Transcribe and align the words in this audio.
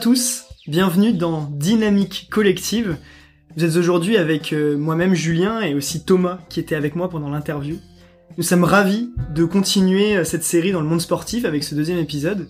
Tous, 0.00 0.44
bienvenue 0.68 1.12
dans 1.12 1.50
Dynamique 1.50 2.28
Collective. 2.30 2.98
Vous 3.56 3.64
êtes 3.64 3.74
aujourd'hui 3.76 4.16
avec 4.16 4.52
euh, 4.52 4.78
moi-même 4.78 5.14
Julien 5.14 5.60
et 5.60 5.74
aussi 5.74 6.04
Thomas 6.04 6.38
qui 6.48 6.60
était 6.60 6.76
avec 6.76 6.94
moi 6.94 7.10
pendant 7.10 7.28
l'interview. 7.28 7.78
Nous 8.36 8.44
sommes 8.44 8.62
ravis 8.62 9.10
de 9.34 9.44
continuer 9.44 10.16
euh, 10.16 10.22
cette 10.22 10.44
série 10.44 10.70
dans 10.70 10.82
le 10.82 10.86
monde 10.86 11.00
sportif 11.00 11.44
avec 11.44 11.64
ce 11.64 11.74
deuxième 11.74 11.98
épisode. 11.98 12.48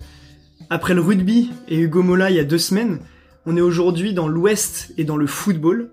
Après 0.69 0.93
le 0.93 1.01
rugby 1.01 1.51
et 1.69 1.79
Hugo 1.79 2.03
Mola 2.03 2.29
il 2.29 2.37
y 2.37 2.41
a 2.41 2.45
deux 2.45 2.59
semaines, 2.59 3.01
on 3.47 3.57
est 3.57 3.63
aujourd'hui 3.63 4.13
dans 4.13 4.29
l'Ouest 4.29 4.93
et 4.99 5.05
dans 5.05 5.17
le 5.17 5.27
football. 5.27 5.91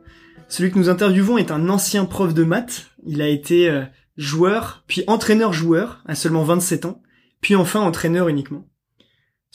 Celui 0.49 0.71
que 0.71 0.79
nous 0.79 0.89
interviewons 0.89 1.37
est 1.37 1.51
un 1.51 1.69
ancien 1.69 2.03
prof 2.03 2.33
de 2.33 2.43
maths. 2.43 2.87
Il 3.05 3.21
a 3.21 3.29
été 3.29 3.69
euh, 3.69 3.83
joueur, 4.17 4.83
puis 4.87 5.05
entraîneur-joueur 5.07 6.03
à 6.05 6.15
seulement 6.15 6.43
27 6.43 6.83
ans, 6.83 7.01
puis 7.39 7.55
enfin 7.55 7.79
entraîneur 7.79 8.27
uniquement. 8.27 8.67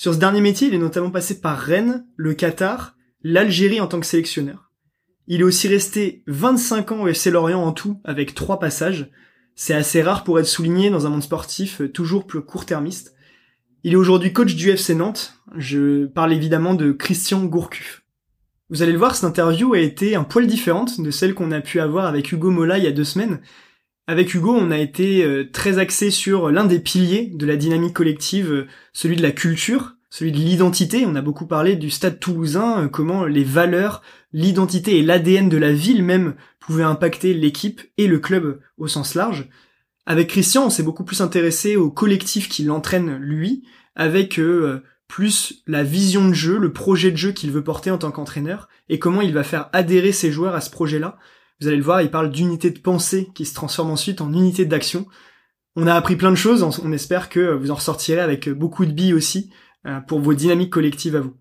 Sur 0.01 0.15
ce 0.15 0.19
dernier 0.19 0.41
métier, 0.41 0.69
il 0.69 0.73
est 0.73 0.79
notamment 0.79 1.11
passé 1.11 1.43
par 1.43 1.59
Rennes, 1.59 2.07
le 2.17 2.33
Qatar, 2.33 2.97
l'Algérie 3.23 3.83
en 3.83 3.87
tant 3.87 4.01
que 4.01 4.07
sélectionneur. 4.07 4.73
Il 5.27 5.43
est 5.43 5.45
aussi 5.45 5.69
resté 5.69 6.23
25 6.27 6.93
ans 6.93 7.03
au 7.03 7.07
FC 7.07 7.31
Lorient 7.31 7.63
en 7.63 7.73
tout, 7.73 8.01
avec 8.05 8.35
trois 8.35 8.59
passages. 8.59 9.11
C'est 9.57 9.75
assez 9.75 10.01
rare 10.01 10.25
pour 10.25 10.41
être 10.41 10.47
souligné 10.47 10.89
dans 10.89 11.07
un 11.07 11.11
monde 11.11 11.23
sportif 11.23 11.83
euh, 11.83 11.89
toujours 11.93 12.27
plus 12.27 12.41
court-termiste. 12.41 13.15
Il 13.85 13.93
est 13.93 13.97
aujourd'hui 13.97 14.33
coach 14.33 14.55
du 14.55 14.71
FC 14.71 14.95
Nantes. 14.95 15.35
Je 15.55 16.07
parle 16.07 16.33
évidemment 16.33 16.73
de 16.73 16.93
Christian 16.93 17.45
Gourcuff. 17.45 18.03
Vous 18.71 18.81
allez 18.81 18.93
le 18.93 18.99
voir, 18.99 19.15
cette 19.15 19.25
interview 19.25 19.75
a 19.75 19.81
été 19.81 20.17
un 20.17 20.25
poil 20.25 20.47
différente 20.47 20.99
de 20.99 21.11
celle 21.11 21.35
qu'on 21.35 21.53
a 21.53 21.61
pu 21.61 21.79
avoir 21.79 22.07
avec 22.07 22.33
Hugo 22.33 22.51
Mola 22.51 22.79
il 22.79 22.85
y 22.85 22.89
a 22.89 22.93
deux 22.93 23.05
semaines. 23.05 23.43
Avec 24.11 24.35
Hugo, 24.35 24.53
on 24.53 24.73
a 24.73 24.79
été 24.79 25.25
euh, 25.25 25.49
très 25.53 25.79
axé 25.79 26.11
sur 26.11 26.51
l'un 26.51 26.65
des 26.65 26.81
piliers 26.81 27.31
de 27.33 27.47
la 27.47 27.55
dynamique 27.55 27.95
collective, 27.95 28.51
euh, 28.51 28.67
celui 28.93 29.15
de 29.15 29.23
la 29.23 29.31
culture, 29.31 29.95
celui 30.11 30.33
de 30.33 30.37
l'identité. 30.37 31.05
On 31.07 31.15
a 31.15 31.23
beaucoup 31.23 31.47
parlé 31.47 31.77
du 31.77 31.91
stade 31.91 32.19
toulousain, 32.19 32.83
euh, 32.83 32.89
comment 32.89 33.25
les 33.25 33.45
valeurs, 33.45 34.03
l'identité 34.33 34.99
et 34.99 35.05
l'ADN 35.05 35.49
de 35.49 35.57
la 35.57 35.73
ville 35.73 36.03
même 36.03 36.35
pouvaient 36.59 36.83
impacter 36.83 37.35
l'équipe 37.35 37.83
et 37.99 38.09
le 38.09 38.19
club 38.19 38.59
au 38.79 38.89
sens 38.89 39.15
large. 39.15 39.49
Avec 40.07 40.27
Christian, 40.27 40.67
on 40.67 40.71
s'est 40.71 40.83
beaucoup 40.83 41.05
plus 41.05 41.21
intéressé 41.21 41.77
au 41.77 41.89
collectif 41.89 42.49
qui 42.49 42.65
l'entraîne 42.65 43.17
lui, 43.19 43.63
avec 43.95 44.41
plus 45.07 45.63
la 45.69 45.85
vision 45.85 46.29
de 46.29 46.35
jeu, 46.35 46.59
le 46.59 46.73
projet 46.73 47.13
de 47.13 47.17
jeu 47.17 47.31
qu'il 47.31 47.53
veut 47.53 47.63
porter 47.63 47.93
en 47.93 47.99
tant 47.99 48.11
qu'entraîneur, 48.11 48.69
et 48.89 48.99
comment 48.99 49.21
il 49.21 49.33
va 49.33 49.45
faire 49.45 49.71
adhérer 49.73 50.11
ses 50.11 50.33
joueurs 50.33 50.57
à 50.57 50.61
ce 50.61 50.71
projet-là. 50.71 51.17
Vous 51.61 51.69
allez 51.69 51.77
le 51.77 51.83
voir, 51.83 52.01
il 52.01 52.11
parle 52.11 52.31
d'unité 52.31 52.71
de 52.71 52.79
pensée 52.79 53.29
qui 53.35 53.45
se 53.45 53.55
transforme 53.55 53.91
ensuite 53.91 54.21
en 54.21 54.33
unité 54.33 54.65
d'action. 54.65 55.07
On 55.77 55.87
a 55.87 55.95
appris 55.95 56.17
plein 56.17 56.31
de 56.31 56.37
choses, 56.37 56.63
on 56.63 56.93
espère 56.93 57.29
que 57.29 57.55
vous 57.55 57.71
en 57.71 57.75
ressortirez 57.75 58.21
avec 58.21 58.49
beaucoup 58.49 58.87
de 58.87 58.93
billes 58.93 59.15
aussi 59.15 59.51
euh, 59.87 60.01
pour 60.01 60.21
vos 60.21 60.35
dynamiques 60.35 60.71
collectives 60.71 61.17
à 61.17 61.21
vous. 61.21 61.35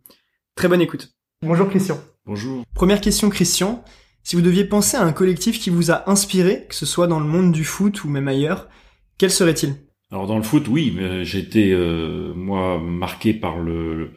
Très 0.55 0.67
bonne 0.67 0.81
écoute. 0.81 1.13
Bonjour 1.41 1.69
Christian. 1.69 1.99
Bonjour. 2.25 2.63
Première 2.75 3.01
question 3.01 3.29
Christian. 3.29 3.83
Si 4.23 4.35
vous 4.35 4.41
deviez 4.41 4.65
penser 4.65 4.97
à 4.97 5.03
un 5.03 5.13
collectif 5.13 5.59
qui 5.59 5.69
vous 5.69 5.89
a 5.89 6.09
inspiré, 6.09 6.65
que 6.67 6.75
ce 6.75 6.85
soit 6.85 7.07
dans 7.07 7.19
le 7.19 7.25
monde 7.25 7.53
du 7.53 7.63
foot 7.63 8.03
ou 8.03 8.09
même 8.09 8.27
ailleurs, 8.27 8.67
quel 9.17 9.31
serait-il? 9.31 9.75
Alors 10.11 10.27
dans 10.27 10.37
le 10.37 10.43
foot, 10.43 10.67
oui, 10.67 10.97
j'ai 11.23 11.39
été 11.39 11.71
euh, 11.71 12.33
moi 12.35 12.77
marqué 12.79 13.33
par 13.33 13.59
le 13.59 14.11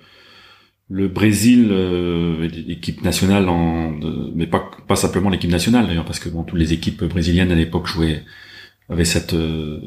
le 0.93 1.09
Brésil, 1.09 1.69
euh, 1.71 2.49
l'équipe 2.49 3.03
nationale, 3.03 3.49
en, 3.49 3.93
mais 4.35 4.47
pas 4.47 4.71
pas 4.87 4.97
simplement 4.97 5.31
l'équipe 5.31 5.51
nationale 5.51 5.87
d'ailleurs, 5.87 6.05
parce 6.05 6.21
que 6.21 6.29
bon, 6.29 6.45
toutes 6.45 6.59
les 6.59 6.73
équipes 6.73 7.05
brésiliennes 7.05 7.51
à 7.51 7.55
l'époque 7.55 7.87
jouaient 7.87 8.23
avaient 8.89 9.05
cette 9.05 9.35
euh, 9.35 9.81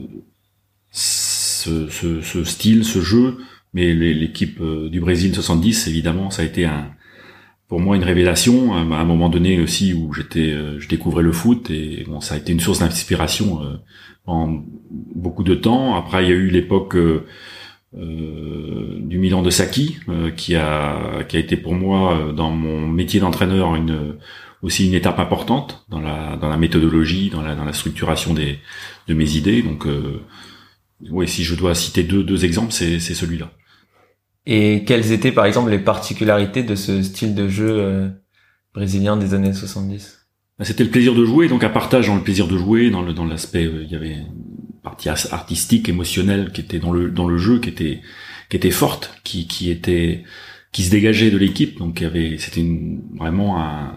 ce, 0.91 1.89
ce, 1.89 2.21
ce, 2.21 2.43
style, 2.43 2.83
ce 2.83 3.01
jeu, 3.01 3.37
mais 3.73 3.93
l'équipe 3.93 4.61
du 4.61 4.99
Brésil 4.99 5.33
70, 5.33 5.87
évidemment, 5.87 6.29
ça 6.31 6.41
a 6.41 6.45
été 6.45 6.65
un 6.65 6.95
pour 7.67 7.79
moi 7.79 7.95
une 7.95 8.03
révélation 8.03 8.73
à 8.73 8.77
un 8.79 9.05
moment 9.05 9.29
donné 9.29 9.59
aussi 9.59 9.93
où 9.93 10.13
j'étais 10.13 10.51
euh, 10.51 10.79
je 10.79 10.87
découvrais 10.87 11.23
le 11.23 11.31
foot 11.31 11.71
et 11.71 12.03
bon 12.07 12.21
ça 12.21 12.35
a 12.35 12.37
été 12.37 12.51
une 12.51 12.59
source 12.59 12.79
d'inspiration 12.79 13.63
euh, 13.63 13.77
en 14.27 14.63
beaucoup 14.91 15.43
de 15.43 15.55
temps. 15.55 15.95
Après 15.95 16.23
il 16.23 16.29
y 16.29 16.31
a 16.31 16.35
eu 16.35 16.49
l'époque 16.49 16.95
euh, 16.95 17.25
du 17.95 19.17
Milan 19.17 19.41
de 19.41 19.49
Saki 19.49 19.97
qui 20.35 20.55
a 20.55 21.23
qui 21.27 21.37
a 21.37 21.39
été 21.39 21.55
pour 21.55 21.73
moi 21.73 22.33
dans 22.35 22.49
mon 22.49 22.87
métier 22.87 23.19
d'entraîneur 23.19 23.75
une 23.75 24.17
aussi 24.61 24.87
une 24.87 24.93
étape 24.93 25.19
importante 25.19 25.85
dans 25.89 26.01
la 26.01 26.35
dans 26.35 26.49
la 26.49 26.57
méthodologie 26.57 27.29
dans 27.29 27.41
la 27.41 27.55
dans 27.55 27.63
la 27.63 27.73
structuration 27.73 28.33
des 28.33 28.59
de 29.07 29.13
mes 29.13 29.35
idées. 29.37 29.61
Donc 29.61 29.87
oui 31.09 31.27
si 31.27 31.43
je 31.43 31.55
dois 31.55 31.73
citer 31.73 32.03
deux 32.03 32.23
deux 32.23 32.43
exemples 32.43 32.73
c'est 32.73 32.99
c'est 32.99 33.13
celui-là. 33.13 33.49
Et 34.45 34.83
quelles 34.85 35.11
étaient 35.11 35.31
par 35.31 35.45
exemple 35.45 35.71
les 35.71 35.79
particularités 35.79 36.63
de 36.63 36.75
ce 36.75 37.01
style 37.01 37.33
de 37.33 37.47
jeu 37.47 37.69
euh, 37.69 38.09
brésilien 38.73 39.17
des 39.17 39.33
années 39.33 39.53
70 39.53 40.27
bah, 40.59 40.65
C'était 40.65 40.83
le 40.83 40.91
plaisir 40.91 41.15
de 41.15 41.25
jouer, 41.25 41.47
donc 41.47 41.63
un 41.63 41.69
partage 41.69 42.07
dans 42.07 42.15
le 42.15 42.23
plaisir 42.23 42.47
de 42.47 42.57
jouer, 42.57 42.91
dans 42.91 43.01
le 43.01 43.13
dans 43.13 43.25
l'aspect, 43.25 43.65
euh, 43.65 43.83
il 43.83 43.91
y 43.91 43.95
avait 43.95 44.17
partie 44.85 45.09
artistique, 45.09 45.89
émotionnelle 45.89 46.51
qui 46.53 46.61
était 46.61 46.79
dans 46.79 46.93
le 46.93 47.11
dans 47.11 47.27
le 47.27 47.37
jeu, 47.37 47.59
qui 47.59 47.69
était 47.69 48.01
qui 48.49 48.57
était 48.57 48.71
forte, 48.71 49.13
qui 49.25 49.47
qui 49.47 49.69
était 49.69 50.23
qui 50.71 50.83
se 50.83 50.91
dégageait 50.91 51.31
de 51.31 51.37
l'équipe, 51.37 51.77
donc 51.77 51.99
il 51.99 52.03
y 52.03 52.07
avait 52.07 52.37
c'était 52.37 52.65
vraiment 53.17 53.61
un, 53.61 53.93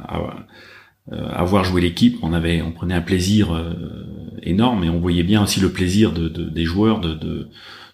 euh, 1.12 1.28
avoir 1.30 1.62
joué 1.64 1.80
l'équipe, 1.80 2.16
on 2.22 2.32
avait 2.32 2.62
on 2.62 2.72
prenait 2.72 2.94
un 2.94 3.00
plaisir 3.00 3.44
énorme 4.42 4.84
et 4.84 4.90
on 4.90 4.98
voyait 4.98 5.22
bien 5.22 5.42
aussi 5.42 5.60
le 5.60 5.70
plaisir 5.70 6.12
de, 6.12 6.28
de 6.28 6.44
des 6.50 6.64
joueurs 6.64 7.00
de, 7.00 7.14
de 7.14 7.48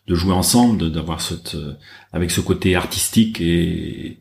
de 0.07 0.15
jouer 0.15 0.33
ensemble, 0.33 0.91
d'avoir 0.91 1.21
cette 1.21 1.55
euh, 1.55 1.75
avec 2.13 2.31
ce 2.31 2.41
côté 2.41 2.77
artistique 2.77 3.41
et 3.41 4.19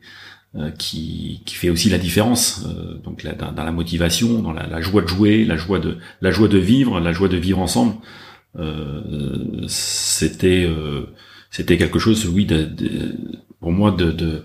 euh, 0.56 0.70
qui, 0.70 1.42
qui 1.44 1.54
fait 1.56 1.68
aussi 1.68 1.90
la 1.90 1.98
différence 1.98 2.64
euh, 2.66 2.94
donc 3.02 3.22
là, 3.22 3.32
dans, 3.34 3.64
la 3.64 3.72
motivation 3.72 4.40
dans 4.40 4.52
la, 4.52 4.66
la, 4.66 4.80
joie 4.80 5.02
de 5.02 5.08
jouer 5.08 5.44
la 5.44 5.56
joie 5.56 5.80
de 5.80 5.98
la 6.20 6.30
joie 6.30 6.48
de 6.48 6.58
vivre 6.58 7.00
la 7.00 7.12
joie 7.12 7.28
de 7.28 7.36
vivre 7.36 7.58
ensemble. 7.58 7.94
euh, 7.94 8.23
c'était 9.68 10.68
c'était 11.50 11.76
quelque 11.76 11.98
chose 11.98 12.26
oui 12.28 12.46
de, 12.46 12.64
de, 12.64 13.16
pour 13.60 13.72
moi 13.72 13.90
de, 13.90 14.10
de 14.12 14.42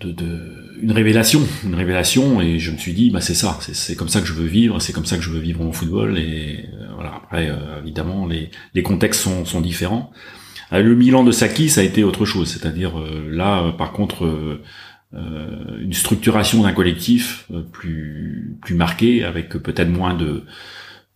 de, 0.00 0.78
une 0.80 0.92
révélation, 0.92 1.40
une 1.64 1.74
révélation, 1.74 2.40
et 2.40 2.58
je 2.58 2.70
me 2.70 2.76
suis 2.76 2.92
dit, 2.92 3.10
bah 3.10 3.20
c'est 3.20 3.34
ça, 3.34 3.58
c'est 3.60 3.96
comme 3.96 4.08
ça 4.08 4.20
que 4.20 4.26
je 4.26 4.32
veux 4.32 4.46
vivre, 4.46 4.80
c'est 4.80 4.92
comme 4.92 5.06
ça 5.06 5.16
que 5.16 5.22
je 5.22 5.30
veux 5.30 5.40
vivre 5.40 5.62
mon 5.62 5.72
football, 5.72 6.18
et 6.18 6.66
euh, 6.72 6.86
voilà. 6.94 7.14
Après, 7.16 7.48
euh, 7.50 7.80
évidemment, 7.82 8.26
les, 8.26 8.50
les 8.74 8.82
contextes 8.82 9.20
sont, 9.20 9.44
sont 9.44 9.60
différents. 9.60 10.12
Euh, 10.72 10.82
le 10.82 10.94
Milan 10.94 11.24
de 11.24 11.32
Saki, 11.32 11.68
ça 11.68 11.80
a 11.80 11.84
été 11.84 12.04
autre 12.04 12.24
chose, 12.24 12.48
c'est-à-dire 12.48 12.92
là, 13.28 13.72
par 13.72 13.92
contre, 13.92 14.60
une 15.12 15.92
structuration 15.92 16.62
d'un 16.62 16.72
collectif 16.72 17.50
plus 17.72 18.56
plus 18.60 18.74
marquée, 18.74 19.24
avec 19.24 19.50
peut-être 19.50 19.88
moins 19.88 20.14
de 20.14 20.44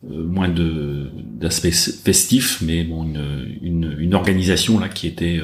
moins 0.03 0.49
de 0.49 1.11
d'aspects 1.15 1.71
festifs, 1.71 2.61
mais 2.63 2.85
bon, 2.85 3.05
une, 3.05 3.59
une, 3.63 3.97
une 3.99 4.15
organisation 4.15 4.79
là 4.79 4.89
qui 4.89 5.07
était 5.07 5.41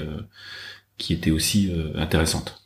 qui 0.97 1.13
était 1.13 1.31
aussi 1.31 1.73
intéressante 1.95 2.59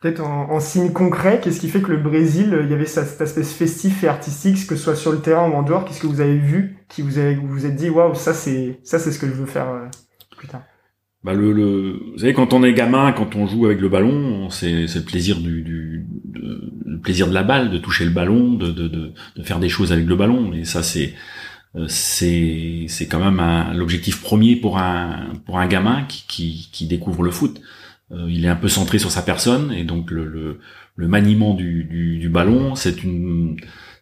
peut-être 0.00 0.20
en, 0.20 0.60
signe 0.60 0.92
concret, 0.92 1.40
qu'est-ce 1.42 1.60
qui 1.60 1.68
fait 1.68 1.80
que 1.80 1.90
le 1.90 1.98
Brésil, 1.98 2.58
il 2.62 2.70
y 2.70 2.74
avait 2.74 2.86
cet 2.86 3.20
aspect 3.20 3.42
festif 3.42 4.04
et 4.04 4.08
artistique, 4.08 4.66
que 4.66 4.76
ce 4.76 4.82
soit 4.82 4.96
sur 4.96 5.12
le 5.12 5.20
terrain 5.20 5.48
ou 5.48 5.54
en 5.54 5.62
dehors, 5.62 5.84
qu'est-ce 5.84 6.00
que 6.00 6.06
vous 6.06 6.20
avez 6.20 6.36
vu, 6.36 6.76
qui 6.88 7.02
vous 7.02 7.18
avez, 7.18 7.34
vous, 7.34 7.48
vous 7.48 7.66
êtes 7.66 7.76
dit, 7.76 7.90
waouh, 7.90 8.14
ça 8.14 8.34
c'est, 8.34 8.78
ça 8.84 8.98
c'est 8.98 9.10
ce 9.10 9.18
que 9.18 9.26
je 9.26 9.32
veux 9.32 9.46
faire 9.46 9.68
euh, 9.68 9.86
plus 10.36 10.48
tard? 10.48 10.62
Bah 11.26 11.34
le, 11.34 11.52
le, 11.52 12.00
vous 12.12 12.18
savez, 12.20 12.34
quand 12.34 12.52
on 12.52 12.62
est 12.62 12.72
gamin, 12.72 13.10
quand 13.10 13.34
on 13.34 13.48
joue 13.48 13.66
avec 13.66 13.80
le 13.80 13.88
ballon, 13.88 14.48
c'est, 14.48 14.86
le 14.86 15.00
plaisir 15.00 15.40
du, 15.40 15.62
du 15.62 16.06
le 16.32 17.00
plaisir 17.00 17.26
de 17.26 17.34
la 17.34 17.42
balle, 17.42 17.72
de 17.72 17.78
toucher 17.78 18.04
le 18.04 18.12
ballon, 18.12 18.52
de, 18.52 18.70
de, 18.70 18.86
de, 18.86 19.12
de 19.34 19.42
faire 19.42 19.58
des 19.58 19.68
choses 19.68 19.90
avec 19.90 20.06
le 20.06 20.14
ballon. 20.14 20.52
Et 20.52 20.64
ça, 20.64 20.84
c'est, 20.84 21.14
euh, 21.74 21.86
c'est, 21.88 22.86
c'est 22.86 23.08
quand 23.08 23.18
même 23.18 23.42
l'objectif 23.76 24.22
premier 24.22 24.54
pour 24.54 24.78
un, 24.78 25.32
pour 25.46 25.58
un 25.58 25.66
gamin 25.66 26.04
qui, 26.04 26.26
qui, 26.28 26.68
qui 26.70 26.86
découvre 26.86 27.24
le 27.24 27.32
foot. 27.32 27.60
Euh, 28.12 28.28
il 28.30 28.44
est 28.44 28.48
un 28.48 28.54
peu 28.54 28.68
centré 28.68 29.00
sur 29.00 29.10
sa 29.10 29.22
personne 29.22 29.72
et 29.72 29.82
donc 29.82 30.12
le, 30.12 30.24
le, 30.26 30.60
le 30.94 31.08
maniement 31.08 31.54
du, 31.54 31.82
du, 31.82 32.18
du 32.18 32.28
ballon, 32.28 32.76
c'est 32.76 33.02
une 33.02 33.56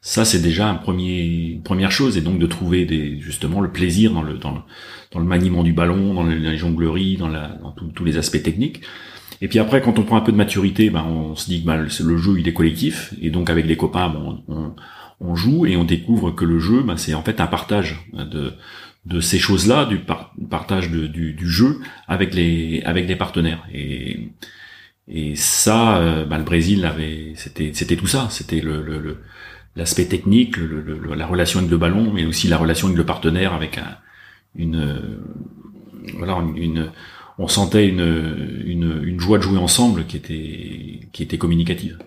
ça 0.06 0.26
c'est 0.26 0.42
déjà 0.42 0.68
un 0.68 0.74
premier 0.74 1.62
première 1.64 1.90
chose 1.90 2.18
et 2.18 2.20
donc 2.20 2.38
de 2.38 2.46
trouver 2.46 2.84
des 2.84 3.18
justement 3.20 3.62
le 3.62 3.72
plaisir 3.72 4.12
dans 4.12 4.22
le 4.22 4.34
dans 4.34 4.52
le, 4.52 4.60
dans 5.12 5.18
le 5.18 5.24
maniement 5.24 5.62
du 5.62 5.72
ballon, 5.72 6.12
dans 6.12 6.24
la 6.24 6.56
jonglerie, 6.56 7.16
dans 7.16 7.28
la 7.28 7.48
dans 7.48 7.72
tous 7.72 8.04
les 8.04 8.18
aspects 8.18 8.42
techniques. 8.42 8.82
Et 9.40 9.48
puis 9.48 9.58
après, 9.58 9.80
quand 9.80 9.98
on 9.98 10.02
prend 10.02 10.18
un 10.18 10.20
peu 10.20 10.30
de 10.30 10.36
maturité, 10.36 10.90
ben 10.90 11.04
on 11.04 11.34
se 11.36 11.46
dit 11.46 11.62
que 11.62 11.66
ben, 11.66 11.88
le 12.00 12.16
jeu 12.18 12.38
il 12.38 12.46
est 12.46 12.52
collectif 12.52 13.14
et 13.20 13.30
donc 13.30 13.48
avec 13.48 13.64
les 13.66 13.78
copains, 13.78 14.10
bon, 14.10 14.42
on, 14.46 14.74
on 15.20 15.34
joue 15.34 15.64
et 15.64 15.74
on 15.74 15.84
découvre 15.84 16.32
que 16.32 16.44
le 16.44 16.58
jeu, 16.58 16.82
ben, 16.82 16.98
c'est 16.98 17.14
en 17.14 17.22
fait 17.22 17.40
un 17.40 17.46
partage 17.46 18.06
de 18.12 18.52
de 19.06 19.20
ces 19.20 19.38
choses-là, 19.38 19.86
du 19.86 20.00
partage 20.50 20.90
de, 20.90 21.06
du, 21.06 21.32
du, 21.34 21.48
jeu 21.48 21.80
avec 22.08 22.34
les 22.34 22.82
avec 22.84 23.08
les 23.08 23.16
partenaires. 23.16 23.64
Et 23.72 24.28
et 25.08 25.34
ça, 25.36 25.98
euh, 25.98 26.24
bah, 26.24 26.38
le 26.38 26.44
Brésil 26.44 26.84
avait, 26.84 27.32
c'était 27.36 27.72
c'était 27.74 27.96
tout 27.96 28.06
ça. 28.06 28.28
C'était 28.30 28.60
le, 28.60 28.82
le, 28.82 29.18
l'aspect 29.76 30.06
technique, 30.06 30.56
la 30.56 31.26
relation 31.26 31.58
avec 31.58 31.70
le 31.70 31.78
ballon, 31.78 32.12
mais 32.12 32.24
aussi 32.26 32.48
la 32.48 32.58
relation 32.58 32.88
avec 32.88 32.98
le 32.98 33.06
partenaire, 33.06 33.52
avec 33.54 33.78
un, 33.78 33.96
une 34.54 35.20
voilà 36.18 36.38
une 36.56 36.90
on 37.38 37.48
sentait 37.48 37.88
une, 37.88 38.62
une, 38.64 39.18
joie 39.18 39.38
de 39.38 39.42
jouer 39.42 39.58
ensemble 39.58 40.06
qui 40.06 40.16
était 40.16 41.08
qui 41.12 41.22
était 41.22 41.38
communicative. 41.38 41.98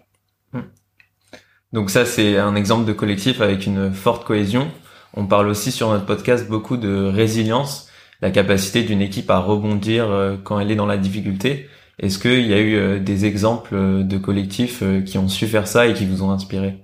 Donc 1.74 1.90
ça, 1.90 2.06
c'est 2.06 2.38
un 2.38 2.56
exemple 2.56 2.86
de 2.86 2.94
collectif 2.94 3.42
avec 3.42 3.66
une 3.66 3.92
forte 3.92 4.26
cohésion. 4.26 4.70
On 5.14 5.26
parle 5.26 5.48
aussi 5.48 5.72
sur 5.72 5.90
notre 5.90 6.06
podcast 6.06 6.48
beaucoup 6.48 6.78
de 6.78 7.04
résilience, 7.04 7.90
la 8.22 8.32
capacité 8.32 8.84
d'une 8.84 9.02
équipe 9.02 9.30
à 9.30 9.40
rebondir 9.40 10.10
euh, 10.10 10.38
quand 10.42 10.60
elle 10.60 10.72
est 10.72 10.76
dans 10.76 10.86
la 10.86 10.98
difficulté. 10.98 11.68
Est-ce 12.00 12.20
qu'il 12.20 12.48
y 12.48 12.54
a 12.54 12.60
eu 12.60 12.76
euh, 12.76 13.00
des 13.00 13.26
exemples 13.26 13.76
euh, 13.76 14.04
de 14.04 14.18
collectifs 14.18 14.84
qui 15.06 15.18
ont 15.18 15.28
su 15.28 15.48
faire 15.48 15.68
ça 15.68 15.88
et 15.88 15.94
qui 15.94 16.06
vous 16.06 16.24
ont 16.24 16.32
inspiré? 16.32 16.78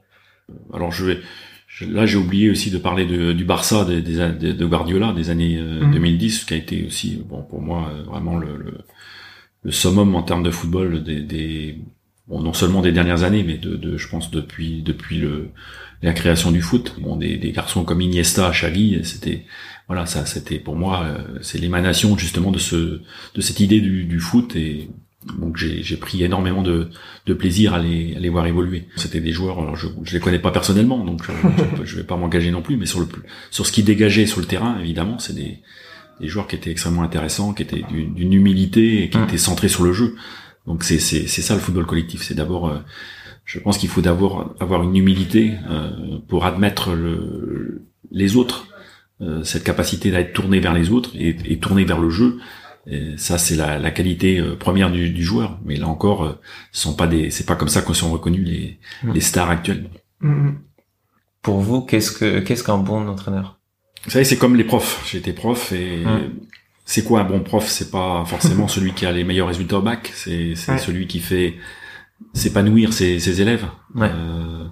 Alors 0.74 0.92
je 0.92 1.06
vais 1.06 1.20
là 1.88 2.06
j'ai 2.06 2.18
oublié 2.18 2.52
aussi 2.52 2.70
de 2.70 2.78
parler 2.78 3.06
de, 3.06 3.34
du 3.34 3.46
Barça 3.46 3.84
des, 3.86 4.02
des, 4.02 4.54
de 4.54 4.66
Guardiola 4.66 5.12
des 5.12 5.30
années 5.30 5.58
2010 5.58 6.42
mhm. 6.42 6.48
qui 6.48 6.54
a 6.54 6.58
été 6.58 6.86
aussi 6.86 7.24
bon 7.28 7.42
pour 7.42 7.62
moi 7.62 7.92
vraiment 8.06 8.38
le, 8.38 8.58
le, 8.58 8.78
le 9.64 9.72
summum 9.72 10.14
en 10.16 10.24
termes 10.24 10.44
de 10.44 10.52
football 10.52 11.04
des, 11.04 11.22
des 11.22 11.80
bon, 12.28 12.42
non 12.42 12.54
seulement 12.54 12.82
des 12.82 12.92
dernières 12.92 13.24
années, 13.24 13.44
mais 13.44 13.58
de, 13.58 13.76
de 13.76 13.98
je 13.98 14.08
pense 14.08 14.32
depuis 14.32 14.82
depuis 14.82 15.18
le 15.18 15.50
la 16.02 16.14
création 16.14 16.52
du 16.52 16.62
foot. 16.62 16.96
Bon, 17.00 17.16
des, 17.16 17.38
des 17.38 17.52
garçons 17.52 17.86
comme 17.86 18.02
Iniesta, 18.02 18.52
Xavi, 18.52 19.00
c'était 19.06 19.46
voilà, 19.88 20.06
ça, 20.06 20.26
c'était 20.26 20.60
pour 20.60 20.76
moi, 20.76 21.04
euh, 21.04 21.40
c'est 21.42 21.58
l'émanation 21.60 22.18
justement 22.18 22.52
de 22.52 22.60
ce 22.60 23.02
de 23.36 23.42
cette 23.42 23.60
idée 23.60 23.82
du, 23.82 24.06
du 24.06 24.20
foot 24.20 24.56
et 24.56 24.90
donc 25.40 25.58
j'ai 25.58 25.98
pris 25.98 26.24
énormément 26.24 26.62
de, 26.62 26.90
de 27.26 27.34
plaisir 27.34 27.74
à 27.74 27.80
les, 27.80 28.16
à 28.16 28.20
les 28.20 28.30
voir 28.30 28.46
évoluer. 28.46 28.88
C'était 28.96 29.20
des 29.20 29.32
joueurs, 29.32 29.60
alors 29.60 29.76
je, 29.76 29.88
je 30.04 30.14
les 30.14 30.20
connais 30.20 30.40
pas 30.40 30.52
personnellement, 30.52 31.04
donc 31.04 31.24
je, 31.24 31.32
je 31.86 31.96
vais 31.96 32.04
pas 32.04 32.18
m'engager 32.18 32.52
non 32.52 32.62
plus, 32.62 32.78
mais 32.78 32.86
sur 32.86 33.00
le 33.00 33.08
sur 33.52 33.66
ce 33.66 33.72
qui 33.72 33.84
dégageait 33.84 34.26
sur 34.26 34.40
le 34.40 34.46
terrain, 34.46 34.80
évidemment, 34.80 35.20
c'est 35.20 35.34
des, 35.34 35.60
des 36.20 36.28
joueurs 36.28 36.48
qui 36.48 36.56
étaient 36.56 36.72
extrêmement 36.72 37.04
intéressants, 37.04 37.54
qui 37.54 37.64
étaient 37.64 37.84
d'une 37.92 38.34
humilité 38.34 39.04
et 39.04 39.10
qui 39.10 39.18
mmh. 39.18 39.24
étaient 39.24 39.38
centrés 39.38 39.70
sur 39.70 39.84
le 39.84 39.94
jeu. 39.94 40.16
Donc 40.68 40.84
c'est 40.84 41.00
c'est 41.00 41.28
c'est 41.28 41.42
ça 41.42 41.54
le 41.56 41.60
football 41.60 41.86
collectif. 41.86 42.24
C'est 42.24 42.36
d'abord, 42.36 42.70
euh, 42.70 42.80
je 43.46 43.60
pense 43.60 43.78
qu'il 43.78 43.90
faut 43.90 44.02
d'abord 44.02 44.56
avoir 44.60 44.84
une 44.84 44.96
humilité 44.96 45.54
euh, 45.70 45.90
pour 46.28 46.46
admettre 46.46 46.94
le, 46.94 47.86
les 48.12 48.36
autres, 48.36 48.68
euh, 49.22 49.44
cette 49.44 49.64
capacité 49.64 50.12
d'être 50.12 50.34
tourné 50.34 50.60
vers 50.60 50.74
les 50.74 50.90
autres 50.90 51.12
et, 51.16 51.36
et 51.46 51.60
tourné 51.60 51.84
vers 51.84 52.00
le 52.00 52.10
jeu. 52.10 52.40
Et 52.86 53.18
ça 53.18 53.38
c'est 53.38 53.56
la, 53.56 53.80
la 53.80 53.92
qualité 53.92 54.42
première 54.60 54.92
du, 54.92 55.10
du, 55.10 55.24
joueur. 55.24 55.60
Mais 55.64 55.78
là 55.78 55.88
encore, 55.88 56.38
ce 56.72 56.82
sont 56.82 56.96
pas 56.96 57.08
des, 57.08 57.30
c'est 57.30 57.46
pas 57.46 57.56
comme 57.56 57.70
ça 57.70 57.82
que 57.82 57.94
sont 57.94 58.12
reconnus 58.12 58.46
les 58.46 58.80
mmh. 59.04 59.14
les 59.14 59.22
stars 59.22 59.50
actuelles. 59.50 59.90
Mmh, 60.20 60.30
mmh. 60.30 60.60
Pour 61.42 61.60
vous, 61.60 61.82
qu'est-ce 61.82 62.12
que 62.12 62.40
qu'est-ce 62.40 62.64
qu'un 62.64 62.78
bon 62.78 63.08
entraîneur? 63.08 63.60
Vous 64.06 64.12
savez, 64.12 64.26
c'est 64.26 64.38
comme 64.38 64.56
les 64.56 64.66
profs. 64.66 65.08
J'étais 65.10 65.34
prof 65.34 65.72
et 65.72 66.04
c'est 66.86 67.04
quoi 67.04 67.22
un 67.22 67.24
bon 67.24 67.40
prof? 67.40 67.68
C'est 67.68 67.92
pas 67.92 68.26
forcément 68.26 68.68
celui 68.70 68.94
qui 68.94 69.06
a 69.06 69.12
les 69.12 69.24
meilleurs 69.24 69.48
résultats 69.48 69.78
au 69.78 69.82
bac, 69.82 70.12
c'est 70.14 70.56
celui 70.56 71.08
qui 71.08 71.20
fait 71.20 71.56
s'épanouir 72.34 72.94
ses, 72.94 73.20
ses, 73.20 73.42
élèves. 73.42 73.66
Euh, 73.98 74.66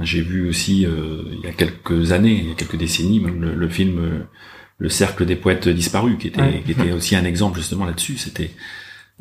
J'ai 0.00 0.22
vu 0.22 0.48
aussi 0.48 0.86
euh, 0.86 1.22
il 1.32 1.40
y 1.40 1.46
a 1.46 1.52
quelques 1.52 2.12
années, 2.12 2.38
il 2.42 2.48
y 2.48 2.52
a 2.52 2.54
quelques 2.54 2.76
décennies, 2.76 3.20
le, 3.20 3.68
film 3.68 3.98
euh, 3.98 4.22
Le 4.78 4.88
cercle 4.88 5.26
des 5.26 5.36
poètes 5.36 5.68
disparus, 5.68 6.16
qui 6.18 6.28
était, 6.28 6.62
qui 6.64 6.72
était 6.72 6.92
aussi 6.92 7.16
un 7.16 7.24
exemple 7.24 7.58
justement 7.58 7.84
là-dessus. 7.84 8.16
C'était 8.16 8.50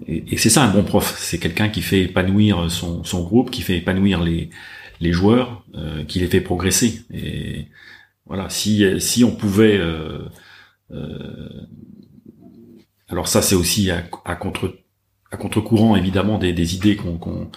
et, 0.08 0.38
c'est 0.38 0.50
ça 0.52 0.64
un 0.64 0.72
bon 0.72 0.84
prof, 0.84 1.16
c'est 1.18 1.40
quelqu'un 1.40 1.70
qui 1.70 1.82
fait 1.82 2.04
épanouir 2.04 2.70
son, 2.70 3.04
son 3.04 3.24
groupe, 3.24 3.50
qui 3.50 3.64
fait 3.64 3.78
épanouir 3.78 4.24
les 4.24 4.50
les 5.00 5.12
joueurs, 5.12 5.64
euh, 5.76 6.04
qui 6.04 6.20
les 6.20 6.28
fait 6.28 6.42
progresser. 6.42 7.02
Et 7.12 7.68
voilà, 8.26 8.50
si 8.50 8.84
si 9.02 9.24
on 9.24 9.36
pouvait 9.36 9.78
euh, 9.78 10.20
alors 13.10 13.28
ça, 13.28 13.42
c'est 13.42 13.56
aussi 13.56 13.90
à, 13.92 14.02
contre 14.36 14.78
à 15.32 15.38
contre-courant 15.38 15.96
évidemment 15.96 16.38
des, 16.38 16.54
des 16.54 16.76
idées 16.76 16.96
qu'on, 16.96 17.50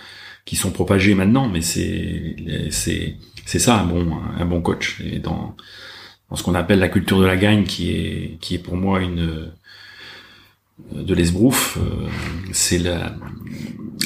qui 0.45 0.57
sont 0.57 0.71
propagées 0.71 1.15
maintenant, 1.15 1.49
mais 1.49 1.61
c'est 1.61 2.37
c'est 2.71 3.17
c'est 3.47 3.59
ça 3.59 3.81
un 3.81 3.87
bon 3.87 4.17
un 4.39 4.45
bon 4.45 4.61
coach. 4.63 5.01
Et 5.01 5.19
dans 5.19 5.57
dans 6.31 6.37
ce 6.37 6.43
qu'on 6.43 6.55
appelle 6.55 6.79
la 6.79 6.89
culture 6.89 7.19
de 7.19 7.27
la 7.27 7.37
gagne, 7.37 7.65
qui 7.65 7.91
est 7.91 8.39
qui 8.41 8.55
est 8.55 8.59
pour 8.59 8.77
moi 8.77 9.01
une 9.01 9.51
de 10.93 11.15
l'esbrouf, 11.15 11.79
euh, 11.79 12.09
c'est 12.53 12.79
la 12.79 13.15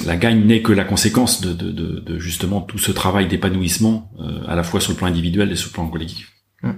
la 0.04 0.16
gagne 0.16 0.44
n'est 0.44 0.62
que 0.62 0.72
la 0.72 0.84
conséquence 0.84 1.40
de, 1.40 1.52
de, 1.52 1.70
de, 1.70 2.18
justement 2.18 2.60
tout 2.60 2.78
ce 2.78 2.90
travail 2.90 3.28
d'épanouissement 3.28 4.10
euh, 4.20 4.42
à 4.48 4.56
la 4.56 4.64
fois 4.64 4.80
sur 4.80 4.92
le 4.92 4.98
plan 4.98 5.06
individuel 5.06 5.52
et 5.52 5.56
sur 5.56 5.68
le 5.68 5.72
plan 5.74 5.86
collectif. 5.88 6.32
Mmh. 6.62 6.70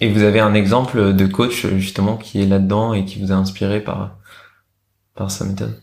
Et 0.00 0.08
vous 0.08 0.22
avez 0.22 0.38
un 0.38 0.54
exemple 0.54 1.14
de 1.14 1.26
coach 1.26 1.66
justement 1.78 2.16
qui 2.16 2.40
est 2.40 2.46
là-dedans 2.46 2.94
et 2.94 3.04
qui 3.04 3.18
vous 3.18 3.32
a 3.32 3.34
inspiré 3.34 3.82
par 3.82 4.18
par 5.14 5.30
sa 5.30 5.44
méthode? 5.44 5.76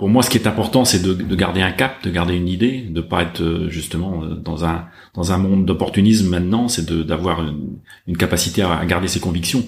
Pour 0.00 0.08
moi, 0.08 0.22
ce 0.22 0.30
qui 0.30 0.38
est 0.38 0.46
important, 0.46 0.86
c'est 0.86 1.02
de, 1.02 1.12
de, 1.12 1.36
garder 1.36 1.60
un 1.60 1.72
cap, 1.72 2.02
de 2.02 2.10
garder 2.10 2.34
une 2.34 2.48
idée, 2.48 2.86
de 2.88 3.02
pas 3.02 3.20
être 3.20 3.42
euh, 3.42 3.68
justement 3.68 4.24
euh, 4.24 4.34
dans 4.34 4.64
un 4.64 4.86
dans 5.12 5.32
un 5.32 5.36
monde 5.36 5.66
d'opportunisme 5.66 6.30
maintenant. 6.30 6.68
C'est 6.68 6.90
d'avoir 6.90 7.42
une, 7.42 7.76
une, 8.06 8.16
capacité 8.16 8.62
à, 8.62 8.82
garder 8.86 9.08
ses 9.08 9.20
convictions. 9.20 9.66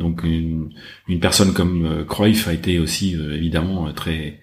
Donc 0.00 0.24
une, 0.24 0.70
une 1.06 1.20
personne 1.20 1.52
comme 1.52 1.86
euh, 1.86 2.04
Cruyff 2.04 2.48
a 2.48 2.54
été 2.54 2.80
aussi 2.80 3.14
évidemment 3.14 3.92
très 3.92 4.40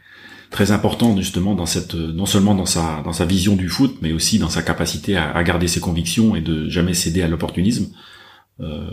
très 0.51 0.71
important 0.71 1.17
justement 1.17 1.53
dans 1.53 1.65
cette 1.65 1.95
non 1.95 2.25
seulement 2.25 2.55
dans 2.55 2.65
sa 2.65 3.01
dans 3.03 3.11
sa 3.11 3.25
vision 3.25 3.57
du 3.57 3.67
foot 3.67 3.97
mais 4.01 4.13
aussi 4.13 4.39
dans 4.39 4.47
sa 4.47 4.61
capacité 4.61 5.17
à, 5.17 5.31
à 5.31 5.43
garder 5.43 5.67
ses 5.67 5.81
convictions 5.81 6.37
et 6.37 6.41
de 6.41 6.69
jamais 6.69 6.93
céder 6.93 7.23
à 7.23 7.27
l'opportunisme 7.27 7.87
euh, 8.61 8.87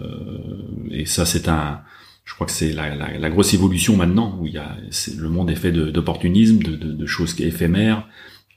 et 0.91 1.07
ça 1.07 1.25
c'est 1.25 1.47
un 1.47 1.83
je 2.25 2.35
crois 2.35 2.47
que 2.47 2.53
c'est 2.53 2.73
la, 2.73 2.95
la, 2.95 3.19
la, 3.19 3.31
grosse 3.31 3.53
évolution 3.55 3.97
maintenant 3.97 4.39
où 4.41 4.47
il 4.47 4.55
y 4.55 4.59
a 4.59 4.77
le 5.19 5.29
monde 5.29 5.51
est 5.51 5.57
fait 5.57 5.73
d'opportunisme 5.73 6.63
de, 6.63 6.77
de, 6.77 6.93
de, 6.93 7.07
choses 7.07 7.39
éphémères. 7.41 8.09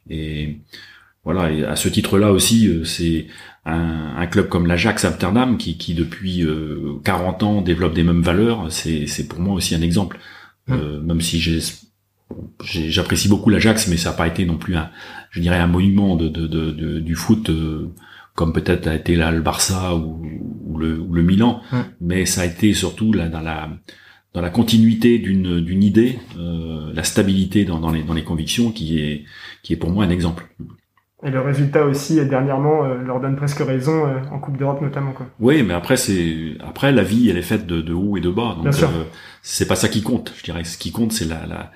Et 0.10 0.60
voilà 1.24 1.52
et 1.52 1.66
à 1.66 1.76
ce 1.76 1.90
titre 1.90 2.20
là 2.20 2.32
aussi 2.32 2.68
euh, 2.68 2.84
c'est 2.84 3.28
un, 3.66 4.14
un, 4.18 4.28
club 4.28 4.48
comme 4.50 4.68
l'Ajax 4.68 5.04
Amsterdam 5.06 5.58
qui, 5.58 5.78
qui 5.78 5.96
depuis 5.96 6.44
euh, 6.44 7.00
40 7.04 7.44
ans 7.44 7.62
développe 7.62 7.96
des 7.96 8.04
mêmes 8.04 8.22
valeurs. 8.22 8.72
C'est 8.72 9.28
pour 9.28 9.40
moi 9.40 9.56
aussi 9.56 9.74
un 9.74 9.82
exemple. 9.82 10.20
Mmh. 10.68 10.74
euh, 10.74 11.02
même 11.02 11.22
si 11.22 11.40
j'ai 11.40 11.60
j'apprécie 12.64 13.30
beaucoup 13.30 13.50
l'Ajax, 13.50 13.88
mais 13.88 13.98
ça 13.98 14.10
n'a 14.10 14.16
pas 14.16 14.28
été 14.28 14.46
non 14.46 14.58
plus 14.58 14.76
un, 14.76 14.90
je 15.30 15.42
dirais, 15.42 15.58
un 15.60 15.68
monument 15.68 16.16
de, 16.16 16.28
de, 16.28 16.48
de, 16.48 17.00
du 17.00 17.16
foot 17.16 17.50
euh, 17.50 17.92
comme 18.36 18.54
peut-être 18.54 18.88
a 18.88 18.96
été 18.96 19.16
là 19.16 19.32
le 19.32 19.42
Barça 19.42 19.96
ou, 19.96 20.22
ou, 20.66 20.78
le, 20.78 21.00
ou 21.00 21.14
le, 21.14 21.24
Milan, 21.24 21.62
mais 22.02 22.26
ça 22.26 22.42
a 22.42 22.46
été 22.46 22.74
surtout 22.74 23.14
là 23.14 23.30
dans 23.30 23.42
la 23.42 23.70
dans 24.34 24.42
la 24.42 24.50
continuité 24.50 25.18
d'une 25.18 25.62
d'une 25.62 25.82
idée, 25.82 26.20
euh, 26.38 26.92
la 26.94 27.04
stabilité 27.04 27.64
dans, 27.64 27.80
dans, 27.80 27.92
les 27.92 28.04
dans 28.04 28.14
les 28.14 28.24
convictions 28.24 28.72
qui 28.72 29.00
est 29.00 29.24
qui 29.64 29.74
est 29.74 29.78
pour 29.78 29.90
moi 29.90 30.04
un 30.04 30.10
exemple. 30.10 30.48
Et 31.24 31.32
le 31.32 31.40
résultat 31.40 31.86
aussi 31.86 32.24
dernièrement 32.26 32.84
euh, 32.84 32.96
leur 32.98 33.22
donne 33.22 33.38
presque 33.38 33.60
raison 33.60 34.06
euh, 34.06 34.20
en 34.32 34.40
Coupe 34.40 34.58
d'Europe 34.58 34.82
notamment 34.82 35.14
quoi. 35.14 35.28
Oui, 35.40 35.64
mais 35.64 35.74
après 35.74 35.96
c'est 35.96 36.58
après 36.60 36.92
la 36.92 37.04
vie 37.04 37.30
elle 37.30 37.38
est 37.38 37.42
faite 37.42 37.66
de, 37.66 37.82
de 37.82 37.94
haut 37.94 38.18
et 38.18 38.22
de 38.22 38.30
bas, 38.30 38.58
donc 38.62 38.74
c'est 39.42 39.68
pas 39.68 39.76
ça 39.76 39.88
qui 39.88 40.04
compte. 40.04 40.34
Je 40.38 40.44
dirais 40.44 40.66
ce 40.66 40.78
qui 40.78 40.92
compte 40.92 41.14
c'est 41.14 41.26
la, 41.26 41.46
la 41.46 41.72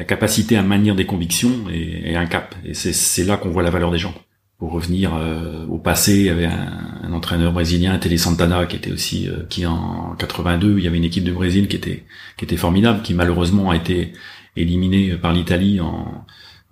la 0.00 0.06
capacité 0.06 0.56
à 0.56 0.62
maintenir 0.62 0.96
des 0.96 1.04
convictions 1.04 1.68
et, 1.70 2.16
un 2.16 2.24
cap. 2.24 2.54
Et 2.64 2.72
c'est 2.74 3.24
là 3.24 3.36
qu'on 3.36 3.50
voit 3.50 3.62
la 3.62 3.70
valeur 3.70 3.90
des 3.90 3.98
gens. 3.98 4.14
Pour 4.60 4.72
revenir 4.72 5.14
euh, 5.14 5.66
au 5.66 5.78
passé, 5.78 6.16
il 6.16 6.26
y 6.26 6.30
avait 6.30 6.46
un, 6.46 7.12
entraîneur 7.12 7.52
brésilien, 7.52 7.98
Tele 7.98 8.18
Santana, 8.18 8.66
qui 8.66 8.76
était 8.76 8.92
aussi, 8.92 9.28
euh, 9.28 9.42
qui 9.48 9.66
en 9.66 10.14
82, 10.16 10.78
il 10.78 10.84
y 10.84 10.86
avait 10.86 10.98
une 10.98 11.04
équipe 11.04 11.24
de 11.24 11.32
Brésil 11.32 11.66
qui 11.66 11.74
était, 11.74 12.04
qui 12.36 12.44
était 12.44 12.56
formidable, 12.56 13.02
qui 13.02 13.14
malheureusement 13.14 13.70
a 13.70 13.76
été 13.76 14.12
éliminée 14.56 15.16
par 15.16 15.32
l'Italie 15.32 15.80
en, 15.80 16.24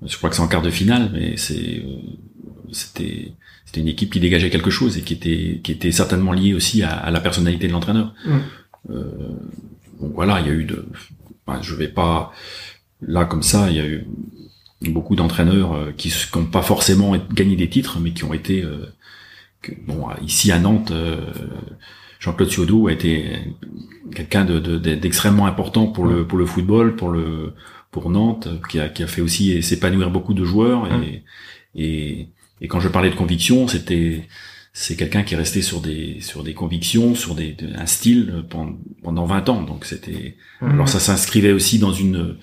je 0.04 0.16
crois 0.16 0.30
que 0.30 0.36
c'est 0.36 0.42
en 0.42 0.48
quart 0.48 0.62
de 0.62 0.70
finale, 0.70 1.10
mais 1.12 1.36
c'est, 1.36 1.82
euh, 1.84 1.96
c'était, 2.70 3.32
c'était 3.64 3.80
une 3.80 3.88
équipe 3.88 4.12
qui 4.12 4.20
dégageait 4.20 4.50
quelque 4.50 4.70
chose 4.70 4.96
et 4.96 5.02
qui 5.02 5.14
était, 5.14 5.60
qui 5.64 5.72
était 5.72 5.90
certainement 5.90 6.32
liée 6.32 6.54
aussi 6.54 6.84
à, 6.84 7.10
la 7.10 7.20
personnalité 7.20 7.66
de 7.66 7.72
l'entraîneur. 7.72 8.14
Mmh. 8.24 8.92
donc 10.00 10.12
voilà, 10.14 10.40
il 10.40 10.46
y 10.46 10.50
a 10.50 10.52
eu 10.52 10.64
de, 10.64 10.86
je 11.62 11.74
vais 11.74 11.88
pas, 11.88 12.32
Là, 13.00 13.24
comme 13.24 13.42
ça, 13.42 13.70
il 13.70 13.76
y 13.76 13.80
a 13.80 13.86
eu 13.86 14.06
beaucoup 14.82 15.16
d'entraîneurs 15.16 15.72
euh, 15.72 15.92
qui 15.96 16.12
n'ont 16.34 16.44
pas 16.44 16.62
forcément 16.62 17.16
gagné 17.32 17.56
des 17.56 17.68
titres, 17.68 17.98
mais 18.00 18.12
qui 18.12 18.24
ont 18.24 18.34
été 18.34 18.62
euh, 18.62 18.86
bon 19.86 20.06
ici 20.22 20.52
à 20.52 20.58
Nantes. 20.58 20.90
Euh, 20.90 21.20
Jean-Claude 22.20 22.50
Ciodo 22.50 22.88
a 22.88 22.92
été 22.92 23.32
quelqu'un 24.14 24.44
d'extrêmement 24.44 25.44
de, 25.44 25.50
important 25.50 25.86
pour 25.86 26.04
le 26.04 26.26
pour 26.26 26.38
le 26.38 26.46
football, 26.46 26.96
pour 26.96 27.10
le 27.10 27.54
pour 27.90 28.10
Nantes, 28.10 28.48
qui 28.68 28.80
a, 28.80 28.88
qui 28.88 29.02
a 29.04 29.06
fait 29.06 29.22
aussi 29.22 29.62
s'épanouir 29.62 30.10
beaucoup 30.10 30.34
de 30.34 30.44
joueurs. 30.44 30.88
Et, 31.02 31.22
et, 31.76 32.28
et 32.60 32.68
quand 32.68 32.80
je 32.80 32.88
parlais 32.88 33.10
de 33.10 33.14
conviction, 33.14 33.68
c'était 33.68 34.26
c'est 34.72 34.96
quelqu'un 34.96 35.22
qui 35.22 35.34
est 35.34 35.36
resté 35.36 35.62
sur 35.62 35.80
des 35.80 36.20
sur 36.20 36.42
des 36.42 36.54
convictions, 36.54 37.14
sur 37.14 37.36
des 37.36 37.56
un 37.76 37.86
style 37.86 38.44
pendant, 38.50 38.78
pendant 39.02 39.24
20 39.24 39.48
ans. 39.48 39.62
Donc 39.62 39.84
c'était 39.84 40.36
alors 40.60 40.88
ça 40.88 40.98
s'inscrivait 40.98 41.52
aussi 41.52 41.78
dans 41.78 41.92
une 41.92 42.36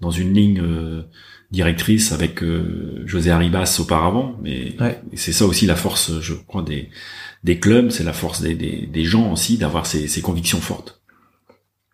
dans 0.00 0.10
une 0.10 0.34
ligne 0.34 0.60
euh, 0.60 1.02
directrice 1.52 2.12
avec 2.12 2.42
euh, 2.42 3.02
José 3.06 3.30
Arribas 3.30 3.78
auparavant, 3.78 4.34
mais 4.42 4.74
c'est 5.14 5.32
ça 5.32 5.46
aussi 5.46 5.66
la 5.66 5.76
force, 5.76 6.20
je 6.20 6.34
crois, 6.34 6.62
des, 6.62 6.88
des 7.44 7.58
clubs, 7.60 7.90
c'est 7.90 8.04
la 8.04 8.12
force 8.12 8.40
des, 8.40 8.54
des, 8.54 8.86
des 8.86 9.04
gens 9.04 9.30
aussi 9.30 9.58
d'avoir 9.58 9.86
ces, 9.86 10.08
ces 10.08 10.22
convictions 10.22 10.60
fortes. 10.60 10.98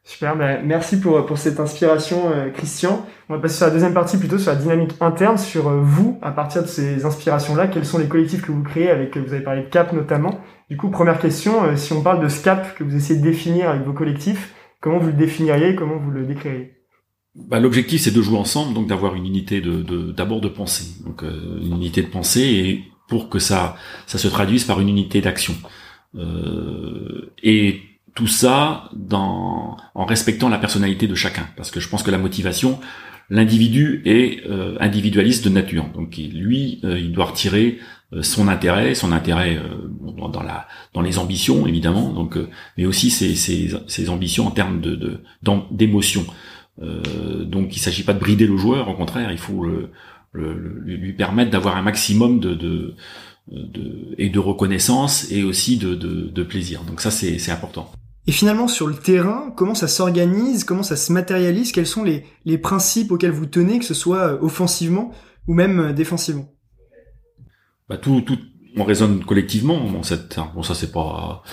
Super, 0.05 0.37
ben, 0.37 0.62
merci 0.65 0.99
pour, 0.99 1.27
pour 1.27 1.37
cette 1.37 1.61
inspiration, 1.61 2.33
euh, 2.33 2.49
Christian. 2.49 3.05
On 3.29 3.35
va 3.35 3.41
passer 3.41 3.59
sur 3.59 3.67
la 3.67 3.73
deuxième 3.73 3.93
partie, 3.93 4.17
plutôt 4.17 4.38
sur 4.38 4.50
la 4.50 4.57
dynamique 4.57 4.95
interne, 5.00 5.37
sur 5.37 5.69
euh, 5.69 5.81
vous, 5.83 6.19
à 6.23 6.31
partir 6.31 6.62
de 6.62 6.67
ces 6.67 7.05
inspirations-là, 7.05 7.67
quels 7.67 7.85
sont 7.85 7.99
les 7.99 8.09
collectifs 8.09 8.41
que 8.41 8.50
vous 8.50 8.62
créez 8.62 8.88
avec, 8.91 9.19
vous 9.19 9.35
avez 9.35 9.43
parlé 9.43 9.65
de 9.65 9.67
CAP 9.69 9.93
notamment. 9.93 10.41
Du 10.71 10.79
coup, 10.79 10.88
première 10.88 11.19
question, 11.19 11.62
euh, 11.65 11.77
si 11.77 11.93
on 11.93 12.03
parle 12.03 12.23
de 12.23 12.29
ce 12.29 12.43
CAP 12.43 12.75
que 12.75 12.85
vous 12.85 12.97
essayez 12.97 13.21
de 13.21 13.25
définir 13.25 13.69
avec 13.69 13.83
vos 13.83 13.93
collectifs, 13.93 14.55
comment 14.81 14.99
vous 14.99 15.09
le 15.09 15.12
définiriez, 15.12 15.75
comment 15.75 15.99
vous 15.99 16.11
le 16.11 16.25
décririez? 16.25 16.78
Bah, 17.35 17.61
L'objectif, 17.61 18.01
c'est 18.01 18.15
de 18.15 18.23
jouer 18.23 18.39
ensemble, 18.39 18.75
donc 18.75 18.87
d'avoir 18.87 19.15
une 19.15 19.27
unité 19.27 19.61
de 19.61 20.13
d'abord 20.13 20.41
de, 20.41 20.49
pensée, 20.49 20.87
donc 21.05 21.23
une 21.23 21.75
unité 21.75 22.03
de 22.03 22.09
pensée, 22.09 22.43
et 22.43 22.85
pour 23.09 23.29
que 23.29 23.39
ça 23.39 23.77
ça 24.07 24.19
se 24.19 24.29
traduise 24.29 24.65
par 24.65 24.81
une 24.81 24.89
unité 24.89 25.21
d'action. 25.21 25.55
et 27.43 27.83
tout 28.19 28.27
ça 28.27 28.91
dans, 28.97 29.77
en 29.95 30.05
respectant 30.05 30.49
la 30.49 30.59
personnalité 30.59 31.07
de 31.07 31.15
chacun, 31.15 31.47
parce 31.57 31.71
que 31.71 31.79
je 31.79 31.89
pense 31.89 32.03
que 32.03 32.11
la 32.11 32.19
motivation, 32.19 32.81
l'individu 33.31 34.03
est 34.05 34.45
euh, 34.51 34.77
individualiste 34.81 35.45
de 35.45 35.51
nature, 35.51 35.85
donc 35.95 36.17
lui, 36.17 36.81
euh, 36.83 36.99
il 36.99 37.13
doit 37.13 37.27
retirer 37.27 37.79
euh, 38.13 38.25
son 38.25 38.49
intérêt, 38.49 38.97
son 38.97 39.13
intérêt 39.13 39.61
dans 40.03 40.43
la 40.43 40.67
dans 40.95 41.01
les 41.01 41.19
ambitions 41.19 41.69
évidemment, 41.69 42.13
donc 42.13 42.37
mais 42.77 42.87
aussi 42.87 43.11
ses, 43.11 43.37
ses, 43.37 43.71
ses, 43.87 44.09
ambitions 44.09 44.49
en 44.49 44.51
termes 44.51 44.81
de 44.81 45.23
d'émotion. 45.71 46.27
Donc 46.81 47.77
il 47.77 47.81
s'agit 47.81 48.05
pas 48.05 48.13
de 48.13 48.21
brider 48.21 48.47
le 48.47 48.57
joueur, 48.57 48.89
au 48.89 48.95
contraire, 48.95 49.33
il 49.33 49.39
faut 49.39 49.65
le, 49.65 49.91
lui 50.35 51.13
permettre 51.13 51.51
d'avoir 51.51 51.77
un 51.77 51.83
maximum 51.83 52.39
de, 52.39 52.55
de, 52.55 52.95
de, 53.51 54.15
et 54.19 54.29
de 54.29 54.39
reconnaissance 54.39 55.31
et 55.31 55.43
aussi 55.43 55.77
de, 55.77 56.43
plaisir. 56.43 56.83
Donc 56.85 57.01
ça 57.01 57.11
c'est 57.11 57.51
important. 57.51 57.91
Et 58.27 58.33
finalement, 58.33 58.69
sur 58.69 58.87
le 58.87 58.95
terrain, 58.95 59.55
comment 59.57 59.75
ça 59.75 59.89
s'organise, 59.89 60.65
comment 60.65 60.83
ça 60.83 60.97
se 60.97 61.13
matérialise, 61.13 61.73
quels 61.73 61.87
sont 61.87 62.05
les, 62.05 62.27
les 62.45 62.59
principes 62.59 63.11
auxquels 63.11 63.31
vous 63.31 63.47
tenez, 63.47 63.79
que 63.79 63.87
ce 63.87 63.95
soit 63.95 64.35
euh, 64.35 64.39
offensivement 64.43 65.13
ou 65.47 65.55
même 65.55 65.81
euh, 65.81 65.93
défensivement? 65.95 66.53
Bah, 67.89 67.97
tout, 67.97 68.21
tout, 68.21 68.39
on 68.77 68.85
raisonne 68.85 69.25
collectivement. 69.25 69.81
Bon, 69.81 70.03
cette, 70.03 70.39
bon 70.55 70.63
ça 70.63 70.75
c'est 70.75 70.93
pas, 70.93 71.43
euh, 71.47 71.49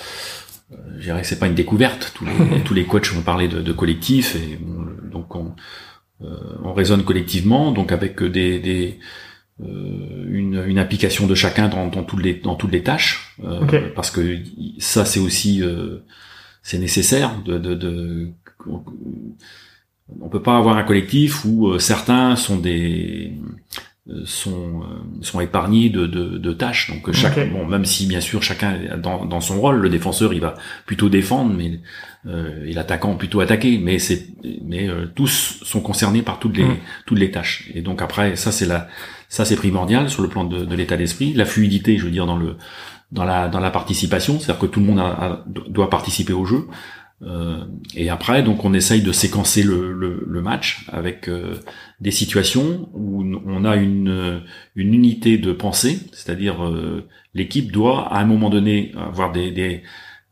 je 0.69 1.01
dirais 1.01 1.21
que 1.21 1.27
c'est 1.27 1.39
pas 1.39 1.47
une 1.47 1.55
découverte. 1.55 2.13
Tous 2.15 2.25
les, 2.25 2.61
tous 2.65 2.73
les 2.73 2.85
coachs 2.85 3.11
vont 3.11 3.21
parler 3.21 3.47
de, 3.47 3.61
de 3.61 3.71
collectif 3.73 4.35
et 4.35 4.59
donc 5.11 5.35
on, 5.35 5.53
euh, 6.21 6.27
on 6.63 6.73
raisonne 6.73 7.03
collectivement, 7.03 7.71
donc 7.71 7.91
avec 7.91 8.21
des, 8.23 8.59
des 8.59 8.99
euh, 9.61 10.25
une, 10.29 10.63
une, 10.67 10.79
application 10.79 11.27
de 11.27 11.35
chacun 11.35 11.69
dans, 11.69 11.87
dans 11.87 12.03
toutes 12.03 12.21
les 12.21 12.33
dans 12.33 12.55
toutes 12.55 12.71
les 12.71 12.83
tâches, 12.83 13.37
parce 13.95 14.11
que 14.11 14.39
ça 14.79 15.05
c'est 15.05 15.19
aussi 15.19 15.63
c'est 16.61 16.79
nécessaire 16.79 17.41
de, 17.43 17.57
de, 17.57 17.75
de, 17.75 18.33
on 20.21 20.29
peut 20.29 20.41
pas 20.41 20.57
avoir 20.57 20.77
un 20.77 20.83
collectif 20.83 21.45
où 21.45 21.67
euh, 21.67 21.79
certains 21.79 22.35
sont 22.35 22.57
des 22.57 23.33
euh, 23.33 23.47
sont 24.25 24.83
euh, 24.83 25.21
sont 25.21 25.41
épargnés 25.41 25.89
de, 25.89 26.05
de, 26.05 26.37
de 26.37 26.53
tâches. 26.53 26.91
Donc 26.91 27.11
chaque 27.11 27.51
bon 27.51 27.65
même 27.65 27.85
si 27.85 28.05
bien 28.05 28.21
sûr 28.21 28.43
chacun 28.43 28.77
dans, 28.97 29.25
dans 29.25 29.41
son 29.41 29.59
rôle 29.59 29.77
le 29.77 29.89
défenseur 29.89 30.33
il 30.33 30.41
va 30.41 30.53
plutôt 30.85 31.09
défendre 31.09 31.53
mais 31.55 31.79
euh, 32.27 32.65
et 32.65 32.73
l'attaquant 32.73 33.15
plutôt 33.15 33.39
attaquer. 33.39 33.79
Mais 33.79 33.97
c'est 33.97 34.27
mais 34.63 34.87
tous 35.15 35.59
sont 35.63 35.81
concernés 35.81 36.21
par 36.21 36.37
toutes 36.39 36.57
les 36.57 36.67
toutes 37.05 37.19
les 37.19 37.31
tâches. 37.31 37.69
Et 37.73 37.81
donc 37.81 38.01
après 38.01 38.35
ça 38.35 38.51
c'est 38.51 38.67
la 38.67 38.87
ça 39.27 39.43
c'est 39.43 39.55
primordial 39.55 40.09
sur 40.09 40.21
le 40.21 40.29
plan 40.29 40.43
de, 40.43 40.65
de 40.65 40.75
l'état 40.75 40.97
d'esprit. 40.97 41.33
La 41.33 41.45
fluidité 41.45 41.97
je 41.97 42.05
veux 42.05 42.11
dire 42.11 42.27
dans 42.27 42.37
le 42.37 42.57
dans 43.11 43.23
la 43.23 43.47
dans 43.47 43.59
la 43.59 43.71
participation, 43.71 44.39
c'est-à-dire 44.39 44.59
que 44.59 44.65
tout 44.67 44.79
le 44.81 44.85
monde 44.85 44.99
a, 44.99 45.43
doit 45.47 45.89
participer 45.89 46.33
au 46.33 46.45
jeu. 46.45 46.67
Euh, 47.25 47.65
et 47.95 48.09
après, 48.09 48.43
donc 48.43 48.63
on 48.65 48.73
essaye 48.73 49.01
de 49.01 49.11
séquencer 49.11 49.63
le, 49.63 49.91
le, 49.91 50.23
le 50.27 50.41
match 50.41 50.85
avec 50.91 51.27
euh, 51.27 51.55
des 51.99 52.11
situations 52.11 52.89
où 52.93 53.23
on 53.45 53.65
a 53.65 53.75
une, 53.77 54.43
une 54.75 54.93
unité 54.93 55.37
de 55.39 55.51
pensée, 55.51 55.99
c'est-à-dire 56.11 56.63
euh, 56.63 57.07
l'équipe 57.33 57.71
doit 57.71 58.13
à 58.13 58.19
un 58.19 58.25
moment 58.25 58.51
donné 58.51 58.91
avoir 58.95 59.31
des, 59.31 59.49
des, 59.49 59.81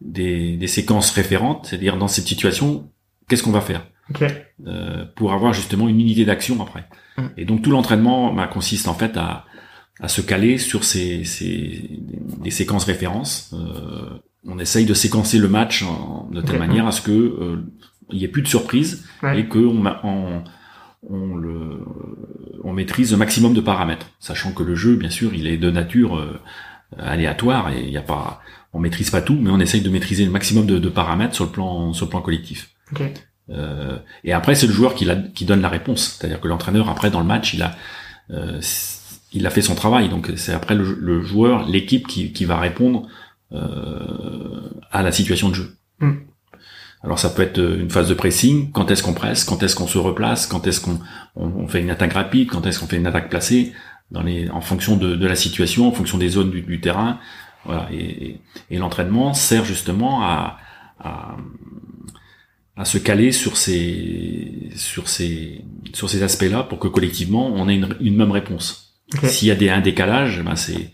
des, 0.01 0.55
des 0.55 0.67
séquences 0.67 1.09
référentes, 1.11 1.65
c'est-à-dire 1.65 1.97
dans 1.97 2.07
cette 2.07 2.27
situation, 2.27 2.91
qu'est-ce 3.27 3.41
qu'on 3.41 3.51
va 3.51 3.61
faire? 3.61 3.87
Euh, 4.67 5.05
pour 5.15 5.33
avoir 5.33 5.53
justement 5.53 5.87
une 5.87 5.99
unité 5.99 6.25
d'action 6.25 6.61
après. 6.61 6.85
Mm. 7.17 7.21
Et 7.37 7.45
donc 7.45 7.61
tout 7.63 7.71
l'entraînement 7.71 8.33
bah, 8.33 8.47
consiste 8.47 8.87
en 8.87 8.93
fait 8.93 9.17
à, 9.17 9.45
à 9.99 10.07
se 10.07 10.21
caler 10.21 10.57
sur 10.57 10.83
ces, 10.83 11.23
ces 11.23 11.89
des 12.39 12.51
séquences 12.51 12.83
références. 12.83 13.55
On 14.45 14.59
essaye 14.59 14.85
de 14.85 14.93
séquencer 14.93 15.37
le 15.37 15.47
match 15.47 15.85
de 16.31 16.41
telle 16.41 16.59
manière 16.59 16.87
à 16.87 16.91
ce 16.91 17.01
que 17.01 17.11
euh, 17.11 17.63
il 18.11 18.19
y 18.19 18.25
ait 18.25 18.29
plus 18.29 18.41
de 18.41 18.47
surprises 18.47 19.05
et 19.35 19.45
que 19.45 19.59
on, 19.59 19.85
on, 20.03 20.43
on, 21.09 21.35
le 21.35 21.79
on 22.63 22.73
maîtrise 22.73 23.11
le 23.11 23.17
maximum 23.17 23.53
de 23.53 23.61
paramètres, 23.61 24.07
sachant 24.19 24.51
que 24.51 24.63
le 24.63 24.75
jeu, 24.75 24.95
bien 24.95 25.09
sûr, 25.09 25.33
il 25.33 25.47
est 25.47 25.57
de 25.57 25.71
nature 25.71 26.17
euh, 26.17 26.39
aléatoire 26.97 27.71
et 27.71 27.83
il 27.83 27.89
n'y 27.89 27.97
a 27.97 28.01
pas, 28.01 28.41
on 28.73 28.79
maîtrise 28.79 29.09
pas 29.09 29.21
tout, 29.21 29.37
mais 29.39 29.49
on 29.49 29.59
essaye 29.59 29.81
de 29.81 29.89
maîtriser 29.89 30.25
le 30.25 30.31
maximum 30.31 30.65
de, 30.65 30.77
de 30.77 30.89
paramètres 30.89 31.35
sur 31.35 31.45
le 31.45 31.51
plan 31.51 31.93
sur 31.93 32.05
le 32.05 32.09
plan 32.09 32.21
collectif. 32.21 32.71
Euh, 33.49 33.97
et 34.23 34.33
après, 34.33 34.55
c'est 34.55 34.67
le 34.67 34.73
joueur 34.73 34.95
qui, 34.95 35.05
la, 35.05 35.15
qui 35.15 35.45
donne 35.45 35.61
la 35.61 35.69
réponse, 35.69 36.17
c'est-à-dire 36.17 36.39
que 36.39 36.47
l'entraîneur 36.47 36.89
après 36.89 37.11
dans 37.11 37.19
le 37.19 37.25
match, 37.25 37.53
il 37.53 37.61
a 37.61 37.75
euh, 38.31 38.61
il 39.33 39.47
a 39.47 39.49
fait 39.49 39.61
son 39.61 39.75
travail. 39.75 40.09
Donc 40.09 40.31
c'est 40.35 40.53
après 40.53 40.75
le, 40.75 41.21
joueur, 41.21 41.67
l'équipe 41.67 42.07
qui, 42.07 42.31
qui, 42.31 42.45
va 42.45 42.59
répondre 42.59 43.07
à 43.53 45.03
la 45.03 45.11
situation 45.11 45.49
de 45.49 45.55
jeu. 45.55 45.75
Mm. 45.99 46.11
Alors 47.03 47.19
ça 47.19 47.29
peut 47.29 47.41
être 47.41 47.59
une 47.59 47.89
phase 47.89 48.07
de 48.07 48.13
pressing, 48.13 48.71
quand 48.71 48.89
est-ce 48.89 49.03
qu'on 49.03 49.13
presse, 49.13 49.43
quand 49.43 49.61
est-ce 49.61 49.75
qu'on 49.75 49.87
se 49.87 49.97
replace, 49.97 50.47
quand 50.47 50.65
est-ce 50.67 50.79
qu'on 50.79 50.99
on, 51.35 51.67
fait 51.67 51.81
une 51.81 51.89
attaque 51.89 52.13
rapide, 52.13 52.49
quand 52.49 52.65
est-ce 52.65 52.79
qu'on 52.79 52.87
fait 52.87 52.95
une 52.95 53.07
attaque 53.07 53.29
placée, 53.29 53.73
dans 54.09 54.23
les, 54.23 54.49
en 54.49 54.61
fonction 54.61 54.95
de, 54.95 55.15
de 55.15 55.27
la 55.27 55.35
situation, 55.35 55.87
en 55.87 55.91
fonction 55.91 56.17
des 56.17 56.29
zones 56.29 56.51
du, 56.51 56.79
terrain. 56.79 57.19
Voilà. 57.65 57.89
Et, 57.91 58.39
et, 58.69 58.77
l'entraînement 58.77 59.33
sert 59.33 59.65
justement 59.65 60.23
à, 60.23 60.59
à, 60.99 61.35
à, 62.77 62.85
se 62.85 62.97
caler 62.97 63.33
sur 63.33 63.57
ces 63.57 64.69
sur 64.75 65.09
ces 65.09 65.65
sur 65.93 66.09
ces 66.09 66.23
aspects-là 66.23 66.63
pour 66.63 66.79
que 66.79 66.87
collectivement 66.87 67.47
on 67.47 67.67
ait 67.67 67.75
une, 67.75 67.95
une 67.99 68.15
même 68.15 68.31
réponse. 68.31 68.95
S'il 69.23 69.49
y 69.49 69.51
a 69.51 69.55
des, 69.55 69.69
un 69.69 69.81
décalage, 69.81 70.41
ben 70.41 70.55
c'est 70.55 70.91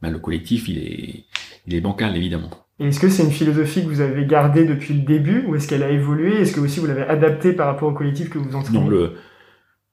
ben 0.00 0.10
le 0.10 0.18
collectif, 0.18 0.68
il 0.68 0.78
est, 0.78 1.24
il 1.66 1.74
est 1.74 1.80
bancal, 1.80 2.16
évidemment. 2.16 2.50
Est-ce 2.80 2.98
que 2.98 3.10
c'est 3.10 3.22
une 3.22 3.30
philosophie 3.30 3.82
que 3.82 3.88
vous 3.88 4.00
avez 4.00 4.24
gardée 4.24 4.64
depuis 4.64 4.94
le 4.94 5.00
début 5.00 5.44
ou 5.46 5.54
est-ce 5.54 5.68
qu'elle 5.68 5.82
a 5.82 5.90
évolué? 5.90 6.40
Est-ce 6.40 6.52
que 6.52 6.60
aussi 6.60 6.80
vous 6.80 6.86
l'avez 6.86 7.02
adaptée 7.02 7.52
par 7.52 7.66
rapport 7.66 7.90
au 7.90 7.92
collectif 7.92 8.30
que 8.30 8.38
vous 8.38 8.56
entraînez 8.56 8.78
Non, 8.78 8.88
le, 8.88 9.16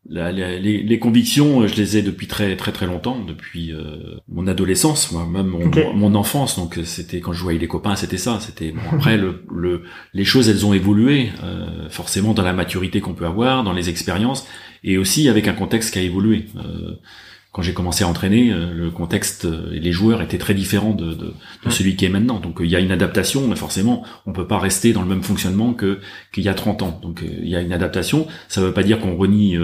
la, 0.09 0.31
les, 0.31 0.81
les, 0.81 0.99
convictions, 0.99 1.67
je 1.67 1.75
les 1.75 1.97
ai 1.97 2.01
depuis 2.01 2.27
très 2.27 2.55
très 2.55 2.71
très 2.71 2.85
longtemps, 2.85 3.19
depuis 3.19 3.73
euh, 3.73 4.15
mon 4.29 4.47
adolescence, 4.47 5.11
moi, 5.11 5.25
même 5.25 5.47
mon, 5.47 5.69
mon, 5.95 6.15
enfance. 6.15 6.57
Donc 6.57 6.79
c'était 6.85 7.19
quand 7.19 7.33
je 7.33 7.45
avec 7.45 7.59
les 7.59 7.67
copains, 7.67 7.97
c'était 7.97 8.17
ça. 8.17 8.39
C'était 8.39 8.71
bon, 8.71 8.79
après 8.93 9.17
le, 9.17 9.43
le, 9.53 9.83
les 10.13 10.23
choses, 10.23 10.47
elles 10.47 10.65
ont 10.65 10.73
évolué 10.73 11.31
euh, 11.43 11.89
forcément 11.89 12.33
dans 12.33 12.43
la 12.43 12.53
maturité 12.53 13.01
qu'on 13.01 13.13
peut 13.13 13.25
avoir, 13.25 13.65
dans 13.65 13.73
les 13.73 13.89
expériences, 13.89 14.47
et 14.85 14.97
aussi 14.97 15.27
avec 15.27 15.49
un 15.49 15.53
contexte 15.53 15.91
qui 15.91 15.99
a 15.99 16.03
évolué. 16.03 16.45
Euh, 16.55 16.93
quand 17.57 17.63
j'ai 17.63 17.73
commencé 17.73 18.03
à 18.03 18.07
entraîner, 18.07 18.51
euh, 18.51 18.71
le 18.71 18.91
contexte 18.91 19.45
euh, 19.45 19.73
et 19.73 19.79
les 19.79 19.91
joueurs 19.91 20.21
étaient 20.21 20.37
très 20.37 20.53
différents 20.53 20.93
de, 20.93 21.15
de, 21.15 21.33
de 21.65 21.69
celui 21.71 21.95
qui 21.95 22.05
est 22.05 22.09
maintenant. 22.09 22.39
Donc 22.39 22.59
il 22.59 22.69
y 22.69 22.75
a 22.75 22.79
une 22.79 22.91
adaptation, 22.91 23.47
mais 23.47 23.55
forcément, 23.55 24.05
on 24.27 24.31
peut 24.31 24.45
pas 24.45 24.59
rester 24.59 24.93
dans 24.93 25.01
le 25.01 25.07
même 25.07 25.23
fonctionnement 25.23 25.73
que 25.73 25.99
qu'il 26.31 26.43
y 26.43 26.49
a 26.49 26.53
30 26.53 26.83
ans. 26.83 26.99
Donc 27.01 27.23
euh, 27.23 27.27
il 27.41 27.49
y 27.49 27.55
a 27.55 27.61
une 27.61 27.73
adaptation. 27.73 28.27
Ça 28.47 28.61
veut 28.61 28.73
pas 28.73 28.83
dire 28.83 28.99
qu'on 28.99 29.17
renie 29.17 29.57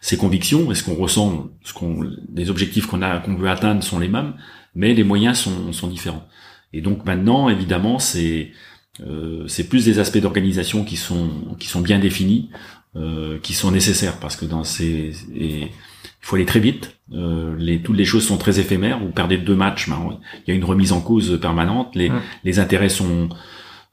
ses 0.00 0.16
convictions, 0.16 0.70
est-ce 0.70 0.84
qu'on 0.84 0.94
ressent, 0.94 1.48
ce 1.64 1.72
qu'on, 1.72 2.08
les 2.32 2.48
objectifs 2.48 2.86
qu'on 2.86 3.02
a, 3.02 3.18
qu'on 3.18 3.34
veut 3.34 3.50
atteindre 3.50 3.82
sont 3.82 3.98
les 3.98 4.06
mêmes, 4.06 4.34
mais 4.76 4.94
les 4.94 5.02
moyens 5.02 5.36
sont, 5.40 5.72
sont 5.72 5.88
différents. 5.88 6.28
Et 6.72 6.80
donc 6.80 7.04
maintenant, 7.04 7.48
évidemment, 7.48 7.98
c'est 7.98 8.52
euh, 9.00 9.48
c'est 9.48 9.68
plus 9.68 9.84
des 9.84 9.98
aspects 9.98 10.18
d'organisation 10.18 10.84
qui 10.84 10.96
sont 10.96 11.56
qui 11.58 11.66
sont 11.66 11.80
bien 11.80 11.98
définis, 11.98 12.50
euh, 12.94 13.38
qui 13.40 13.52
sont 13.52 13.72
nécessaires 13.72 14.20
parce 14.20 14.36
que 14.36 14.44
dans 14.44 14.62
ces 14.62 15.12
et, 15.34 15.70
il 16.22 16.26
faut 16.26 16.36
aller 16.36 16.46
très 16.46 16.60
vite. 16.60 16.96
Euh, 17.12 17.54
les, 17.58 17.82
toutes 17.82 17.96
les 17.96 18.04
choses 18.04 18.26
sont 18.26 18.38
très 18.38 18.58
éphémères. 18.60 19.00
Vous 19.00 19.10
perdez 19.10 19.36
deux 19.36 19.56
matchs, 19.56 19.88
ben, 19.88 20.18
il 20.46 20.50
y 20.50 20.52
a 20.52 20.54
une 20.54 20.64
remise 20.64 20.92
en 20.92 21.00
cause 21.00 21.38
permanente. 21.40 21.94
Les, 21.94 22.10
les 22.44 22.58
intérêts 22.58 22.88
sont 22.88 23.28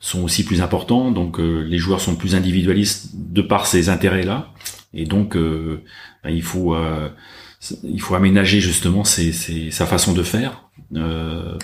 sont 0.01 0.23
aussi 0.23 0.45
plus 0.45 0.61
importants, 0.61 1.11
donc 1.11 1.39
euh, 1.39 1.61
les 1.61 1.77
joueurs 1.77 1.99
sont 1.99 2.15
plus 2.15 2.33
individualistes 2.33 3.11
de 3.15 3.41
par 3.41 3.67
ces 3.67 3.89
intérêts-là, 3.89 4.53
et 4.93 5.03
donc 5.03 5.35
euh, 5.35 5.83
ben, 6.23 6.29
il 6.29 6.41
faut 6.41 6.73
euh, 6.73 7.09
il 7.83 7.99
faut 7.99 8.15
aménager 8.15 8.61
justement 8.61 9.03
ses, 9.03 9.33
ses, 9.33 9.71
sa 9.71 9.85
façon 9.85 10.13
de 10.13 10.23
faire 10.23 10.63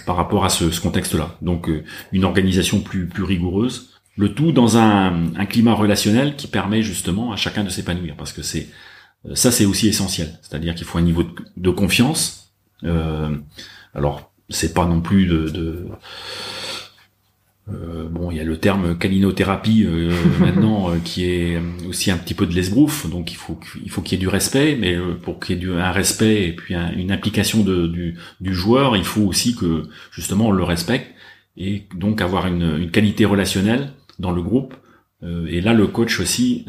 par 0.05 0.17
rapport 0.17 0.43
à 0.43 0.49
ce, 0.49 0.69
ce 0.69 0.81
contexte-là. 0.81 1.37
Donc 1.41 1.69
une 2.11 2.25
organisation 2.25 2.81
plus 2.81 3.07
plus 3.07 3.23
rigoureuse, 3.23 3.91
le 4.17 4.33
tout 4.33 4.51
dans 4.51 4.77
un, 4.77 5.33
un 5.37 5.45
climat 5.45 5.73
relationnel 5.73 6.35
qui 6.35 6.47
permet 6.47 6.81
justement 6.83 7.31
à 7.31 7.37
chacun 7.37 7.63
de 7.63 7.69
s'épanouir, 7.69 8.15
parce 8.17 8.33
que 8.33 8.41
c'est 8.41 8.67
euh, 8.67 8.94
ça, 9.33 9.51
c'est 9.51 9.65
aussi 9.65 9.87
essentiel. 9.87 10.37
C'est-à-dire 10.41 10.75
qu'il 10.75 10.85
faut 10.85 10.97
un 10.97 11.03
niveau 11.03 11.23
de, 11.57 11.69
confiance. 11.69 12.53
Euh, 12.83 13.35
alors, 13.93 14.31
c'est 14.49 14.73
pas 14.73 14.85
non 14.85 15.01
plus 15.01 15.25
de, 15.25 15.87
Euh, 17.67 18.07
bon, 18.07 18.29
il 18.29 18.37
y 18.37 18.39
a 18.39 18.43
le 18.43 18.57
terme 18.57 18.95
caninothérapie 18.95 19.85
euh, 19.87 20.11
maintenant 20.39 20.91
euh, 20.91 20.97
qui 21.03 21.25
est 21.25 21.59
aussi 21.89 22.11
un 22.11 22.17
petit 22.17 22.35
peu 22.35 22.45
de 22.45 22.53
l'esbrouf, 22.53 23.09
donc 23.09 23.31
il 23.31 23.37
faut 23.37 23.59
il 23.83 23.89
faut 23.89 24.01
qu'il 24.01 24.17
y 24.17 24.21
ait 24.21 24.23
du 24.23 24.27
respect, 24.27 24.77
mais 24.79 24.95
pour 25.23 25.39
qu'il 25.39 25.55
y 25.55 25.57
ait 25.57 25.61
du, 25.61 25.71
un 25.71 25.91
respect 25.91 26.47
et 26.47 26.53
puis 26.53 26.75
une 26.75 27.11
implication 27.11 27.63
de, 27.63 27.87
du, 27.87 28.17
du, 28.39 28.53
joueur, 28.53 28.95
il 28.95 29.03
faut 29.03 29.23
aussi 29.23 29.55
que 29.55 29.83
justement 30.11 30.47
on 30.47 30.51
le 30.51 30.63
respecte 30.63 31.11
et 31.57 31.87
donc 31.95 32.21
avoir 32.21 32.45
une, 32.45 32.77
une 32.77 32.91
qualité 32.91 33.25
relationnelle 33.25 33.93
dans 34.19 34.31
le 34.31 34.43
groupe. 34.43 34.75
et 35.23 35.61
là, 35.61 35.73
le 35.73 35.87
coach 35.87 36.19
aussi, 36.19 36.65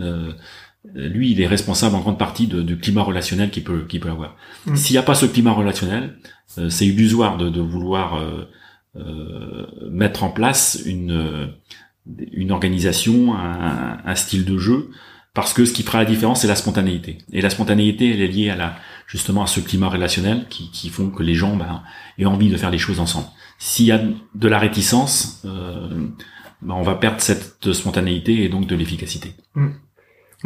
lui, 0.94 1.32
il 1.32 1.40
est 1.40 1.46
responsable 1.46 1.96
en 1.96 2.00
grande 2.00 2.18
partie 2.18 2.46
de, 2.46 2.62
du 2.62 2.78
climat 2.78 3.02
relationnel 3.02 3.50
qu'il 3.50 3.64
peut 3.64 3.84
qu'il 3.86 4.00
peut 4.00 4.10
avoir. 4.10 4.36
Mmh. 4.66 4.76
S'il 4.76 4.94
n'y 4.94 4.98
a 4.98 5.02
pas 5.02 5.14
ce 5.14 5.26
climat 5.26 5.52
relationnel, 5.52 6.16
c'est 6.46 6.86
illusoire 6.86 7.36
de, 7.36 7.48
de 7.48 7.60
vouloir 7.60 8.18
euh, 8.98 9.66
mettre 9.90 10.24
en 10.24 10.30
place 10.30 10.82
une, 10.86 11.52
une 12.32 12.50
organisation, 12.50 13.34
un, 13.34 13.98
un, 14.04 14.14
style 14.14 14.44
de 14.44 14.56
jeu, 14.56 14.90
parce 15.34 15.52
que 15.52 15.66
ce 15.66 15.72
qui 15.74 15.82
fera 15.82 15.98
la 15.98 16.06
différence, 16.06 16.40
c'est 16.40 16.48
la 16.48 16.56
spontanéité. 16.56 17.18
Et 17.30 17.42
la 17.42 17.50
spontanéité, 17.50 18.10
elle 18.10 18.22
est 18.22 18.28
liée 18.28 18.48
à 18.48 18.56
la 18.56 18.76
justement 19.06 19.42
à 19.42 19.46
ce 19.46 19.60
climat 19.60 19.88
relationnel 19.88 20.46
qui, 20.48 20.70
qui 20.70 20.88
font 20.88 21.10
que 21.10 21.22
les 21.22 21.34
gens 21.34 21.56
ben, 21.56 21.82
aient 22.18 22.24
envie 22.24 22.48
de 22.48 22.56
faire 22.56 22.70
les 22.70 22.78
choses 22.78 22.98
ensemble. 22.98 23.26
S'il 23.58 23.86
y 23.86 23.92
a 23.92 24.00
de 24.34 24.48
la 24.48 24.58
réticence, 24.58 25.42
euh, 25.44 25.88
ben, 26.62 26.74
on 26.74 26.82
va 26.82 26.94
perdre 26.94 27.20
cette 27.20 27.72
spontanéité 27.72 28.44
et 28.44 28.48
donc 28.48 28.66
de 28.66 28.74
l'efficacité. 28.74 29.34
Mmh. 29.54 29.68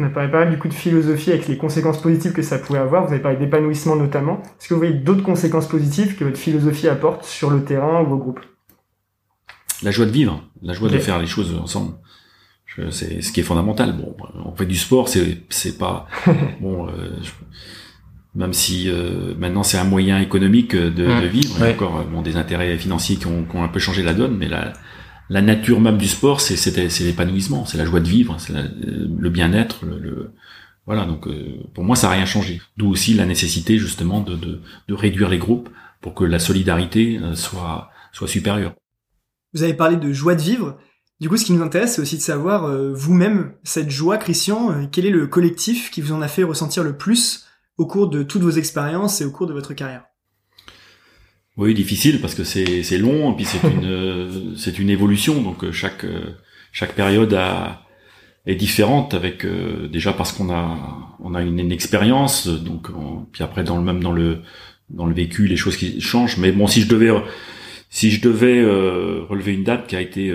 On 0.01 0.05
a 0.05 0.09
parlé 0.09 0.31
pas 0.31 0.39
mal 0.39 0.49
du 0.49 0.57
coup 0.57 0.67
de 0.67 0.73
philosophie 0.73 1.29
avec 1.29 1.47
les 1.47 1.57
conséquences 1.57 2.01
positives 2.01 2.33
que 2.33 2.41
ça 2.41 2.57
pouvait 2.57 2.79
avoir. 2.79 3.05
Vous 3.05 3.13
avez 3.13 3.21
parlé 3.21 3.37
d'épanouissement 3.37 3.95
notamment. 3.95 4.41
Est-ce 4.41 4.67
que 4.67 4.73
vous 4.73 4.79
voyez 4.79 4.95
d'autres 4.95 5.21
conséquences 5.21 5.67
positives 5.67 6.15
que 6.15 6.23
votre 6.23 6.37
philosophie 6.39 6.87
apporte 6.87 7.23
sur 7.23 7.51
le 7.51 7.63
terrain 7.63 8.01
ou 8.01 8.13
au 8.13 8.17
groupe? 8.17 8.39
La 9.83 9.91
joie 9.91 10.07
de 10.07 10.11
vivre, 10.11 10.43
la 10.63 10.73
joie 10.73 10.89
de 10.89 10.97
faire 10.97 11.19
les 11.19 11.27
choses 11.27 11.55
ensemble. 11.61 11.93
C'est 12.89 13.21
ce 13.21 13.31
qui 13.31 13.41
est 13.41 13.43
fondamental. 13.43 13.95
Bon, 13.95 14.15
on 14.43 14.55
fait 14.55 14.65
du 14.65 14.75
sport, 14.77 15.07
c'est 15.07 15.77
pas 15.77 16.07
bon. 16.61 16.87
Euh, 16.87 16.91
même 18.33 18.53
si 18.53 18.89
euh, 18.89 19.35
maintenant 19.37 19.61
c'est 19.61 19.77
un 19.77 19.83
moyen 19.83 20.19
économique 20.19 20.75
de, 20.75 20.89
de 20.89 21.27
vivre, 21.27 21.53
il 21.59 21.65
y 21.65 21.67
a 21.67 21.71
encore 21.73 22.05
bon, 22.05 22.23
des 22.23 22.37
intérêts 22.37 22.75
financiers 22.77 23.17
qui 23.17 23.27
ont, 23.27 23.43
qui 23.43 23.55
ont 23.55 23.63
un 23.63 23.67
peu 23.67 23.79
changé 23.79 24.01
la 24.01 24.13
donne, 24.13 24.35
mais 24.37 24.47
la, 24.47 24.73
la 25.31 25.41
nature 25.41 25.79
même 25.79 25.97
du 25.97 26.09
sport, 26.09 26.41
c'est 26.41 26.75
l'épanouissement, 27.05 27.65
c'est 27.65 27.77
la 27.77 27.85
joie 27.85 28.01
de 28.01 28.07
vivre, 28.07 28.35
c'est 28.37 28.51
le 28.53 29.29
bien-être, 29.29 29.85
le, 29.85 30.33
voilà. 30.85 31.05
Donc 31.05 31.25
euh, 31.25 31.55
pour 31.73 31.85
moi, 31.85 31.95
ça 31.95 32.07
n'a 32.07 32.15
rien 32.15 32.25
changé. 32.25 32.61
D'où 32.75 32.89
aussi 32.89 33.13
la 33.13 33.25
nécessité 33.25 33.77
justement 33.77 34.19
de, 34.19 34.59
réduire 34.89 35.29
les 35.29 35.37
groupes 35.37 35.69
pour 36.01 36.15
que 36.15 36.25
la 36.25 36.37
solidarité 36.37 37.17
euh, 37.23 37.33
soit 37.33 37.89
supérieure. 38.25 38.73
Vous 39.53 39.63
avez 39.63 39.73
parlé 39.73 39.95
de 39.95 40.11
joie 40.11 40.35
de 40.35 40.41
vivre. 40.41 40.77
Du 41.21 41.29
coup, 41.29 41.37
ce 41.37 41.45
qui 41.45 41.53
nous 41.53 41.63
intéresse, 41.63 41.95
c'est 41.95 42.01
aussi 42.01 42.17
de 42.17 42.21
savoir 42.21 42.65
euh, 42.65 42.91
vous-même 42.93 43.53
cette 43.63 43.89
joie, 43.89 44.17
Christian. 44.17 44.89
quel 44.91 45.05
est 45.05 45.11
le 45.11 45.27
collectif 45.27 45.91
qui 45.91 46.01
vous 46.01 46.11
en 46.11 46.21
a 46.21 46.27
fait 46.27 46.43
ressentir 46.43 46.83
le 46.83 46.97
plus 46.97 47.47
au 47.77 47.87
cours 47.87 48.09
de 48.09 48.23
toutes 48.23 48.41
vos 48.41 48.51
expériences 48.51 49.21
et 49.21 49.25
au 49.25 49.31
cours 49.31 49.47
de 49.47 49.53
votre 49.53 49.73
carrière? 49.73 50.10
Oui, 51.57 51.73
difficile 51.73 52.21
parce 52.21 52.33
que 52.33 52.43
c'est 52.43 52.81
c'est 52.83 52.97
long 52.97 53.33
et 53.33 53.35
puis 53.35 53.45
c'est 53.45 53.61
une 53.67 54.53
c'est 54.57 54.79
une 54.79 54.89
évolution 54.89 55.41
donc 55.41 55.63
euh, 55.63 55.71
chaque 55.71 56.05
euh, 56.05 56.37
chaque 56.71 56.93
période 56.93 57.33
a 57.33 57.83
est 58.45 58.55
différente 58.55 59.13
avec 59.13 59.45
euh, 59.45 59.87
déjà 59.89 60.13
parce 60.13 60.31
qu'on 60.31 60.49
a 60.49 60.77
on 61.19 61.35
a 61.35 61.41
une, 61.41 61.71
expérience 61.71 62.47
donc 62.47 62.87
puis 63.31 63.43
après 63.43 63.63
dans 63.63 63.77
le 63.77 63.83
même 63.83 64.01
dans 64.01 64.13
le 64.13 64.39
dans 64.89 65.05
le 65.05 65.13
vécu 65.13 65.45
les 65.45 65.57
choses 65.57 65.75
qui 65.75 65.99
changent 65.99 66.37
mais 66.37 66.51
bon 66.51 66.67
si 66.67 66.81
je 66.81 66.87
devais 66.87 67.11
si 67.89 68.09
je 68.09 68.21
devais 68.21 68.63
relever 68.63 69.53
une 69.53 69.65
date 69.65 69.87
qui 69.87 69.97
a 69.97 70.01
été 70.01 70.33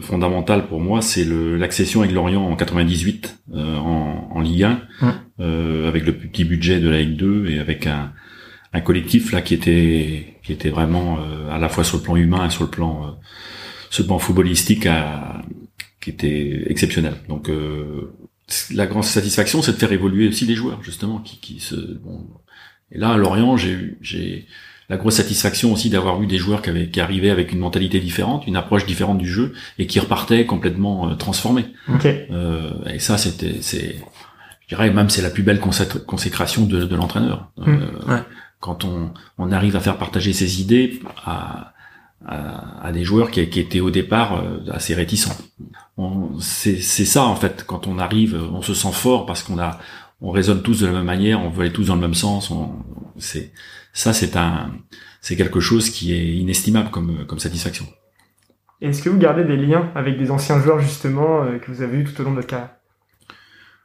fondamentale 0.00 0.68
pour 0.68 0.80
moi, 0.80 1.02
c'est 1.02 1.24
l'accession 1.24 2.02
avec 2.02 2.14
Lorient 2.14 2.40
en 2.40 2.54
98 2.54 3.40
en, 3.52 4.28
en 4.32 4.40
Ligue 4.40 4.62
1, 4.62 4.82
mmh. 5.00 5.42
avec 5.88 6.06
le 6.06 6.12
petit 6.12 6.44
budget 6.44 6.78
de 6.78 6.88
la 6.88 7.00
Ligue 7.00 7.16
2 7.16 7.48
et 7.48 7.58
avec 7.58 7.88
un, 7.88 8.12
un 8.72 8.80
collectif 8.80 9.32
là 9.32 9.40
qui 9.40 9.54
était 9.54 10.34
qui 10.42 10.52
était 10.52 10.70
vraiment 10.70 11.18
euh, 11.18 11.50
à 11.50 11.58
la 11.58 11.68
fois 11.68 11.84
sur 11.84 11.98
le 11.98 12.02
plan 12.02 12.16
humain 12.16 12.46
et 12.46 12.50
sur 12.50 12.64
le 12.64 12.70
plan 12.70 13.06
euh, 13.06 13.10
sur 13.90 14.02
le 14.02 14.08
plan 14.08 14.18
footballistique 14.18 14.86
à, 14.86 15.42
qui 16.00 16.10
était 16.10 16.64
exceptionnel. 16.66 17.14
Donc 17.28 17.48
euh, 17.48 18.12
la 18.72 18.86
grande 18.86 19.04
satisfaction, 19.04 19.62
c'est 19.62 19.72
de 19.72 19.76
faire 19.76 19.92
évoluer 19.92 20.28
aussi 20.28 20.46
les 20.46 20.54
joueurs 20.54 20.82
justement 20.82 21.18
qui, 21.18 21.38
qui 21.38 21.60
se 21.60 21.76
bon. 21.76 22.26
Et 22.92 22.98
là 22.98 23.10
à 23.10 23.16
Lorient, 23.16 23.56
j'ai 23.56 23.70
eu 23.72 23.98
j'ai 24.00 24.46
la 24.90 24.96
grosse 24.96 25.16
satisfaction 25.16 25.72
aussi 25.72 25.90
d'avoir 25.90 26.22
eu 26.22 26.26
des 26.26 26.38
joueurs 26.38 26.62
qui 26.62 26.70
avaient 26.70 26.88
qui 26.88 27.00
arrivaient 27.00 27.30
avec 27.30 27.52
une 27.52 27.58
mentalité 27.58 28.00
différente, 28.00 28.46
une 28.46 28.56
approche 28.56 28.86
différente 28.86 29.18
du 29.18 29.28
jeu 29.28 29.52
et 29.78 29.86
qui 29.86 30.00
repartaient 30.00 30.46
complètement 30.46 31.14
transformés. 31.16 31.66
et 32.86 32.98
ça 32.98 33.18
c'était 33.18 33.56
c'est 33.60 33.96
je 34.66 34.74
dirais 34.74 34.90
même 34.90 35.10
c'est 35.10 35.22
la 35.22 35.30
plus 35.30 35.42
belle 35.42 35.60
consécration 35.60 36.64
de, 36.64 36.84
de 36.84 36.96
l'entraîneur. 36.96 37.50
Mmh. 37.58 37.76
Ouais 38.08 38.22
quand 38.60 38.84
on, 38.84 39.12
on 39.38 39.52
arrive 39.52 39.76
à 39.76 39.80
faire 39.80 39.98
partager 39.98 40.32
ses 40.32 40.60
idées 40.60 41.00
à, 41.24 41.74
à, 42.26 42.90
des 42.92 43.04
joueurs 43.04 43.30
qui, 43.30 43.48
qui, 43.48 43.60
étaient 43.60 43.80
au 43.80 43.90
départ 43.90 44.40
euh, 44.42 44.58
assez 44.70 44.94
réticents. 44.94 45.36
C'est 46.40 46.80
ça 46.80 47.24
en 47.24 47.36
fait, 47.36 47.64
quand 47.66 47.86
on 47.86 47.98
arrive, 47.98 48.40
on 48.52 48.62
se 48.62 48.74
sent 48.74 48.92
fort 48.92 49.26
parce 49.26 49.42
qu'on 49.42 49.58
a, 49.58 49.78
on 50.20 50.30
raisonne 50.30 50.62
tous 50.62 50.80
de 50.80 50.86
la 50.86 50.92
même 50.92 51.04
manière, 51.04 51.40
on 51.40 51.50
veut 51.50 51.62
aller 51.62 51.72
tous 51.72 51.86
dans 51.86 51.94
le 51.94 52.00
même 52.00 52.14
sens. 52.14 52.52
C'est 53.18 53.52
ça, 53.92 54.12
c'est 54.12 54.36
un, 54.36 54.72
c'est 55.20 55.36
quelque 55.36 55.60
chose 55.60 55.90
qui 55.90 56.12
est 56.12 56.36
inestimable 56.36 56.90
comme, 56.90 57.26
comme 57.26 57.38
satisfaction. 57.38 57.86
Est-ce 58.80 59.02
que 59.02 59.08
vous 59.08 59.18
gardez 59.18 59.44
des 59.44 59.56
liens 59.56 59.90
avec 59.96 60.18
des 60.18 60.30
anciens 60.30 60.60
joueurs 60.60 60.78
justement 60.78 61.42
euh, 61.42 61.58
que 61.58 61.70
vous 61.72 61.82
avez 61.82 61.98
eu 61.98 62.04
tout 62.04 62.20
au 62.20 62.24
long 62.24 62.30
de 62.30 62.36
votre 62.36 62.46
carrière? 62.46 62.70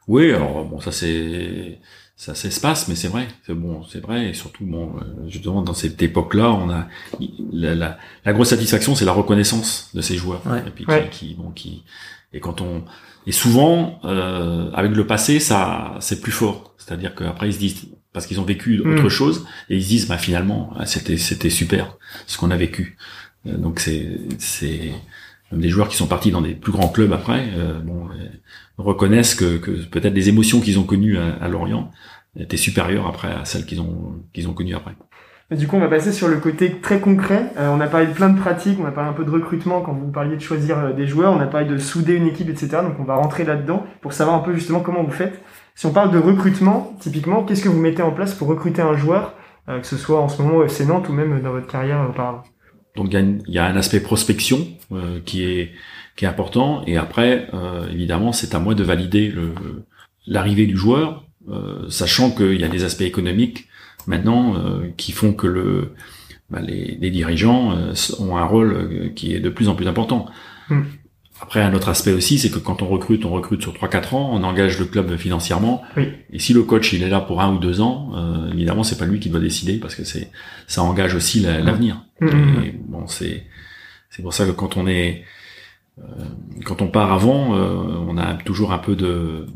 Oui, 0.06 0.32
alors 0.32 0.64
bon, 0.66 0.80
ça 0.80 0.92
c'est 0.92 1.80
ça 2.16 2.34
s'espace, 2.34 2.86
mais 2.88 2.94
c'est 2.94 3.08
vrai, 3.08 3.26
c'est 3.44 3.54
bon, 3.54 3.82
c'est 3.84 4.00
vrai, 4.00 4.30
et 4.30 4.34
surtout 4.34 4.64
bon, 4.64 4.94
euh, 4.96 5.28
justement 5.28 5.62
dans 5.62 5.74
cette 5.74 6.00
époque-là, 6.00 6.52
on 6.52 6.70
a 6.70 6.86
la, 7.52 7.74
la, 7.74 7.98
la 8.24 8.32
grosse 8.32 8.50
satisfaction, 8.50 8.94
c'est 8.94 9.04
la 9.04 9.12
reconnaissance 9.12 9.90
de 9.94 10.00
ces 10.00 10.16
joueurs, 10.16 10.42
et 10.66 10.70
puis 10.70 10.86
qui, 11.10 11.34
bon, 11.34 11.50
qui, 11.50 11.84
et 12.32 12.40
quand 12.40 12.60
on, 12.60 12.84
et 13.26 13.32
souvent 13.32 14.00
euh, 14.04 14.70
avec 14.72 14.92
le 14.92 15.06
passé, 15.06 15.40
ça, 15.40 15.96
c'est 16.00 16.20
plus 16.20 16.32
fort, 16.32 16.74
c'est-à-dire 16.78 17.14
qu'après 17.14 17.48
ils 17.48 17.54
se 17.54 17.58
disent 17.58 17.86
parce 18.12 18.26
qu'ils 18.26 18.38
ont 18.38 18.44
vécu 18.44 18.80
hmm. 18.80 18.92
autre 18.92 19.08
chose 19.08 19.44
et 19.68 19.76
ils 19.76 19.82
se 19.82 19.88
disent 19.88 20.06
bah 20.06 20.18
finalement 20.18 20.72
ah, 20.76 20.86
c'était 20.86 21.16
c'était 21.16 21.50
super 21.50 21.98
ce 22.28 22.38
qu'on 22.38 22.52
a 22.52 22.56
vécu, 22.56 22.96
euh, 23.46 23.56
donc 23.56 23.80
c'est 23.80 24.20
c'est 24.38 24.92
même 25.50 25.60
des 25.60 25.68
joueurs 25.68 25.88
qui 25.88 25.96
sont 25.96 26.06
partis 26.06 26.30
dans 26.30 26.42
des 26.42 26.54
plus 26.54 26.72
grands 26.72 26.88
clubs 26.88 27.12
après, 27.12 27.48
euh, 27.56 27.80
bon, 27.80 28.08
reconnaissent 28.78 29.34
que, 29.34 29.56
peut-être 29.86 30.14
les 30.14 30.28
émotions 30.28 30.60
qu'ils 30.60 30.78
ont 30.78 30.84
connues 30.84 31.16
à, 31.18 31.48
Lorient 31.48 31.90
étaient 32.38 32.56
supérieures 32.56 33.06
après 33.06 33.28
à 33.28 33.44
celles 33.44 33.64
qu'ils 33.64 33.80
ont 33.80 34.22
qu'ils 34.32 34.48
ont 34.48 34.54
connues 34.54 34.74
après. 34.74 34.92
du 35.50 35.68
coup, 35.68 35.76
on 35.76 35.80
va 35.80 35.88
passer 35.88 36.12
sur 36.12 36.26
le 36.26 36.36
côté 36.38 36.80
très 36.80 36.98
concret. 36.98 37.52
Euh, 37.56 37.70
on 37.72 37.80
a 37.80 37.86
parlé 37.86 38.06
de 38.06 38.12
plein 38.12 38.30
de 38.30 38.38
pratiques, 38.38 38.78
on 38.80 38.86
a 38.86 38.90
parlé 38.90 39.10
un 39.10 39.12
peu 39.12 39.24
de 39.24 39.30
recrutement 39.30 39.80
quand 39.82 39.92
vous 39.92 40.10
parliez 40.10 40.36
de 40.36 40.42
choisir 40.42 40.78
euh, 40.78 40.92
des 40.92 41.06
joueurs, 41.06 41.32
on 41.32 41.40
a 41.40 41.46
parlé 41.46 41.66
de 41.66 41.78
souder 41.78 42.14
une 42.14 42.26
équipe, 42.26 42.48
etc. 42.48 42.68
Donc 42.82 42.98
on 42.98 43.04
va 43.04 43.14
rentrer 43.14 43.44
là-dedans 43.44 43.84
pour 44.00 44.12
savoir 44.12 44.36
un 44.36 44.40
peu 44.40 44.54
justement 44.54 44.80
comment 44.80 45.04
vous 45.04 45.12
faites. 45.12 45.40
Si 45.76 45.86
on 45.86 45.92
parle 45.92 46.12
de 46.12 46.18
recrutement, 46.18 46.96
typiquement, 47.00 47.44
qu'est-ce 47.44 47.62
que 47.62 47.68
vous 47.68 47.80
mettez 47.80 48.02
en 48.02 48.12
place 48.12 48.34
pour 48.34 48.48
recruter 48.48 48.82
un 48.82 48.96
joueur, 48.96 49.34
euh, 49.68 49.80
que 49.80 49.86
ce 49.86 49.96
soit 49.96 50.20
en 50.20 50.28
ce 50.28 50.42
moment 50.42 50.58
au 50.58 50.64
FC 50.64 50.86
Nantes 50.86 51.08
ou 51.08 51.12
même 51.12 51.40
dans 51.40 51.52
votre 51.52 51.66
carrière 51.66 52.04
auparavant? 52.08 52.42
Donc 52.96 53.12
il 53.12 53.42
y, 53.48 53.58
a 53.58 53.66
un 53.66 53.76
aspect 53.76 54.00
prospection 54.00 54.68
qui 55.24 55.42
est 55.42 55.72
qui 56.16 56.24
est 56.24 56.28
important. 56.28 56.82
Et 56.86 56.96
après, 56.96 57.48
euh, 57.54 57.90
évidemment, 57.90 58.32
c'est 58.32 58.54
à 58.54 58.58
moi 58.58 58.74
de 58.74 58.84
valider 58.84 59.32
l'arrivée 60.26 60.66
du 60.66 60.76
joueur, 60.76 61.24
euh, 61.50 61.88
sachant 61.90 62.30
qu'il 62.30 62.60
y 62.60 62.64
a 62.64 62.68
des 62.68 62.84
aspects 62.84 63.02
économiques 63.02 63.68
maintenant 64.06 64.56
euh, 64.56 64.88
qui 64.96 65.12
font 65.12 65.32
que 65.32 65.90
bah, 66.50 66.60
les, 66.60 66.96
les, 67.00 67.10
dirigeants 67.10 67.74
ont 68.18 68.36
un 68.36 68.44
rôle 68.44 69.12
qui 69.14 69.34
est 69.34 69.40
de 69.40 69.48
plus 69.48 69.68
en 69.68 69.74
plus 69.74 69.88
important. 69.88 70.26
Hmm. 70.68 70.82
Après, 71.40 71.60
un 71.60 71.74
autre 71.74 71.88
aspect 71.88 72.12
aussi, 72.12 72.38
c'est 72.38 72.50
que 72.50 72.58
quand 72.58 72.80
on 72.82 72.86
recrute, 72.86 73.24
on 73.24 73.30
recrute 73.30 73.60
sur 73.60 73.72
3-4 73.72 74.14
ans, 74.14 74.30
on 74.32 74.44
engage 74.44 74.78
le 74.78 74.84
club 74.84 75.16
financièrement. 75.16 75.82
Oui. 75.96 76.08
Et 76.32 76.38
si 76.38 76.52
le 76.54 76.62
coach 76.62 76.92
il 76.92 77.02
est 77.02 77.08
là 77.08 77.20
pour 77.20 77.40
un 77.40 77.54
ou 77.54 77.58
deux 77.58 77.80
ans, 77.80 78.12
euh, 78.14 78.52
évidemment, 78.52 78.84
c'est 78.84 78.98
pas 78.98 79.06
lui 79.06 79.18
qui 79.20 79.30
doit 79.30 79.40
décider 79.40 79.78
parce 79.78 79.94
que 79.94 80.04
c'est 80.04 80.30
ça 80.66 80.82
engage 80.82 81.14
aussi 81.14 81.40
l'avenir. 81.40 82.04
Hmm. 82.20 82.30
bon, 82.86 83.06
c'est 83.08 83.44
c'est 84.10 84.22
pour 84.22 84.32
ça 84.32 84.46
que 84.46 84.52
quand 84.52 84.76
on 84.76 84.86
est 84.86 85.24
euh, 85.98 86.02
quand 86.64 86.82
on 86.82 86.88
part 86.88 87.12
avant, 87.12 87.56
euh, 87.56 87.76
on 88.08 88.18
a 88.18 88.34
toujours 88.34 88.72
un 88.72 88.78
peu 88.78 88.96
de 88.96 89.46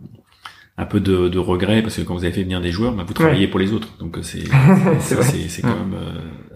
un 0.77 0.85
peu 0.85 1.01
de, 1.01 1.29
de 1.29 1.39
regret 1.41 1.83
parce 1.83 1.97
que 1.97 2.03
quand 2.03 2.15
vous 2.15 2.25
avez 2.25 2.33
fait 2.33 2.45
venir 2.45 2.61
des 2.61 2.71
joueurs, 2.71 2.93
bah, 2.93 3.05
vous 3.05 3.15
travaillez 3.15 3.49
pour 3.49 3.59
les 3.59 3.73
autres, 3.73 3.97
donc 3.99 4.19
euh, 4.19 4.23
c'est 4.23 4.45
c'est 5.49 5.63
quand 5.63 5.69
même 5.69 5.97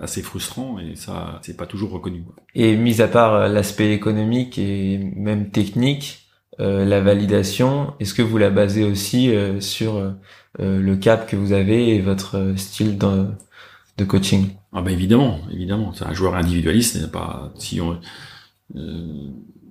assez 0.02 0.20
frustrant 0.20 0.78
et 0.78 0.96
ça 0.96 1.40
c'est 1.42 1.56
pas 1.56 1.66
toujours 1.66 1.90
reconnu. 1.92 2.24
Et 2.54 2.76
mis 2.76 3.00
à 3.00 3.08
part 3.08 3.48
l'aspect 3.48 3.92
économique 3.92 4.58
et 4.58 4.98
même 4.98 5.50
technique, 5.50 6.28
euh, 6.60 6.84
la 6.84 7.00
validation, 7.00 7.94
est-ce 8.00 8.12
que 8.12 8.22
vous 8.22 8.36
la 8.36 8.50
basez 8.50 8.84
aussi 8.84 9.32
sur 9.60 9.96
euh, 9.96 10.12
le 10.58 10.96
cap 10.96 11.26
que 11.26 11.36
vous 11.36 11.52
avez 11.52 11.94
et 11.94 12.00
votre 12.00 12.54
style 12.56 12.98
de, 12.98 13.28
de 13.96 14.04
coaching? 14.04 14.50
Ah 14.72 14.82
bah 14.82 14.90
évidemment, 14.90 15.40
évidemment, 15.50 15.92
c'est 15.94 16.04
un 16.04 16.14
joueur 16.14 16.34
individualiste, 16.34 17.10
pas 17.10 17.52
si 17.56 17.80
on 17.80 17.98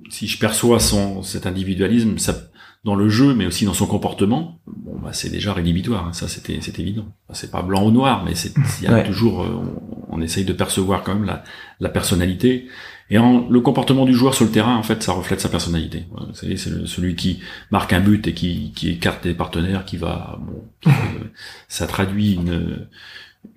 si 0.10 0.28
je 0.28 0.38
perçois 0.38 0.80
son 0.80 1.24
cet 1.24 1.48
individualisme, 1.48 2.18
ça, 2.18 2.51
dans 2.84 2.96
le 2.96 3.10
jeu, 3.10 3.36
mais 3.36 3.46
aussi 3.46 3.66
dans 3.66 3.74
son 3.74 3.86
comportement, 3.86 4.60
bon 4.66 4.98
bah 5.00 5.14
c'est 5.14 5.30
déjà 5.30 5.54
rédhibitoire. 5.54 6.08
Hein, 6.08 6.14
ça 6.14 6.28
c'était 6.28 6.60
c'est 6.62 6.80
évident. 6.80 7.06
C'est 7.32 7.52
pas 7.52 7.62
blanc 7.62 7.86
ou 7.86 7.92
noir, 7.92 8.24
mais 8.26 8.36
c'est 8.36 8.54
il 8.82 8.86
y 8.86 8.88
a 8.88 9.02
toujours 9.04 9.40
on, 9.40 10.18
on, 10.18 10.22
essaye 10.22 10.46
de 10.46 10.54
percevoir 10.54 11.04
quand 11.04 11.14
même 11.14 11.26
la, 11.26 11.44
la 11.80 11.90
personnalité 11.90 12.68
et 13.12 13.18
en, 13.18 13.48
le 13.50 13.60
comportement 13.60 14.06
du 14.06 14.14
joueur 14.14 14.34
sur 14.34 14.46
le 14.46 14.52
terrain, 14.52 14.78
en 14.78 14.84
fait, 14.84 15.04
ça 15.04 15.12
reflète 15.12 15.42
sa 15.42 15.50
personnalité. 15.50 16.06
Vous 16.12 16.34
savez, 16.34 16.56
c'est 16.56 16.88
celui 16.88 17.16
qui 17.16 17.42
marque 17.70 17.92
un 17.92 18.00
but 18.00 18.26
et 18.26 18.34
qui, 18.34 18.72
qui 18.74 18.90
écarte 18.90 19.26
des 19.26 19.34
partenaires, 19.34 19.84
qui 19.84 19.98
va, 19.98 20.40
bon, 20.42 20.64
ça 21.68 21.88
traduit 21.88 22.36
une, 22.36 22.88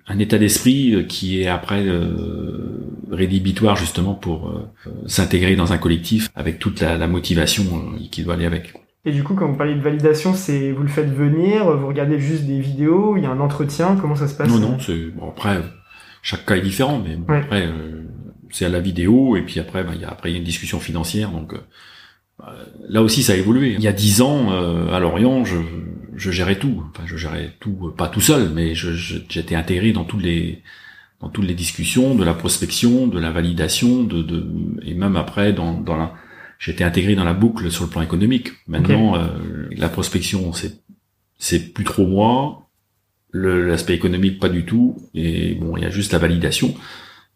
un 0.07 0.19
état 0.19 0.37
d'esprit 0.37 1.05
qui 1.07 1.41
est 1.41 1.47
après 1.47 1.85
euh, 1.87 2.85
rédhibitoire 3.09 3.77
justement 3.77 4.13
pour 4.13 4.49
euh, 4.49 4.69
s'intégrer 5.07 5.55
dans 5.55 5.71
un 5.71 5.77
collectif 5.77 6.29
avec 6.35 6.59
toute 6.59 6.81
la, 6.81 6.97
la 6.97 7.07
motivation 7.07 7.63
euh, 7.95 7.99
qui 8.11 8.23
doit 8.23 8.33
aller 8.33 8.45
avec. 8.45 8.73
Et 9.05 9.11
du 9.11 9.23
coup, 9.23 9.35
quand 9.35 9.47
vous 9.47 9.55
parlez 9.55 9.75
de 9.75 9.81
validation, 9.81 10.33
c'est 10.33 10.71
vous 10.71 10.81
le 10.81 10.89
faites 10.89 11.13
venir, 11.13 11.69
vous 11.77 11.87
regardez 11.87 12.19
juste 12.19 12.45
des 12.45 12.59
vidéos, 12.59 13.17
il 13.17 13.23
y 13.23 13.25
a 13.27 13.29
un 13.31 13.39
entretien, 13.39 13.97
comment 14.01 14.15
ça 14.15 14.27
se 14.27 14.35
passe 14.35 14.49
Non, 14.49 14.59
non, 14.59 14.79
c'est 14.79 15.11
bon 15.11 15.29
après 15.29 15.61
chaque 16.25 16.43
cas 16.47 16.55
est 16.55 16.61
différent, 16.61 16.99
mais 17.05 17.17
bon, 17.17 17.31
après 17.35 17.67
euh, 17.67 18.01
c'est 18.49 18.65
à 18.65 18.69
la 18.69 18.79
vidéo 18.79 19.35
et 19.35 19.43
puis 19.43 19.59
après 19.59 19.83
bah, 19.83 19.91
il 19.93 20.01
y 20.01 20.05
a 20.05 20.09
après 20.09 20.31
y 20.31 20.35
a 20.35 20.37
une 20.39 20.43
discussion 20.43 20.79
financière 20.79 21.29
donc 21.29 21.53
euh, 21.53 21.59
bah, 22.39 22.55
là 22.89 23.03
aussi 23.03 23.21
ça 23.21 23.33
a 23.33 23.35
évolué. 23.35 23.73
Il 23.73 23.81
y 23.81 23.87
a 23.87 23.93
dix 23.93 24.21
ans 24.21 24.51
euh, 24.51 24.91
à 24.91 24.99
Lorient 24.99 25.45
je, 25.45 25.57
je 26.15 26.31
gérais 26.31 26.57
tout, 26.57 26.83
enfin 26.89 27.03
je 27.05 27.15
gérais 27.15 27.53
tout 27.59 27.77
euh, 27.83 27.91
pas 27.95 28.07
tout 28.07 28.21
seul 28.21 28.49
mais 28.53 28.73
j'étais 28.73 29.55
intégré 29.55 29.91
dans 29.91 30.03
toutes 30.03 30.23
les 30.23 30.63
dans 31.21 31.29
toutes 31.29 31.45
les 31.45 31.53
discussions 31.53 32.15
de 32.15 32.23
la 32.23 32.33
prospection, 32.33 33.07
de 33.07 33.19
la 33.19 33.31
validation, 33.31 34.03
de, 34.03 34.23
de 34.23 34.47
et 34.83 34.95
même 34.95 35.17
après 35.17 35.53
dans 35.53 35.73
dans 35.73 35.95
la 35.95 36.13
j'étais 36.59 36.83
intégré 36.83 37.15
dans 37.15 37.23
la 37.23 37.33
boucle 37.33 37.71
sur 37.71 37.83
le 37.83 37.89
plan 37.89 38.01
économique. 38.01 38.49
Maintenant 38.67 39.17
la 39.71 39.89
prospection 39.89 40.53
c'est 40.53 40.79
c'est 41.37 41.73
plus 41.73 41.83
trop 41.83 42.07
moi, 42.07 42.69
l'aspect 43.33 43.93
économique 43.93 44.39
pas 44.39 44.49
du 44.49 44.65
tout. 44.65 44.97
Et 45.13 45.55
bon 45.55 45.77
il 45.77 45.83
y 45.83 45.85
a 45.85 45.89
juste 45.89 46.13
la 46.13 46.19
validation 46.19 46.75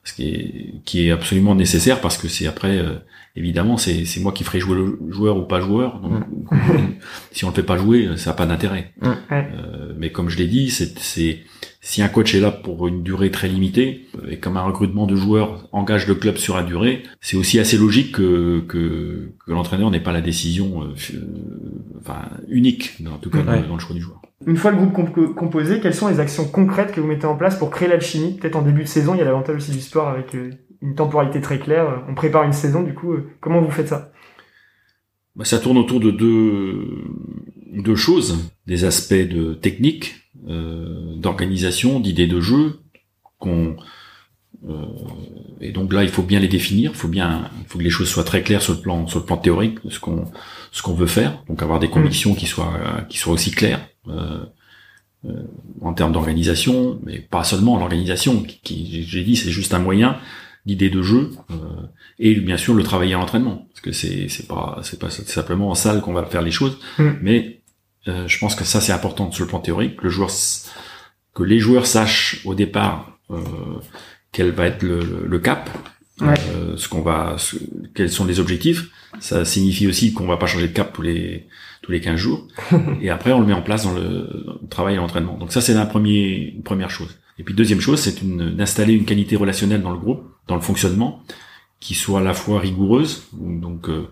ce 0.04 0.14
qui 0.14 0.30
est, 0.30 0.74
qui 0.86 1.08
est 1.08 1.12
absolument 1.12 1.56
nécessaire 1.56 2.02
parce 2.02 2.18
que 2.18 2.28
c'est 2.28 2.48
après 2.48 2.78
euh, 2.78 2.96
évidemment 3.36 3.78
c'est 3.78 4.06
c'est 4.06 4.20
moi 4.20 4.32
qui 4.32 4.44
ferai 4.44 4.60
jouer 4.60 4.76
le 4.76 5.00
joueur 5.10 5.38
ou 5.38 5.44
pas 5.44 5.60
joueur. 5.60 6.00
Donc 6.00 6.12
mm. 6.52 6.96
si 7.32 7.46
on 7.46 7.50
le 7.50 7.54
fait 7.54 7.64
pas 7.64 7.78
jouer 7.78 8.10
ça 8.18 8.32
n'a 8.32 8.36
pas 8.36 8.46
d'intérêt. 8.46 8.94
Mm. 9.02 9.12
euh, 9.32 9.94
mais 9.98 10.12
comme 10.12 10.30
je 10.30 10.38
l'ai 10.38 10.48
dit 10.48 10.70
c'est 10.70 10.98
c'est 11.00 11.40
si 11.82 12.02
un 12.02 12.10
coach 12.10 12.36
est 12.36 12.40
là 12.40 12.52
pour 12.52 12.88
une 12.88 13.04
durée 13.04 13.32
très 13.32 13.48
limitée 13.48 14.08
et 14.30 14.38
comme 14.38 14.58
un 14.58 14.64
recrutement 14.64 15.06
de 15.06 15.16
joueurs 15.16 15.68
engage 15.72 16.08
le 16.08 16.16
club 16.16 16.38
sur 16.38 16.58
la 16.58 16.64
durée 16.64 17.04
c'est 17.22 17.38
aussi 17.38 17.60
assez 17.60 17.78
logique 17.78 18.14
que 18.14 18.60
que, 18.68 19.32
que 19.46 19.52
l'entraîneur 19.52 19.90
n'ait 19.92 20.00
pas 20.00 20.12
la 20.12 20.22
décision 20.22 20.84
euh, 20.84 20.94
enfin 22.02 22.30
unique 22.50 22.98
en 23.08 23.18
tout 23.18 23.30
cas 23.30 23.44
dans 23.44 23.76
le 23.76 23.80
choix 23.80 23.96
du 23.96 24.02
joueur. 24.02 24.22
Une 24.46 24.56
fois 24.56 24.72
le 24.72 24.78
groupe 24.78 25.36
composé, 25.36 25.82
quelles 25.82 25.94
sont 25.94 26.08
les 26.08 26.20
actions 26.22 26.46
concrètes 26.46 26.94
que 26.94 27.02
vous 27.02 27.08
mettez 27.08 27.26
en 27.26 27.36
place 27.36 27.58
pour 27.58 27.70
créer 27.70 27.90
l'alchimie 27.90 28.38
Peut-être 28.38 28.56
en 28.56 28.62
début 28.62 28.84
de 28.84 28.88
saison, 28.88 29.14
il 29.14 29.18
y 29.18 29.22
a 29.22 29.26
l'avantage 29.26 29.58
aussi 29.58 29.72
du 29.72 29.82
sport 29.82 30.08
avec 30.08 30.34
euh, 30.34 30.52
une 30.82 30.96
temporalité 30.96 31.42
très 31.42 31.60
claire. 31.60 32.04
On 32.08 32.16
prépare 32.16 32.44
une 32.44 32.54
saison, 32.54 32.84
du 32.84 32.94
coup, 32.94 33.14
euh, 33.14 33.30
comment 33.40 33.62
vous 33.62 33.72
faites 33.72 33.90
ça? 33.90 34.12
Bah, 35.36 35.46
Ça 35.46 35.60
tourne 35.60 35.78
autour 35.78 36.00
de 36.00 36.12
deux, 36.12 37.04
deux 37.74 37.96
choses, 37.96 38.52
des 38.68 38.86
aspects 38.86 39.14
de 39.14 39.54
technique, 39.54 40.16
euh, 40.48 41.16
d'organisation, 41.16 42.00
d'idées 42.00 42.28
de 42.28 42.40
jeu, 42.40 42.80
qu'on 43.38 43.76
euh, 44.68 44.86
et 45.62 45.72
donc 45.72 45.94
là, 45.94 46.04
il 46.04 46.10
faut 46.10 46.24
bien 46.24 46.40
les 46.40 46.48
définir. 46.48 46.92
Il 46.92 46.98
faut 46.98 47.08
bien, 47.08 47.50
il 47.62 47.68
faut 47.68 47.78
que 47.78 47.84
les 47.84 47.90
choses 47.90 48.10
soient 48.10 48.24
très 48.24 48.44
claires 48.44 48.62
sur 48.62 48.74
le 48.74 48.82
plan, 48.82 49.08
sur 49.08 49.20
le 49.20 49.26
plan 49.26 49.38
théorique, 49.38 49.80
ce 49.90 50.00
qu'on, 50.00 50.26
ce 50.72 50.82
qu'on 50.82 50.94
veut 50.94 51.08
faire. 51.08 51.44
Donc 51.48 51.62
avoir 51.62 51.80
des 51.80 51.88
mmh. 51.88 51.92
convictions 51.92 52.36
qui 52.36 52.46
soient, 52.46 53.06
qui 53.08 53.18
soient 53.18 53.34
aussi 53.34 53.52
claires. 53.52 53.88
Euh, 54.08 54.46
euh, 55.26 55.44
en 55.82 55.94
termes 55.94 56.14
d'organisation, 56.14 56.98
mais 57.04 57.20
pas 57.20 57.44
seulement 57.44 57.78
l'organisation, 57.78 58.42
qui, 58.42 59.04
j'ai 59.04 59.22
dit, 59.24 59.36
c'est 59.36 59.52
juste 59.52 59.74
un 59.74 59.80
moyen 59.80 60.18
d'idée 60.66 60.90
de 60.90 61.02
jeu, 61.02 61.32
euh, 61.52 61.56
et 62.20 62.36
bien 62.36 62.58
sûr 62.58 62.74
le 62.74 62.84
travailler 62.84 63.14
à 63.14 63.18
l'entraînement, 63.18 63.68
parce 63.70 63.82
que 63.82 63.92
c'est 63.92 64.28
c'est 64.30 64.48
pas 64.48 64.80
c'est 64.84 65.00
pas 65.00 65.10
simplement 65.10 65.70
en 65.70 65.76
salle 65.76 66.02
qu'on 66.02 66.14
va 66.14 66.26
faire 66.26 66.42
les 66.42 66.52
choses, 66.52 66.80
mm. 66.98 67.10
mais 67.22 67.56
je 68.06 68.40
pense 68.40 68.56
que 68.56 68.64
ça 68.64 68.82
c'est 68.82 68.92
important 68.92 69.32
sur 69.32 69.44
le 69.44 69.50
plan 69.50 69.60
théorique, 69.60 70.02
le 70.02 70.10
joueur 70.10 70.32
que 71.36 71.44
les 71.44 71.60
joueurs 71.60 71.86
sachent 71.86 72.42
au 72.44 72.56
départ 72.56 73.20
quel 74.32 74.50
va 74.50 74.66
être 74.66 74.82
le, 74.82 75.28
le 75.28 75.40
cap, 75.40 75.70
ce 76.20 76.88
qu'on 76.88 77.02
va, 77.02 77.36
quels 77.94 78.10
sont 78.10 78.26
les 78.26 78.40
objectifs. 78.40 78.90
Ça 79.20 79.46
signifie 79.46 79.86
aussi 79.86 80.12
qu'on 80.14 80.26
va 80.26 80.38
pas 80.38 80.48
changer 80.48 80.68
de 80.68 80.74
cap 80.74 80.92
tous 80.92 81.04
les 81.04 81.48
tous 81.82 81.92
les 81.92 82.02
15 82.02 82.16
jours. 82.18 82.48
et 83.02 83.10
après, 83.10 83.32
on 83.32 83.40
le 83.40 83.46
met 83.46 83.54
en 83.54 83.62
place 83.62 83.84
dans 83.84 83.94
le, 83.94 84.30
travail 84.70 84.94
et 84.94 84.98
l'entraînement. 84.98 85.38
Donc 85.38 85.52
ça, 85.52 85.60
c'est 85.62 85.74
la 85.74 85.86
premier, 85.86 86.54
une 86.56 86.64
première 86.64 86.92
chose. 86.92 87.18
Et 87.40 87.44
puis 87.44 87.54
deuxième 87.54 87.82
chose, 87.82 88.00
c'est 88.00 88.24
d'installer 88.24 88.94
une 88.94 89.06
qualité 89.06 89.36
relationnelle 89.36 89.82
dans 89.82 89.92
le 89.92 89.98
groupe, 89.98 90.24
dans 90.48 90.56
le 90.56 90.62
fonctionnement, 90.62 91.24
qui 91.80 91.96
soit 91.96 92.20
à 92.20 92.24
la 92.24 92.34
fois 92.34 92.60
rigoureuse. 92.60 93.24
Donc 93.34 93.90
euh, 93.90 94.10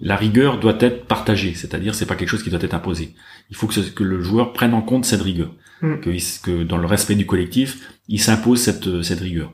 la 0.00 0.16
rigueur 0.16 0.60
doit 0.60 0.76
être 0.80 1.06
partagée, 1.06 1.54
c'est-à-dire 1.54 1.94
c'est 1.94 2.06
pas 2.06 2.14
quelque 2.14 2.28
chose 2.28 2.42
qui 2.42 2.50
doit 2.50 2.62
être 2.62 2.74
imposé. 2.74 3.14
Il 3.50 3.56
faut 3.56 3.66
que, 3.66 3.80
que 3.80 4.04
le 4.04 4.20
joueur 4.20 4.52
prenne 4.52 4.74
en 4.74 4.82
compte 4.82 5.06
cette 5.06 5.22
rigueur, 5.22 5.50
mm. 5.80 6.00
que, 6.00 6.42
que, 6.42 6.62
dans 6.62 6.76
le 6.76 6.86
respect 6.86 7.14
du 7.14 7.26
collectif, 7.26 7.90
il 8.08 8.20
s'impose 8.20 8.60
cette, 8.60 9.02
cette 9.02 9.20
rigueur. 9.20 9.52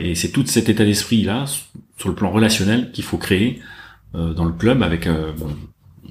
Et 0.00 0.14
c'est 0.14 0.28
tout 0.28 0.44
cet 0.46 0.68
état 0.68 0.84
d'esprit 0.84 1.22
là, 1.22 1.46
sur 1.96 2.08
le 2.08 2.14
plan 2.14 2.30
relationnel, 2.30 2.92
qu'il 2.92 3.04
faut 3.04 3.16
créer 3.16 3.60
euh, 4.14 4.34
dans 4.34 4.44
le 4.44 4.52
club 4.52 4.82
avec 4.82 5.06
euh, 5.06 5.32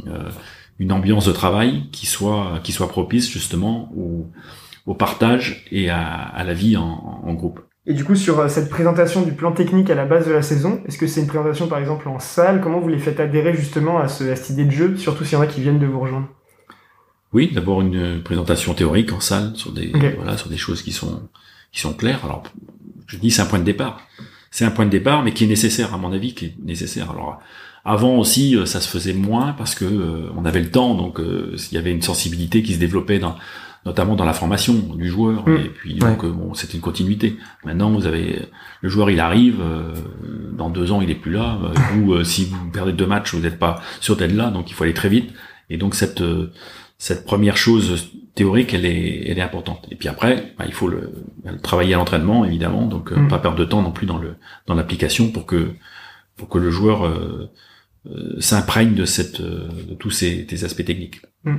euh, 0.07 0.29
une 0.79 0.91
ambiance 0.91 1.25
de 1.25 1.31
travail 1.31 1.83
qui 1.91 2.07
soit 2.07 2.59
qui 2.63 2.71
soit 2.71 2.89
propice 2.89 3.29
justement 3.29 3.91
au, 3.95 4.25
au 4.85 4.93
partage 4.93 5.65
et 5.71 5.89
à, 5.89 6.01
à 6.01 6.43
la 6.43 6.53
vie 6.53 6.77
en, 6.77 7.21
en, 7.23 7.33
groupe. 7.33 7.59
Et 7.85 7.93
du 7.93 8.03
coup, 8.03 8.15
sur 8.15 8.39
euh, 8.39 8.47
cette 8.47 8.69
présentation 8.69 9.21
du 9.21 9.31
plan 9.31 9.51
technique 9.51 9.89
à 9.89 9.95
la 9.95 10.05
base 10.05 10.27
de 10.27 10.31
la 10.31 10.41
saison, 10.41 10.81
est-ce 10.87 10.97
que 10.97 11.07
c'est 11.07 11.21
une 11.21 11.27
présentation 11.27 11.67
par 11.67 11.79
exemple 11.79 12.07
en 12.09 12.19
salle? 12.19 12.61
Comment 12.61 12.79
vous 12.79 12.89
les 12.89 12.99
faites 12.99 13.19
adhérer 13.19 13.53
justement 13.53 13.99
à, 13.99 14.07
ce, 14.07 14.23
à 14.25 14.35
cette 14.35 14.51
idée 14.51 14.65
de 14.65 14.71
jeu, 14.71 14.97
surtout 14.97 15.23
s'il 15.23 15.37
y 15.37 15.41
en 15.41 15.41
a 15.41 15.47
qui 15.47 15.61
viennent 15.61 15.79
de 15.79 15.85
vous 15.85 15.99
rejoindre? 15.99 16.27
Oui, 17.33 17.51
d'abord 17.53 17.81
une 17.81 18.21
présentation 18.23 18.73
théorique 18.73 19.13
en 19.13 19.21
salle 19.21 19.53
sur 19.55 19.71
des 19.71 19.93
voilà 20.17 20.35
sur 20.35 20.49
des 20.49 20.57
choses 20.57 20.81
qui 20.81 20.91
sont 20.91 21.29
qui 21.71 21.79
sont 21.79 21.93
claires. 21.93 22.25
Alors, 22.25 22.43
je 23.07 23.17
dis 23.17 23.31
c'est 23.31 23.41
un 23.41 23.45
point 23.45 23.59
de 23.59 23.63
départ. 23.63 24.01
C'est 24.49 24.65
un 24.65 24.71
point 24.71 24.85
de 24.85 24.91
départ, 24.91 25.23
mais 25.23 25.31
qui 25.31 25.45
est 25.45 25.47
nécessaire 25.47 25.93
à 25.93 25.97
mon 25.97 26.11
avis, 26.11 26.33
qui 26.33 26.45
est 26.45 26.55
nécessaire. 26.61 27.09
Alors 27.09 27.39
avant 27.83 28.17
aussi, 28.17 28.55
euh, 28.55 28.65
ça 28.65 28.79
se 28.79 28.87
faisait 28.87 29.13
moins 29.13 29.53
parce 29.53 29.75
que 29.75 29.85
euh, 29.85 30.29
on 30.37 30.45
avait 30.45 30.61
le 30.61 30.69
temps, 30.69 30.93
donc 30.93 31.19
euh, 31.19 31.55
il 31.71 31.75
y 31.75 31.77
avait 31.77 31.91
une 31.91 32.01
sensibilité 32.01 32.61
qui 32.61 32.75
se 32.75 32.79
développait 32.79 33.17
dans, 33.19 33.35
notamment 33.85 34.15
dans 34.15 34.25
la 34.25 34.33
formation 34.33 34.73
du 34.73 35.09
joueur. 35.09 35.47
Mm. 35.47 35.55
Et 35.57 35.69
puis 35.69 35.95
donc 35.95 36.25
bon, 36.25 36.53
c'était 36.53 36.75
une 36.75 36.81
continuité. 36.81 37.37
Maintenant, 37.65 37.91
vous 37.91 38.05
avez 38.07 38.47
le 38.81 38.89
joueur, 38.89 39.09
il 39.09 39.19
arrive, 39.19 39.61
dans 40.53 40.69
deux 40.69 40.91
ans, 40.91 41.01
il 41.01 41.09
est 41.09 41.15
plus 41.15 41.31
là. 41.31 41.57
vous, 41.93 42.23
si 42.23 42.45
vous 42.45 42.69
perdez 42.69 42.93
deux 42.93 43.07
matchs, 43.07 43.33
vous 43.33 43.41
n'êtes 43.41 43.59
pas 43.59 43.81
sûr 43.99 44.15
d'être 44.15 44.35
là, 44.35 44.49
donc 44.49 44.69
il 44.69 44.73
faut 44.73 44.83
aller 44.83 44.93
très 44.93 45.09
vite. 45.09 45.31
Et 45.69 45.77
donc 45.77 45.95
cette 45.95 46.23
cette 46.97 47.25
première 47.25 47.57
chose 47.57 48.11
théorique, 48.35 48.73
elle 48.73 48.85
est 48.85 49.27
elle 49.27 49.39
est 49.39 49.43
importante. 49.43 49.87
Et 49.89 49.95
puis 49.95 50.07
après, 50.07 50.53
bah, 50.57 50.65
il 50.67 50.73
faut 50.73 50.87
le, 50.87 51.11
travailler 51.63 51.93
à 51.93 51.97
l'entraînement, 51.97 52.45
évidemment. 52.45 52.85
Donc 52.85 53.11
mm. 53.11 53.27
pas 53.27 53.39
perdre 53.39 53.57
de 53.57 53.65
temps 53.65 53.81
non 53.81 53.91
plus 53.91 54.05
dans 54.05 54.17
le 54.17 54.35
dans 54.67 54.75
l'application 54.75 55.31
pour 55.31 55.45
que 55.45 55.69
pour 56.35 56.49
que 56.49 56.57
le 56.57 56.71
joueur 56.71 57.05
euh, 58.09 58.39
s'imprègne 58.39 58.95
de 58.95 59.05
cette 59.05 59.41
euh, 59.41 59.67
de 59.87 59.93
tous 59.93 60.09
ces, 60.09 60.65
aspects 60.65 60.83
techniques. 60.83 61.21
Hmm. 61.43 61.57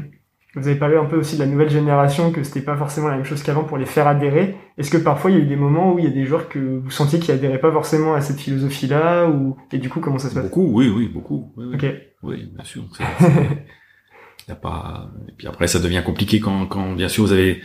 Vous 0.55 0.69
avez 0.69 0.77
parlé 0.77 0.97
un 0.97 1.07
peu 1.07 1.17
aussi 1.17 1.37
de 1.37 1.41
la 1.41 1.47
nouvelle 1.47 1.71
génération, 1.71 2.31
que 2.31 2.43
c'était 2.43 2.61
pas 2.61 2.77
forcément 2.77 3.09
la 3.09 3.17
même 3.17 3.25
chose 3.25 3.43
qu'avant 3.43 3.65
pour 3.65 3.79
les 3.79 3.87
faire 3.87 4.07
adhérer. 4.07 4.55
Est-ce 4.77 4.91
que 4.91 4.99
parfois 4.99 5.31
il 5.31 5.39
y 5.39 5.41
a 5.41 5.43
eu 5.43 5.47
des 5.47 5.57
moments 5.57 5.95
où 5.95 5.99
il 5.99 6.05
y 6.05 6.09
a 6.09 6.11
des 6.11 6.27
joueurs 6.27 6.49
que 6.49 6.59
vous 6.59 6.91
sentiez 6.91 7.19
qui 7.19 7.33
adhéraient 7.33 7.61
pas 7.61 7.73
forcément 7.73 8.15
à 8.15 8.21
cette 8.21 8.39
philosophie-là, 8.39 9.29
ou 9.29 9.57
et 9.73 9.79
du 9.79 9.89
coup 9.89 10.01
comment 10.01 10.19
ça 10.19 10.29
se 10.29 10.35
passe? 10.35 10.45
Beaucoup, 10.45 10.71
oui, 10.73 10.93
oui, 10.95 11.09
beaucoup. 11.09 11.53
Oui, 11.57 11.75
Ok. 11.75 11.87
Oui, 12.23 12.51
bien 12.55 12.65
sûr. 12.65 12.85
y 14.49 14.53
a 14.53 14.55
pas. 14.55 15.11
Et 15.29 15.33
puis 15.33 15.47
après, 15.47 15.67
ça 15.67 15.81
devient 15.81 16.03
compliqué 16.05 16.39
quand, 16.39 16.67
quand 16.67 16.93
bien 16.93 17.09
sûr 17.09 17.25
vous 17.25 17.33
avez 17.33 17.63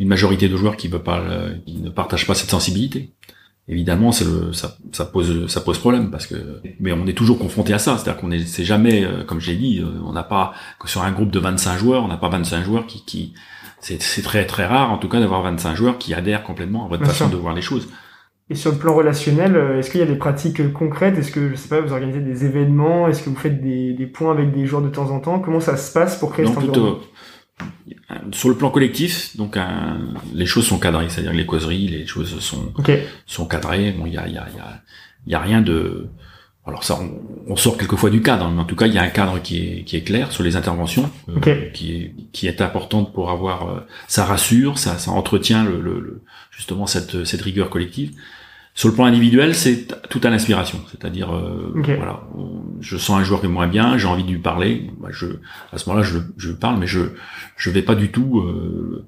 une 0.00 0.08
majorité 0.08 0.48
de 0.48 0.56
joueurs 0.56 0.76
qui 0.76 0.88
veut 0.88 1.02
pas, 1.02 1.22
qui 1.64 1.80
ne 1.80 1.88
partagent 1.88 2.26
pas 2.26 2.34
cette 2.34 2.50
sensibilité 2.50 3.14
évidemment 3.68 4.12
c'est 4.12 4.24
le 4.24 4.52
ça, 4.52 4.76
ça, 4.92 5.04
pose 5.04 5.46
ça 5.48 5.60
pose 5.60 5.78
problème 5.78 6.10
parce 6.10 6.26
que 6.26 6.60
mais 6.80 6.92
on 6.92 7.06
est 7.06 7.14
toujours 7.14 7.38
confronté 7.38 7.72
à 7.72 7.78
ça. 7.78 7.96
C'est-à-dire 7.96 8.20
qu'on 8.20 8.30
est 8.30 8.46
c'est 8.46 8.64
jamais 8.64 9.04
euh, 9.04 9.24
comme 9.24 9.40
j'ai 9.40 9.56
dit 9.56 9.80
euh, 9.80 10.00
on 10.04 10.12
n'a 10.12 10.22
pas 10.22 10.52
sur 10.84 11.02
un 11.02 11.12
groupe 11.12 11.30
de 11.30 11.38
25 11.38 11.78
joueurs 11.78 12.04
on 12.04 12.08
n'a 12.08 12.16
pas 12.16 12.28
25 12.28 12.64
joueurs 12.64 12.86
qui 12.86 13.04
qui 13.04 13.34
c'est 13.80 14.22
très 14.22 14.46
très 14.46 14.64
rare 14.64 14.90
en 14.90 14.98
tout 14.98 15.08
cas 15.08 15.20
d'avoir 15.20 15.42
25 15.42 15.74
joueurs 15.74 15.98
qui 15.98 16.14
adhèrent 16.14 16.42
complètement 16.42 16.86
à 16.86 16.88
votre 16.88 17.04
façon 17.04 17.28
de 17.28 17.36
voir 17.36 17.54
les 17.54 17.62
choses. 17.62 17.88
Et 18.50 18.54
sur 18.54 18.72
le 18.72 18.76
plan 18.76 18.94
relationnel, 18.94 19.56
euh, 19.56 19.78
est-ce 19.78 19.90
qu'il 19.90 20.00
y 20.00 20.02
a 20.02 20.06
des 20.06 20.16
pratiques 20.16 20.72
concrètes? 20.74 21.16
Est-ce 21.16 21.32
que, 21.32 21.50
je 21.50 21.54
sais 21.54 21.68
pas, 21.68 21.80
vous 21.80 21.92
organisez 21.92 22.20
des 22.20 22.44
événements? 22.44 23.08
Est-ce 23.08 23.22
que 23.22 23.30
vous 23.30 23.36
faites 23.36 23.62
des, 23.62 23.94
des 23.94 24.06
points 24.06 24.32
avec 24.32 24.52
des 24.52 24.66
joueurs 24.66 24.82
de 24.82 24.90
temps 24.90 25.10
en 25.10 25.20
temps? 25.20 25.38
Comment 25.40 25.60
ça 25.60 25.78
se 25.78 25.92
passe 25.94 26.18
pour 26.18 26.30
créer 26.30 26.44
ce 26.44 26.50
environnement? 26.50 26.98
Sur 28.32 28.48
le 28.48 28.56
plan 28.56 28.70
collectif, 28.70 29.36
donc 29.36 29.56
les 30.32 30.46
choses 30.46 30.66
sont 30.66 30.78
cadrées, 30.78 31.08
c'est-à-dire 31.08 31.32
les 31.32 31.46
causeries, 31.46 31.88
les 31.88 32.06
choses 32.06 32.38
sont 32.40 32.72
sont 33.26 33.46
cadrées. 33.46 33.92
Bon, 33.92 34.06
il 34.06 34.14
y 34.14 34.18
a 34.18 34.26
il 34.26 34.34
y 34.34 34.38
a 34.38 34.46
il 35.26 35.32
y 35.32 35.34
a, 35.34 35.40
rien 35.40 35.62
de 35.62 36.08
alors 36.66 36.82
ça, 36.82 36.98
on, 37.46 37.56
sort 37.56 37.76
quelquefois 37.76 38.08
du 38.08 38.22
cadre, 38.22 38.48
mais 38.48 38.60
en 38.60 38.64
tout 38.64 38.76
cas, 38.76 38.86
il 38.86 38.94
y 38.94 38.98
a 38.98 39.02
un 39.02 39.08
cadre 39.08 39.40
qui 39.42 39.58
est, 39.58 39.84
qui 39.84 39.96
est 39.96 40.00
clair 40.00 40.32
sur 40.32 40.42
les 40.42 40.56
interventions, 40.56 41.10
euh, 41.28 41.70
qui, 41.74 41.92
est, 41.92 42.14
qui 42.32 42.46
est 42.46 42.62
importante 42.62 43.12
pour 43.12 43.30
avoir, 43.30 43.68
euh, 43.68 43.80
ça 44.08 44.24
rassure, 44.24 44.78
ça, 44.78 44.96
ça 44.98 45.10
entretient 45.10 45.62
le, 45.62 45.78
le, 45.80 46.22
justement 46.50 46.86
cette, 46.86 47.24
cette 47.24 47.42
rigueur 47.42 47.68
collective. 47.68 48.12
Sur 48.76 48.88
le 48.88 48.94
plan 48.94 49.04
individuel, 49.04 49.54
c'est 49.54 49.86
tout 50.08 50.20
à 50.24 50.30
l'inspiration, 50.30 50.80
c'est-à-dire, 50.90 51.32
euh, 51.32 51.72
voilà, 51.74 52.24
je 52.80 52.96
sens 52.96 53.20
un 53.20 53.22
joueur 53.22 53.40
qui 53.40 53.46
me 53.46 53.66
bien, 53.66 53.96
j'ai 53.98 54.08
envie 54.08 54.24
de 54.24 54.30
lui 54.30 54.40
parler, 54.40 54.90
bah, 55.00 55.10
je, 55.12 55.26
à 55.72 55.78
ce 55.78 55.88
moment-là, 55.88 56.04
je, 56.04 56.18
je 56.36 56.50
parle, 56.50 56.80
mais 56.80 56.88
je, 56.88 57.00
je 57.56 57.70
vais 57.70 57.82
pas 57.82 57.94
du 57.94 58.10
tout 58.10 58.40
euh, 58.40 59.06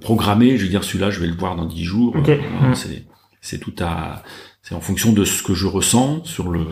programmer, 0.00 0.56
je 0.56 0.62
veux 0.62 0.70
dire, 0.70 0.84
celui-là, 0.84 1.10
je 1.10 1.18
vais 1.18 1.26
le 1.26 1.34
voir 1.34 1.56
dans 1.56 1.66
dix 1.66 1.84
jours. 1.84 2.16
Mmh. 2.16 2.74
c'est, 2.74 3.04
c'est 3.40 3.58
tout 3.58 3.74
à 3.80 4.22
c'est 4.62 4.76
en 4.76 4.80
fonction 4.80 5.12
de 5.12 5.24
ce 5.24 5.42
que 5.42 5.54
je 5.54 5.66
ressens 5.66 6.24
sur 6.24 6.48
le 6.48 6.64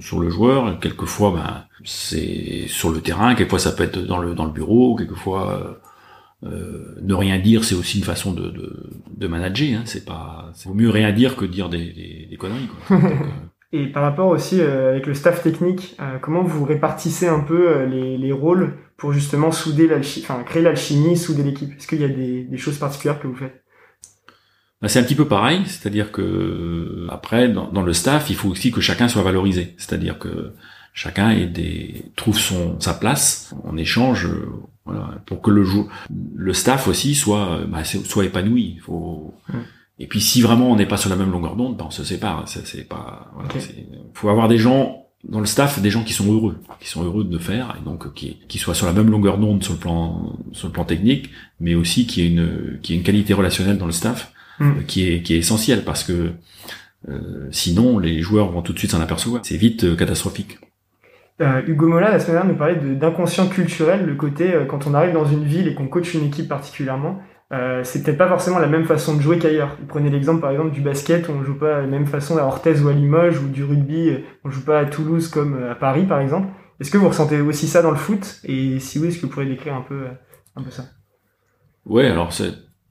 sur 0.00 0.18
le 0.18 0.30
joueur. 0.30 0.80
Quelquefois, 0.80 1.30
ben, 1.30 1.64
c'est 1.84 2.64
sur 2.68 2.90
le 2.90 3.02
terrain. 3.02 3.34
Quelquefois, 3.34 3.58
ça 3.58 3.72
peut 3.72 3.84
être 3.84 3.98
dans 3.98 4.18
le 4.18 4.34
dans 4.34 4.46
le 4.46 4.50
bureau. 4.50 4.96
Quelquefois, 4.96 5.78
euh, 6.44 6.94
ne 7.02 7.14
rien 7.14 7.38
dire, 7.38 7.64
c'est 7.64 7.74
aussi 7.74 7.98
une 7.98 8.04
façon 8.04 8.32
de 8.32 8.48
de, 8.50 8.90
de 9.16 9.26
manager. 9.26 9.80
Hein. 9.80 9.82
C'est 9.86 10.04
pas, 10.04 10.50
c'est 10.54 10.68
vaut 10.68 10.74
mieux 10.74 10.90
rien 10.90 11.12
dire 11.12 11.36
que 11.36 11.44
dire 11.44 11.68
des 11.68 11.92
des, 11.92 12.26
des 12.30 12.36
conneries. 12.36 12.68
Quoi. 12.68 12.98
Donc, 13.00 13.12
euh, 13.12 13.24
Et 13.72 13.86
par 13.86 14.02
rapport 14.02 14.28
aussi 14.28 14.60
euh, 14.60 14.90
avec 14.90 15.06
le 15.06 15.14
staff 15.14 15.42
technique, 15.42 15.94
euh, 16.00 16.18
comment 16.18 16.42
vous 16.42 16.64
répartissez 16.64 17.28
un 17.28 17.40
peu 17.40 17.68
euh, 17.68 17.86
les, 17.86 18.16
les 18.16 18.32
rôles 18.32 18.78
pour 18.96 19.12
justement 19.12 19.52
souder 19.52 19.86
l'alchimie, 19.86 20.24
enfin 20.26 20.42
créer 20.42 20.62
l'alchimie, 20.62 21.18
souder 21.18 21.42
l'équipe? 21.42 21.76
Est-ce 21.76 21.86
qu'il 21.86 22.00
y 22.00 22.04
a 22.04 22.08
des, 22.08 22.44
des 22.44 22.56
choses 22.56 22.78
particulières 22.78 23.20
que 23.20 23.26
vous 23.26 23.36
faites? 23.36 23.62
Bah, 24.80 24.88
c'est 24.88 25.00
un 25.00 25.02
petit 25.02 25.14
peu 25.14 25.26
pareil, 25.26 25.62
c'est-à-dire 25.66 26.12
que 26.12 27.06
après 27.10 27.48
dans, 27.50 27.70
dans, 27.70 27.82
le 27.82 27.92
staff, 27.92 28.30
il 28.30 28.36
faut 28.36 28.48
aussi 28.48 28.70
que 28.70 28.80
chacun 28.80 29.08
soit 29.08 29.22
valorisé, 29.22 29.74
c'est-à-dire 29.76 30.18
que 30.18 30.54
chacun 30.94 31.30
ait 31.30 31.46
des 31.46 32.04
trouve 32.16 32.38
son 32.38 32.78
sa 32.80 32.94
place 32.94 33.54
en 33.64 33.76
échange, 33.76 34.28
voilà, 34.84 35.10
pour 35.26 35.40
que 35.42 35.50
le 35.50 35.64
le 36.34 36.52
staff 36.54 36.88
aussi 36.88 37.14
soit 37.14 37.60
bah, 37.68 37.84
soit 37.84 38.24
épanoui. 38.24 38.78
Faut 38.82 39.34
Mm. 39.48 39.58
et 40.00 40.06
puis 40.06 40.20
si 40.20 40.42
vraiment 40.42 40.70
on 40.70 40.76
n'est 40.76 40.86
pas 40.86 40.96
sur 40.96 41.10
la 41.10 41.16
même 41.16 41.30
longueur 41.32 41.56
d'onde, 41.56 41.76
bah, 41.76 41.84
on 41.86 41.90
se 41.90 42.04
sépare. 42.04 42.44
C'est, 42.46 42.66
c'est 42.66 42.84
pas 42.88 43.30
voilà, 43.34 43.48
c'est- 43.58 43.74
faut 44.14 44.28
avoir 44.28 44.48
des 44.48 44.58
gens 44.58 45.04
dans 45.28 45.40
le 45.40 45.46
staff, 45.46 45.80
des 45.80 45.90
gens 45.90 46.04
qui 46.04 46.12
sont 46.12 46.32
heureux, 46.32 46.58
qui 46.80 46.88
sont 46.88 47.02
heureux 47.02 47.24
de 47.24 47.38
faire 47.38 47.76
et 47.80 47.84
donc 47.84 48.12
qui 48.14 48.38
qui 48.48 48.58
soient 48.58 48.74
sur 48.74 48.86
la 48.86 48.92
même 48.92 49.10
longueur 49.10 49.36
d'onde 49.38 49.62
sur 49.64 49.72
le 49.72 49.78
plan 49.80 50.36
sur 50.52 50.68
le 50.68 50.72
plan 50.72 50.84
technique, 50.84 51.30
mais 51.60 51.74
aussi 51.74 52.06
qui 52.06 52.22
ait 52.22 52.28
une 52.28 52.78
qui 52.82 52.92
ait 52.92 52.96
une 52.96 53.02
qualité 53.02 53.34
relationnelle 53.34 53.78
dans 53.78 53.86
le 53.86 53.92
staff 53.92 54.32
Mm. 54.60 54.64
euh, 54.78 54.82
qui 54.86 55.08
est 55.08 55.22
qui 55.22 55.34
est 55.34 55.38
essentielle 55.38 55.84
parce 55.84 56.02
que 56.04 56.32
euh, 57.08 57.48
sinon 57.52 57.98
les 57.98 58.20
joueurs 58.22 58.50
vont 58.50 58.62
tout 58.62 58.72
de 58.72 58.78
suite 58.78 58.90
s'en 58.90 59.00
apercevoir. 59.00 59.42
C'est 59.44 59.56
vite 59.56 59.84
euh, 59.84 59.94
catastrophique. 59.96 60.58
Euh, 61.40 61.62
Hugo 61.66 61.86
Mola, 61.86 62.10
la 62.10 62.18
semaine 62.18 62.36
dernière, 62.36 62.52
nous 62.52 62.58
parlait 62.58 62.96
d'inconscient 62.96 63.48
culturel, 63.48 64.06
le 64.06 64.14
côté 64.16 64.54
euh, 64.54 64.64
quand 64.64 64.86
on 64.86 64.94
arrive 64.94 65.12
dans 65.12 65.24
une 65.24 65.44
ville 65.44 65.68
et 65.68 65.74
qu'on 65.74 65.86
coach 65.86 66.14
une 66.14 66.24
équipe 66.24 66.48
particulièrement, 66.48 67.20
euh, 67.50 67.82
c'est 67.82 68.02
peut-être 68.02 68.18
pas 68.18 68.28
forcément 68.28 68.58
la 68.58 68.66
même 68.66 68.84
façon 68.84 69.16
de 69.16 69.22
jouer 69.22 69.38
qu'ailleurs. 69.38 69.78
Prenez 69.88 70.10
l'exemple 70.10 70.40
par 70.40 70.50
exemple 70.50 70.70
du 70.70 70.82
basket, 70.82 71.30
on 71.30 71.42
joue 71.42 71.58
pas 71.58 71.76
de 71.76 71.80
la 71.82 71.86
même 71.86 72.06
façon 72.06 72.36
à 72.36 72.42
Orthez 72.42 72.80
ou 72.80 72.88
à 72.88 72.92
Limoges, 72.92 73.40
ou 73.40 73.48
du 73.48 73.64
rugby, 73.64 74.10
euh, 74.10 74.18
on 74.44 74.50
joue 74.50 74.64
pas 74.64 74.80
à 74.80 74.84
Toulouse 74.84 75.28
comme 75.28 75.54
euh, 75.54 75.72
à 75.72 75.74
Paris 75.74 76.04
par 76.04 76.20
exemple. 76.20 76.48
Est-ce 76.80 76.90
que 76.90 76.98
vous 76.98 77.08
ressentez 77.08 77.40
aussi 77.40 77.66
ça 77.66 77.82
dans 77.82 77.90
le 77.90 77.96
foot? 77.96 78.40
Et 78.44 78.78
si 78.78 78.98
oui, 78.98 79.08
est-ce 79.08 79.16
que 79.16 79.22
vous 79.22 79.32
pourriez 79.32 79.48
décrire 79.48 79.74
un 79.74 79.80
peu, 79.80 79.94
euh, 79.94 80.10
un 80.56 80.62
peu 80.62 80.70
ça? 80.70 80.84
Ouais, 81.86 82.06
alors 82.06 82.32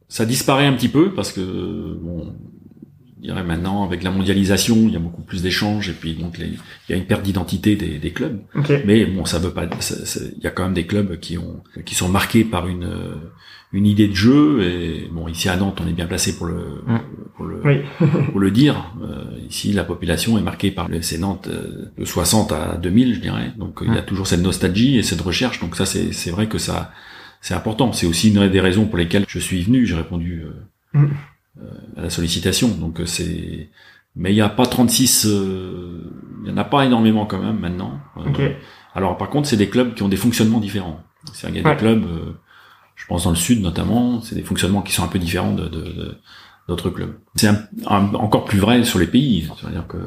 ça 0.10 0.26
disparaît 0.26 0.66
un 0.66 0.74
petit 0.74 0.90
peu 0.90 1.14
parce 1.14 1.32
que 1.32 1.94
bon, 2.02 2.34
dirais 3.22 3.44
maintenant 3.44 3.84
avec 3.84 4.04
la 4.04 4.12
mondialisation, 4.12 4.76
il 4.88 4.94
y 4.94 4.96
a 4.96 5.00
beaucoup 5.00 5.22
plus 5.24 5.42
d'échanges 5.42 5.90
et 5.90 5.94
puis 5.94 6.14
donc 6.14 6.38
les- 6.38 6.48
il 6.88 6.92
y 6.92 6.94
a 6.94 6.98
une 6.98 7.06
perte 7.06 7.24
d'identité 7.24 7.76
des, 7.76 7.98
des 8.00 8.12
clubs. 8.12 8.40
Ok. 8.56 8.72
Mais 8.86 9.06
bon, 9.06 9.26
ça 9.26 9.40
veut 9.40 9.52
pas. 9.52 9.66
Il 9.66 10.44
y 10.44 10.48
a 10.48 10.52
quand 10.52 10.64
même 10.64 10.74
des 10.74 10.86
clubs 10.86 11.20
qui 11.20 11.38
ont 11.38 11.64
qui 11.86 11.96
sont 11.96 12.10
marqués 12.10 12.44
par 12.44 12.68
une 12.68 12.88
une 13.74 13.86
idée 13.86 14.08
de 14.08 14.14
jeu 14.16 14.62
et 14.64 15.10
bon 15.12 15.28
ici 15.28 15.50
à 15.50 15.58
Nantes 15.58 15.82
on 15.84 15.88
est 15.90 15.94
bien 15.94 16.06
placé 16.06 16.38
pour 16.38 16.46
le 16.46 16.56
Mm. 16.88 17.00
pour 17.36 17.46
le 17.46 17.62
Oui. 17.66 17.78
pour 18.32 18.40
le 18.40 18.52
dire. 18.52 18.94
Euh, 19.02 19.26
ici 19.50 19.74
la 19.74 19.84
population 19.84 20.38
est 20.38 20.42
marquée 20.42 20.72
par 20.72 20.88
le 20.88 20.96
FC 20.98 21.18
Nantes 21.18 21.50
euh, 21.52 21.92
de 21.98 22.06
60 22.06 22.52
à 22.54 22.78
2000 22.78 23.16
je 23.16 23.20
dirais. 23.20 23.52
Donc 23.58 23.80
il 23.86 23.94
y 23.94 23.98
a 23.98 24.02
toujours 24.02 24.26
cette 24.28 24.42
nostalgie 24.42 24.98
et 24.98 25.04
cette 25.04 25.22
recherche. 25.22 25.60
Donc 25.60 25.76
ça 25.76 25.86
c'est 25.86 26.14
c'est 26.14 26.32
vrai 26.32 26.48
que 26.48 26.58
ça 26.58 26.92
c'est 27.42 27.54
important. 27.54 27.92
C'est 27.94 28.08
aussi 28.08 28.34
une 28.34 28.48
des 28.48 28.60
raisons 28.62 28.86
pour 28.86 28.98
lesquelles 28.98 29.26
je 29.28 29.40
suis 29.40 29.62
venu. 29.62 29.86
J'ai 29.86 29.96
répondu 29.96 30.44
euh, 30.46 30.52
Mm. 30.94 31.08
Euh, 31.62 31.66
à 31.98 32.02
la 32.04 32.10
sollicitation. 32.10 32.70
Donc 32.70 33.00
euh, 33.00 33.06
c'est 33.06 33.70
mais 34.16 34.32
il 34.32 34.36
n'y 34.36 34.42
a 34.42 34.50
pas 34.50 34.66
36 34.66 35.26
euh, 35.28 36.02
il 36.44 36.50
y 36.50 36.52
en 36.54 36.58
a 36.58 36.64
pas 36.64 36.86
énormément 36.86 37.26
quand 37.26 37.40
même 37.40 37.60
maintenant. 37.60 38.00
Euh, 38.18 38.30
Ok. 38.30 38.42
alors 38.96 39.18
par 39.18 39.30
contre, 39.30 39.48
c'est 39.48 39.58
des 39.58 39.70
clubs 39.70 39.94
qui 39.94 40.04
ont 40.04 40.10
des 40.10 40.18
fonctionnements 40.18 40.60
différents. 40.60 41.02
A 41.44 41.48
Ouais. 41.48 41.52
des 41.62 41.76
clubs, 41.76 42.04
euh, 42.06 42.34
je 42.96 43.06
pense 43.08 43.26
dans 43.26 43.30
le 43.32 43.36
sud 43.36 43.62
notamment, 43.62 44.22
c'est 44.22 44.36
des 44.36 44.44
fonctionnements 44.44 44.82
qui 44.82 44.94
sont 44.94 45.04
un 45.04 45.08
peu 45.10 45.20
différents 45.20 45.54
de 45.54 45.68
de- 45.68 45.82
de- 45.82 46.18
d'autres 46.68 46.90
clubs. 46.90 47.16
C'est 47.36 47.50
encore 47.86 48.46
plus 48.46 48.60
vrai 48.60 48.84
sur 48.84 49.00
les 49.00 49.08
pays. 49.08 49.48
C'est-à-dire 49.60 49.88
que 49.88 49.98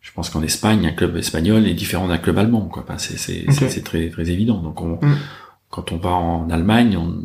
je 0.00 0.10
pense 0.12 0.28
qu'en 0.30 0.42
Espagne, 0.42 0.86
un 0.86 0.92
club 0.92 1.16
espagnol 1.16 1.66
est 1.66 1.74
différent 1.74 2.08
d'un 2.08 2.18
club 2.18 2.38
allemand. 2.38 2.62
Quoi. 2.68 2.82
Enfin, 2.82 2.98
c'est 2.98 3.16
c'est 3.18 3.44
Ok. 3.48 3.54
c'est- 3.54 3.68
c'est 3.70 3.82
très 3.82 4.08
très 4.10 4.28
évident. 4.30 4.60
Donc 4.60 4.80
on, 4.82 4.94
Mm. 4.96 5.16
quand 5.70 5.92
on 5.92 5.98
va 5.98 6.10
en 6.10 6.50
Allemagne, 6.50 6.96
on 6.96 7.24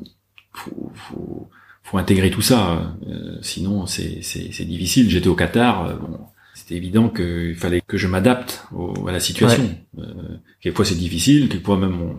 faut, 0.54 0.92
faut, 0.94 1.50
faut 1.86 1.98
intégrer 1.98 2.32
tout 2.32 2.42
ça. 2.42 2.96
euh, 3.08 3.38
sinon, 3.42 3.86
c'est 3.86 4.66
difficile. 4.66 5.10
J'étais 5.10 5.28
au 5.28 5.36
Qatar. 5.36 5.86
euh, 5.86 5.96
bon, 5.96 6.18
c'était 6.56 6.76
évident 6.76 7.10
qu'il 7.10 7.54
fallait 7.56 7.82
que 7.86 7.98
je 7.98 8.08
m'adapte 8.08 8.66
à 9.08 9.12
la 9.12 9.20
situation. 9.20 9.70
Euh, 10.00 10.04
quelquefois 10.62 10.86
c'est 10.86 10.96
difficile, 10.98 11.48
quelquefois 11.50 11.78
même 11.78 11.98
on- 12.02 12.18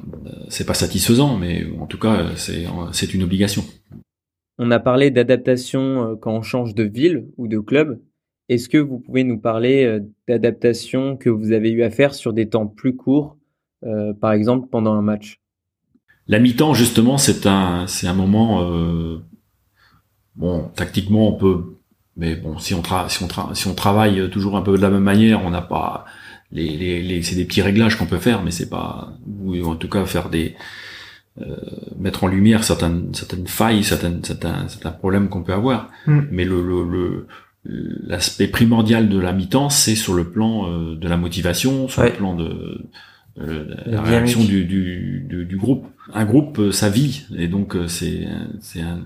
c'est 0.51 0.67
pas 0.67 0.75
satisfaisant, 0.75 1.37
mais 1.37 1.67
en 1.81 1.87
tout 1.87 1.99
cas 1.99 2.27
c'est 2.37 3.15
une 3.15 3.23
obligation. 3.25 3.65
On 4.59 4.71
a 4.71 4.79
parlé 4.79 5.11
d'adaptation 5.11 6.17
quand 6.21 6.33
on 6.33 6.43
change 6.43 6.75
de 6.75 6.85
ville 6.85 7.27
ou 7.39 7.49
de 7.49 7.59
club. 7.59 7.99
Est-ce 8.49 8.69
que 8.69 8.79
vous 8.79 9.01
pouvez 9.01 9.25
nous 9.25 9.39
parler 9.41 10.01
d'adaptation 10.29 11.17
que 11.17 11.29
vous 11.31 11.51
avez 11.53 11.71
eu 11.73 11.83
à 11.83 11.91
faire 11.91 12.15
sur 12.15 12.33
des 12.33 12.49
temps 12.49 12.67
plus 12.69 12.95
courts, 12.95 13.37
par 14.21 14.33
exemple 14.33 14.69
pendant 14.71 14.93
un 14.95 15.03
match? 15.03 15.41
La 16.29 16.39
mi-temps 16.39 16.75
justement 16.75 17.19
c'est 17.19 17.47
un 17.47 17.87
moment 18.15 18.63
bon 20.37 20.71
tactiquement 20.75 21.29
on 21.29 21.33
peut 21.33 21.65
mais 22.17 22.35
bon 22.37 22.59
si 22.59 22.75
on 22.75 22.83
tra 22.83 23.09
si 23.09 23.23
on 23.23 23.27
tra 23.29 23.51
si 23.55 23.67
on 23.69 23.75
travaille 23.75 24.29
toujours 24.31 24.57
un 24.57 24.63
peu 24.63 24.77
de 24.77 24.83
la 24.83 24.91
même 24.91 25.03
manière 25.03 25.45
on 25.45 25.51
n'a 25.51 25.63
pas 25.63 26.05
les, 26.53 26.77
les, 26.77 27.03
les 27.03 27.23
c'est 27.23 27.35
des 27.37 27.45
petits 27.45 27.63
réglages 27.63 27.97
qu'on 27.97 28.07
peut 28.07 28.19
faire 28.19 28.43
mais 28.43 28.51
c'est 28.51 28.69
pas 28.71 29.13
ou 29.45 29.57
en 29.67 29.77
tout 29.77 29.89
cas 29.89 30.05
faire 30.07 30.29
des 30.31 30.55
euh, 31.41 31.57
mettre 31.99 32.25
en 32.25 32.29
lumière 32.29 32.65
certaines 32.65 33.13
certaines 33.15 33.47
failles 33.47 33.85
certaines 33.85 34.23
certains 34.25 34.69
certains 34.69 34.93
problèmes 34.93 35.29
qu'on 35.29 35.43
peut 35.43 35.53
avoir 35.53 35.91
Mm. 36.07 36.21
mais 36.31 36.45
le 36.45 36.63
le, 36.63 36.85
le 36.85 37.27
l'aspect 38.07 38.47
primordial 38.47 39.09
de 39.09 39.19
la 39.19 39.33
mi-temps 39.33 39.71
c'est 39.71 39.97
sur 39.97 40.15
le 40.15 40.25
plan 40.31 40.71
euh, 40.71 40.95
de 40.97 41.09
la 41.09 41.17
motivation 41.17 41.89
sur 41.89 42.03
Ouais. 42.03 42.11
le 42.11 42.17
plan 42.17 42.35
de 42.35 42.81
euh, 43.41 43.65
La 43.87 43.93
la 43.97 44.03
réaction 44.03 44.43
du, 44.45 44.65
du, 44.65 45.27
du, 45.29 45.45
du 45.45 45.57
groupe. 45.59 45.87
Un 46.15 46.25
groupe, 46.25 46.59
euh, 46.61 46.71
ça 46.73 46.89
vit, 46.89 47.25
et 47.37 47.49
donc 47.49 47.75
euh, 47.77 47.87
c'est 47.89 48.27
c'est 48.61 48.81
un 48.81 49.01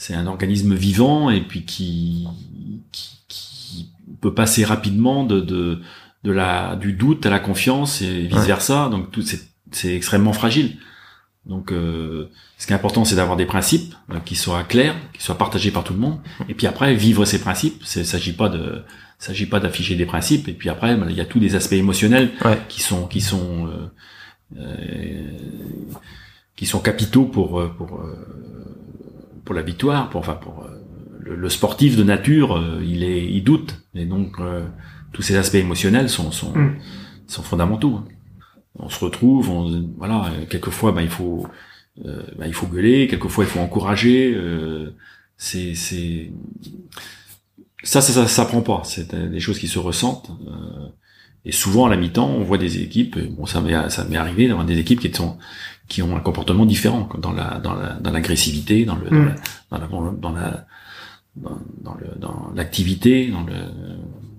c'est 0.00 0.14
un 0.14 0.28
organisme 0.28 0.74
vivant 0.74 1.28
et 1.28 1.40
puis 1.40 1.64
qui 1.64 2.26
qui, 2.92 3.18
qui 3.28 3.90
peut 4.20 4.32
passer 4.32 4.64
rapidement 4.64 5.24
de, 5.24 5.40
de 5.40 5.80
de 6.24 6.30
la 6.32 6.76
du 6.76 6.92
doute 6.92 7.26
à 7.26 7.30
la 7.30 7.40
confiance 7.40 8.00
et 8.00 8.26
vice 8.26 8.46
versa. 8.46 8.88
Donc 8.90 9.10
tout 9.10 9.22
c'est 9.22 9.40
c'est 9.72 9.94
extrêmement 9.94 10.32
fragile. 10.32 10.76
Donc 11.46 11.72
euh, 11.72 12.28
ce 12.58 12.66
qui 12.66 12.72
est 12.72 12.76
important, 12.76 13.04
c'est 13.04 13.16
d'avoir 13.16 13.36
des 13.36 13.46
principes 13.46 13.94
euh, 14.12 14.20
qui 14.24 14.36
soient 14.36 14.62
clairs, 14.62 14.94
qui 15.14 15.22
soient 15.22 15.38
partagés 15.38 15.70
par 15.72 15.82
tout 15.82 15.94
le 15.94 15.98
monde. 15.98 16.18
Et 16.48 16.54
puis 16.54 16.66
après, 16.66 16.94
vivre 16.94 17.24
ces 17.24 17.40
principes. 17.40 17.82
Il 17.96 18.04
s'agit 18.06 18.34
pas 18.34 18.48
de 18.48 18.82
s'agit 19.18 19.46
pas 19.46 19.58
d'afficher 19.58 19.96
des 19.96 20.06
principes. 20.06 20.46
Et 20.48 20.52
puis 20.52 20.68
après, 20.68 20.94
ben, 20.96 21.06
il 21.10 21.16
y 21.16 21.20
a 21.20 21.24
tous 21.24 21.40
les 21.40 21.54
aspects 21.56 21.72
émotionnels 21.84 22.30
Ouais. 22.44 22.58
qui 22.68 22.82
sont 22.82 23.06
qui 23.08 23.20
sont 23.20 23.66
euh, 23.66 23.90
euh, 24.58 25.32
qui 26.56 26.66
sont 26.66 26.80
capitaux 26.80 27.24
pour 27.24 27.60
euh, 27.60 27.68
pour 27.76 28.00
euh, 28.00 28.26
pour 29.48 29.54
la 29.56 29.62
victoire, 29.72 30.10
pour 30.10 30.20
enfin 30.20 30.34
pour 30.44 30.56
euh, 30.64 30.68
le, 31.26 31.34
le 31.44 31.48
sportif 31.48 31.96
de 31.96 32.04
nature, 32.04 32.50
euh, 32.58 32.82
il 32.94 33.02
est 33.02 33.24
il 33.36 33.42
doute 33.50 33.72
et 33.94 34.04
donc 34.14 34.30
euh, 34.40 34.66
tous 35.14 35.22
ces 35.22 35.36
aspects 35.42 35.62
émotionnels 35.66 36.10
sont 36.16 36.30
sont 36.40 36.52
Mm. 36.52 36.76
sont 37.34 37.42
fondamentaux. 37.42 37.96
On 38.74 38.90
se 38.90 39.00
retrouve, 39.06 39.48
on, 39.50 39.62
voilà, 40.02 40.18
quelquefois 40.50 40.92
ben 40.92 41.02
il 41.02 41.08
faut 41.18 41.46
euh, 42.04 42.22
ben, 42.38 42.46
il 42.46 42.54
faut 42.54 42.66
gueuler, 42.74 43.08
quelquefois 43.08 43.44
il 43.44 43.50
faut 43.50 43.60
encourager. 43.68 44.34
euh, 44.36 44.94
c'est 45.38 45.74
c'est 45.74 46.30
ça, 47.82 48.00
ça, 48.00 48.12
ça 48.12 48.26
s'apprend 48.28 48.62
pas. 48.62 48.82
C'est 48.84 49.14
des 49.14 49.40
choses 49.40 49.58
qui 49.58 49.68
se 49.68 49.78
ressentent. 49.78 50.30
euh, 50.46 50.88
et 51.44 51.52
souvent 51.52 51.86
à 51.86 51.90
la 51.90 51.96
mi-temps, 51.96 52.28
on 52.40 52.44
voit 52.44 52.58
des 52.58 52.82
équipes. 52.82 53.16
Bon, 53.36 53.46
ça 53.46 53.60
m'est 53.62 53.88
ça 53.90 54.04
m'est 54.04 54.16
arrivé 54.24 54.48
d'avoir 54.48 54.66
des 54.66 54.78
équipes 54.78 55.00
qui 55.00 55.12
sont 55.14 55.38
qui 55.88 56.02
ont 56.02 56.16
un 56.16 56.20
comportement 56.20 56.66
différent 56.66 57.08
dans 57.18 57.32
la 57.32 57.58
dans 57.58 57.74
la 57.74 57.94
dans 57.94 58.10
l'agressivité, 58.12 58.84
dans 58.84 58.96
le 58.96 59.08
dans 59.10 59.16
Mm. 59.16 59.34
la 59.72 59.78
dans 59.78 60.00
la 60.02 60.10
dans 60.12 60.32
la 60.32 60.66
dans, 61.36 61.58
dans 61.82 61.94
le 61.94 62.06
dans 62.18 62.50
l'activité, 62.54 63.28
dans 63.30 63.42
le 63.42 63.54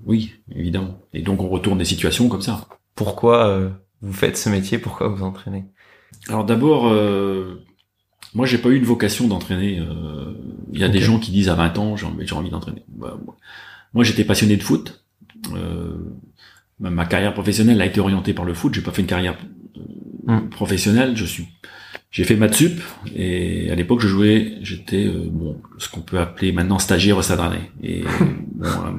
oui, 0.05 0.33
évidemment. 0.51 0.99
Et 1.13 1.21
donc 1.21 1.41
on 1.41 1.49
retourne 1.49 1.77
des 1.79 1.85
situations 1.85 2.29
comme 2.29 2.41
ça. 2.41 2.67
Pourquoi 2.95 3.47
euh, 3.47 3.69
vous 4.01 4.13
faites 4.13 4.38
ce 4.38 4.49
métier? 4.49 4.77
Pourquoi 4.79 5.07
vous 5.07 5.23
entraînez? 5.23 5.65
Alors 6.27 6.43
d'abord, 6.45 6.88
euh, 6.88 7.63
moi 8.33 8.45
j'ai 8.45 8.57
pas 8.57 8.69
eu 8.69 8.75
une 8.77 8.83
vocation 8.85 9.27
d'entraîner. 9.27 9.79
euh, 9.79 10.33
Il 10.73 10.79
y 10.79 10.83
a 10.83 10.89
des 10.89 10.99
gens 10.99 11.19
qui 11.19 11.31
disent 11.31 11.49
à 11.49 11.55
20 11.55 11.77
ans 11.77 11.95
j'ai 11.95 12.05
envie, 12.05 12.27
j'ai 12.27 12.35
envie 12.35 12.49
d'entraîner. 12.49 12.83
Bah, 12.89 13.17
moi- 13.25 13.38
moi 13.93 14.03
j'étais 14.03 14.23
passionné 14.23 14.55
de 14.57 14.63
foot. 14.63 15.03
Euh, 15.55 15.95
ma, 16.79 16.89
ma 16.89 17.05
carrière 17.05 17.33
professionnelle 17.33 17.81
a 17.81 17.85
été 17.85 17.99
orientée 17.99 18.33
par 18.33 18.45
le 18.45 18.53
foot. 18.53 18.73
J'ai 18.73 18.81
pas 18.81 18.91
fait 18.91 19.01
une 19.01 19.07
carrière 19.07 19.38
euh, 20.29 20.33
Mm. 20.35 20.49
professionnelle. 20.49 21.17
Je 21.17 21.25
suis, 21.25 21.47
j'ai 22.11 22.23
fait 22.23 22.35
maths 22.35 22.53
sup 22.55 22.79
et 23.15 23.69
à 23.71 23.75
l'époque 23.75 23.99
je 24.01 24.07
jouais, 24.07 24.57
j'étais 24.61 25.05
euh, 25.07 25.27
bon 25.31 25.61
ce 25.77 25.89
qu'on 25.89 26.01
peut 26.01 26.19
appeler 26.19 26.51
maintenant 26.51 26.79
stagiaire 26.79 27.17
au 27.17 27.21
Stade. 27.21 27.39
Et 27.83 28.03
bon, 28.55 28.65
euh, 28.67 28.91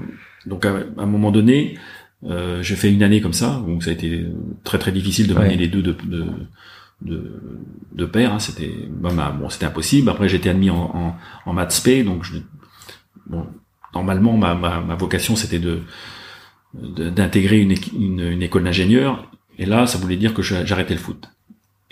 donc 0.47 0.65
à, 0.67 0.71
à 0.99 1.03
un 1.03 1.07
moment 1.07 1.31
donné, 1.31 1.79
euh, 2.25 2.63
j'ai 2.63 2.77
fait 2.77 2.93
une 2.93 3.03
année 3.03 3.21
comme 3.21 3.33
ça 3.33 3.63
où 3.67 3.81
ça 3.81 3.91
a 3.91 3.93
été 3.95 4.25
très 4.65 4.79
très 4.79 4.93
difficile 4.93 5.27
de 5.29 5.35
manier 5.35 5.51
Ouais. 5.51 5.57
les 5.57 5.69
deux 5.69 5.83
de, 5.83 5.93
de 6.05 6.27
de, 7.03 7.41
de 7.95 8.05
pair, 8.05 8.35
hein, 8.35 8.39
c'était 8.39 8.71
bah, 8.91 9.09
bah, 9.17 9.35
bon, 9.39 9.49
c'était 9.49 9.65
impossible. 9.65 10.11
Après, 10.11 10.29
j'étais 10.29 10.51
admis 10.51 10.69
en, 10.69 10.77
en, 10.95 11.17
en 11.47 11.53
maths 11.55 11.73
spé, 11.73 12.05
donc 12.05 12.25
je, 12.25 12.35
bon, 13.27 13.47
normalement, 13.95 14.37
ma, 14.37 14.55
ma, 14.55 14.81
ma 14.83 14.97
vocation, 14.97 15.35
c'était 15.35 15.59
de 15.59 15.81
d'intégrer 16.75 17.59
une, 17.59 17.75
une, 17.99 18.21
une 18.21 18.43
école 18.43 18.65
d'ingénieur. 18.65 19.31
Et 19.61 19.67
là, 19.67 19.87
ça 19.87 19.99
voulait 19.99 20.17
dire 20.17 20.35
que 20.35 20.43
j'arrêtais 20.43 20.95
le 20.95 21.01
foot. 21.01 21.31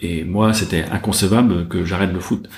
Et 0.01 0.25
moi, 0.25 0.53
c'était 0.53 0.85
inconcevable 0.85 1.69
que 1.69 1.85
j'arrête 1.85 2.13
le 2.13 2.19
foot. 2.19 2.49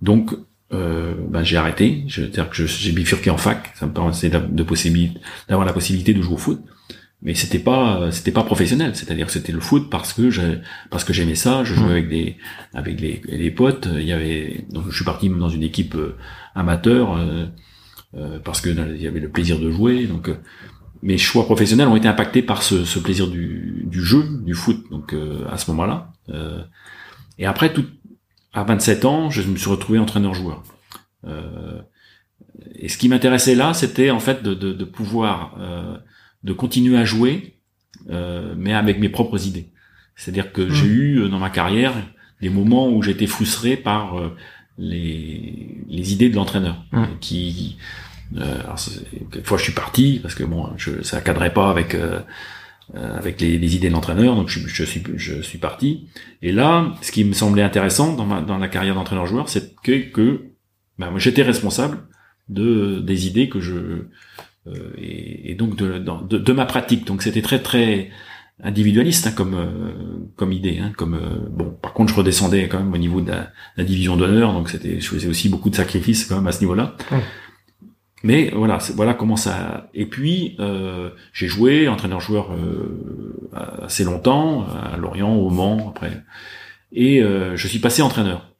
Donc, 0.00 0.34
euh, 0.72 1.14
ben, 1.28 1.42
j'ai 1.42 1.56
arrêté. 1.56 2.04
Je 2.06 2.20
veux 2.20 2.28
dire 2.28 2.48
que 2.48 2.66
j'ai 2.66 2.92
bifurqué 2.92 3.30
en 3.30 3.38
fac. 3.38 3.72
Ça 3.74 3.86
me 3.86 3.92
permettait 3.92 4.30
de 4.30 4.62
possibilité 4.62 5.18
d'avoir 5.48 5.66
la 5.66 5.72
possibilité 5.72 6.14
de 6.14 6.22
jouer 6.22 6.34
au 6.34 6.38
foot. 6.38 6.60
Mais 7.22 7.34
c'était 7.34 7.58
pas, 7.58 8.12
c'était 8.12 8.30
pas 8.30 8.44
professionnel. 8.44 8.94
C'est-à-dire 8.94 9.26
que 9.26 9.32
c'était 9.32 9.52
le 9.52 9.58
foot 9.58 9.90
parce 9.90 10.12
que 10.12 10.30
j'ai, 10.30 10.58
parce 10.90 11.02
que 11.02 11.12
j'aimais 11.12 11.34
ça. 11.34 11.64
Je 11.64 11.74
jouais 11.74 11.90
avec 11.90 12.08
des, 12.08 12.36
avec 12.74 13.00
les, 13.00 13.22
les 13.26 13.50
potes. 13.50 13.88
Il 13.92 14.04
y 14.04 14.12
avait, 14.12 14.66
donc 14.70 14.84
je 14.90 14.94
suis 14.94 15.04
parti 15.04 15.28
dans 15.28 15.48
une 15.48 15.64
équipe 15.64 15.96
euh, 15.96 16.14
amateur 16.54 17.16
euh, 17.16 17.46
euh, 18.16 18.38
parce 18.42 18.60
que 18.62 18.70
il 18.70 19.02
y 19.02 19.06
avait 19.06 19.20
le 19.20 19.28
plaisir 19.28 19.58
de 19.58 19.70
jouer. 19.70 20.06
Donc, 20.06 20.28
euh, 20.28 20.36
mes 21.02 21.18
choix 21.18 21.44
professionnels 21.44 21.88
ont 21.88 21.96
été 21.96 22.08
impactés 22.08 22.42
par 22.42 22.62
ce, 22.62 22.84
ce 22.84 22.98
plaisir 22.98 23.28
du, 23.28 23.77
du 23.88 24.02
jeu, 24.02 24.24
du 24.44 24.54
foot. 24.54 24.84
Donc, 24.90 25.12
euh, 25.12 25.46
à 25.50 25.58
ce 25.58 25.70
moment-là. 25.70 26.12
Euh, 26.30 26.62
et 27.38 27.46
après, 27.46 27.72
tout, 27.72 27.86
à 28.52 28.64
27 28.64 29.04
ans, 29.04 29.30
je 29.30 29.42
me 29.42 29.56
suis 29.56 29.70
retrouvé 29.70 29.98
entraîneur-joueur. 29.98 30.62
Euh, 31.26 31.80
et 32.74 32.88
ce 32.88 32.98
qui 32.98 33.08
m'intéressait 33.08 33.54
là, 33.54 33.74
c'était 33.74 34.10
en 34.10 34.20
fait 34.20 34.42
de, 34.42 34.54
de, 34.54 34.72
de 34.72 34.84
pouvoir 34.84 35.56
euh, 35.60 35.96
de 36.44 36.52
continuer 36.52 36.98
à 36.98 37.04
jouer, 37.04 37.58
euh, 38.10 38.54
mais 38.56 38.74
avec 38.74 38.98
mes 39.00 39.08
propres 39.08 39.46
idées. 39.46 39.70
C'est-à-dire 40.16 40.52
que 40.52 40.68
j'ai 40.70 40.86
eu 40.86 41.20
euh, 41.20 41.28
dans 41.28 41.38
ma 41.38 41.50
carrière 41.50 41.94
des 42.40 42.50
moments 42.50 42.88
où 42.88 43.02
j'étais 43.02 43.26
frustré 43.26 43.76
par 43.76 44.18
euh, 44.18 44.36
les, 44.78 45.76
les 45.88 46.12
idées 46.12 46.30
de 46.30 46.36
l'entraîneur, 46.36 46.84
Mm. 46.92 47.04
qui 47.20 47.76
euh, 48.36 48.60
alors, 48.60 48.78
quelquefois 49.32 49.58
je 49.58 49.62
suis 49.64 49.72
parti 49.72 50.18
parce 50.22 50.34
que 50.34 50.44
bon, 50.44 50.68
je, 50.76 51.02
ça 51.02 51.20
cadrait 51.20 51.52
pas 51.52 51.70
avec 51.70 51.94
euh, 51.94 52.20
avec 52.94 53.40
les, 53.40 53.58
les 53.58 53.76
idées 53.76 53.88
de 53.88 53.92
l'entraîneur, 53.92 54.34
donc 54.34 54.48
je, 54.48 54.60
je 54.66 54.84
suis 54.84 55.02
je 55.16 55.42
suis 55.42 55.58
parti. 55.58 56.08
Et 56.40 56.52
là, 56.52 56.94
ce 57.02 57.12
qui 57.12 57.24
me 57.24 57.34
semblait 57.34 57.62
intéressant 57.62 58.14
dans 58.14 58.24
ma 58.24 58.40
dans 58.40 58.58
la 58.58 58.68
carrière 58.68 58.94
d'entraîneur-joueur, 58.94 59.48
c'est 59.48 59.76
que 59.82 60.10
que 60.10 60.40
ben, 60.98 61.12
j'étais 61.18 61.42
responsable 61.42 61.98
de 62.48 63.00
des 63.00 63.26
idées 63.26 63.48
que 63.48 63.60
je 63.60 63.74
euh, 64.66 64.72
et, 64.96 65.50
et 65.50 65.54
donc 65.54 65.76
de, 65.76 65.98
de 65.98 66.52
ma 66.52 66.64
pratique. 66.64 67.06
Donc 67.06 67.22
c'était 67.22 67.42
très 67.42 67.60
très 67.60 68.10
individualiste 68.62 69.26
hein, 69.26 69.32
comme 69.36 69.54
euh, 69.54 70.28
comme 70.36 70.52
idée. 70.52 70.78
Hein, 70.78 70.92
comme 70.96 71.14
euh, 71.14 71.48
bon, 71.50 71.70
par 71.82 71.92
contre, 71.92 72.12
je 72.12 72.18
redescendais 72.18 72.68
quand 72.68 72.78
même 72.78 72.92
au 72.92 72.98
niveau 72.98 73.20
de 73.20 73.30
la, 73.30 73.52
la 73.76 73.84
division 73.84 74.16
d'honneur, 74.16 74.52
donc 74.52 74.70
c'était 74.70 74.98
je 74.98 75.08
faisais 75.08 75.28
aussi 75.28 75.48
beaucoup 75.48 75.70
de 75.70 75.76
sacrifices 75.76 76.24
quand 76.24 76.36
même 76.36 76.46
à 76.46 76.52
ce 76.52 76.60
niveau-là. 76.60 76.96
Ouais. 77.12 77.18
Mais 78.24 78.50
voilà, 78.50 78.78
voilà 78.94 79.14
comment 79.14 79.36
ça. 79.36 79.88
Et 79.94 80.06
puis 80.06 80.56
euh, 80.58 81.10
j'ai 81.32 81.46
joué 81.46 81.88
entraîneur-joueur 81.88 82.52
euh, 82.52 83.48
assez 83.82 84.04
longtemps 84.04 84.66
à 84.66 84.96
Lorient, 84.96 85.34
au 85.34 85.50
Mans 85.50 85.90
après, 85.90 86.24
et 86.92 87.22
euh, 87.22 87.56
je 87.56 87.68
suis 87.68 87.78
passé 87.78 88.02
entraîneur. 88.02 88.52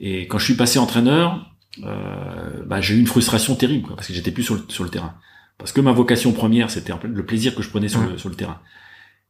Et 0.00 0.26
quand 0.26 0.38
je 0.38 0.44
suis 0.44 0.54
passé 0.54 0.78
entraîneur, 0.78 1.54
euh, 1.84 2.64
bah, 2.66 2.80
j'ai 2.80 2.94
eu 2.94 3.00
une 3.00 3.06
frustration 3.06 3.54
terrible 3.54 3.86
quoi, 3.86 3.96
parce 3.96 4.08
que 4.08 4.14
j'étais 4.14 4.32
plus 4.32 4.42
sur 4.42 4.54
le, 4.54 4.62
sur 4.68 4.84
le 4.84 4.90
terrain. 4.90 5.14
Parce 5.58 5.72
que 5.72 5.80
ma 5.80 5.92
vocation 5.92 6.32
première, 6.32 6.70
c'était 6.70 6.92
le 7.02 7.26
plaisir 7.26 7.54
que 7.54 7.62
je 7.62 7.70
prenais 7.70 7.88
sur, 7.88 8.00
le, 8.00 8.16
sur 8.16 8.28
le 8.28 8.36
terrain. 8.36 8.60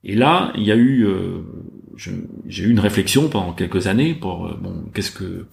Et 0.05 0.15
là, 0.15 0.53
il 0.55 0.63
y 0.63 0.71
a 0.71 0.77
eu, 0.77 1.05
euh, 1.07 1.43
j'ai 1.97 2.65
eu 2.65 2.71
une 2.71 2.81
réflexion 2.81 3.29
pendant 3.29 3.53
quelques 3.53 3.87
années 3.87 4.15
pour 4.15 4.47
euh, 4.47 4.59
bon, 4.61 4.85
qu'est-ce 4.95 5.11
que, 5.11 5.47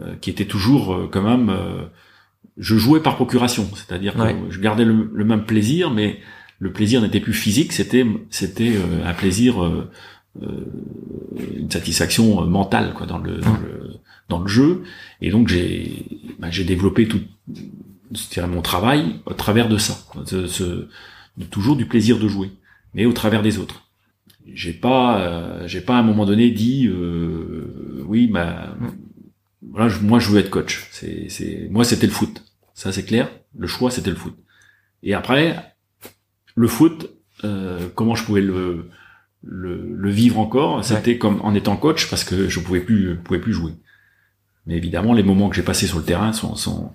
euh, 0.00 0.14
qui 0.20 0.30
était 0.30 0.44
toujours 0.44 0.94
euh, 0.94 1.08
quand 1.10 1.22
même, 1.22 1.48
euh, 1.48 1.86
je 2.56 2.76
jouais 2.76 3.00
par 3.00 3.16
procuration, 3.16 3.68
c'est-à-dire 3.74 4.14
que 4.14 4.52
je 4.52 4.60
gardais 4.60 4.84
le, 4.84 5.10
le 5.12 5.24
même 5.24 5.44
plaisir, 5.44 5.90
mais 5.90 6.18
le 6.60 6.72
plaisir 6.72 7.00
n'était 7.02 7.20
plus 7.20 7.32
physique, 7.32 7.72
c'était 7.72 8.06
c'était 8.30 8.72
euh, 8.76 9.04
un 9.08 9.14
plaisir, 9.14 9.62
euh, 9.62 9.90
euh, 10.42 10.64
une 11.58 11.70
satisfaction 11.70 12.42
euh, 12.42 12.46
mentale 12.46 12.92
quoi 12.94 13.06
dans 13.06 13.18
le, 13.18 13.38
dans 13.38 13.54
le 13.54 13.90
dans 14.28 14.38
le 14.40 14.46
jeu. 14.48 14.82
Et 15.20 15.30
donc 15.30 15.48
j'ai 15.48 16.06
bah, 16.38 16.48
j'ai 16.50 16.64
développé 16.64 17.06
tout 17.08 17.20
mon 18.46 18.62
travail 18.62 19.16
au 19.26 19.34
travers 19.34 19.68
de 19.68 19.76
ça, 19.76 19.98
de, 20.30 20.46
ce- 20.46 20.86
de 21.36 21.44
toujours 21.50 21.74
du 21.76 21.86
plaisir 21.86 22.18
de 22.18 22.28
jouer, 22.28 22.50
mais 22.94 23.06
au 23.06 23.12
travers 23.12 23.42
des 23.42 23.58
autres. 23.58 23.82
J'ai 24.52 24.72
pas 24.72 25.18
euh, 25.20 25.66
j'ai 25.66 25.80
pas 25.80 25.96
à 25.96 25.98
un 26.00 26.02
moment 26.02 26.24
donné 26.26 26.50
dit 26.50 26.86
euh, 26.86 28.04
oui 28.06 28.28
bah 28.28 28.76
voilà 29.70 29.88
je- 29.88 30.00
moi 30.00 30.18
je 30.18 30.30
veux 30.30 30.38
être 30.40 30.50
coach. 30.50 30.88
C'est 30.92 31.28
c'est 31.28 31.68
moi 31.70 31.84
c'était 31.84 32.06
le 32.06 32.12
foot. 32.12 32.42
Ça 32.74 32.92
c'est 32.92 33.04
clair. 33.04 33.28
Le 33.56 33.66
choix 33.66 33.90
c'était 33.90 34.10
le 34.10 34.16
foot. 34.16 34.36
Et 35.02 35.14
après 35.14 35.56
le 36.54 36.68
foot 36.68 37.10
euh, 37.44 37.88
comment 37.94 38.14
je 38.14 38.24
pouvais 38.24 38.40
le 38.42 38.88
le, 39.46 39.94
le 39.94 40.10
vivre 40.10 40.38
encore, 40.38 40.82
c'était 40.84 41.18
comme 41.18 41.40
en 41.42 41.54
étant 41.54 41.76
coach 41.76 42.08
parce 42.08 42.24
que 42.24 42.48
je 42.48 42.60
pouvais 42.60 42.80
plus 42.80 43.16
pouvais 43.22 43.40
plus 43.40 43.52
jouer. 43.52 43.72
Mais 44.66 44.76
évidemment, 44.78 45.12
les 45.12 45.22
moments 45.22 45.50
que 45.50 45.56
j'ai 45.56 45.62
passés 45.62 45.86
sur 45.86 45.98
le 45.98 46.04
terrain 46.04 46.32
sont 46.32 46.54
sont 46.56 46.92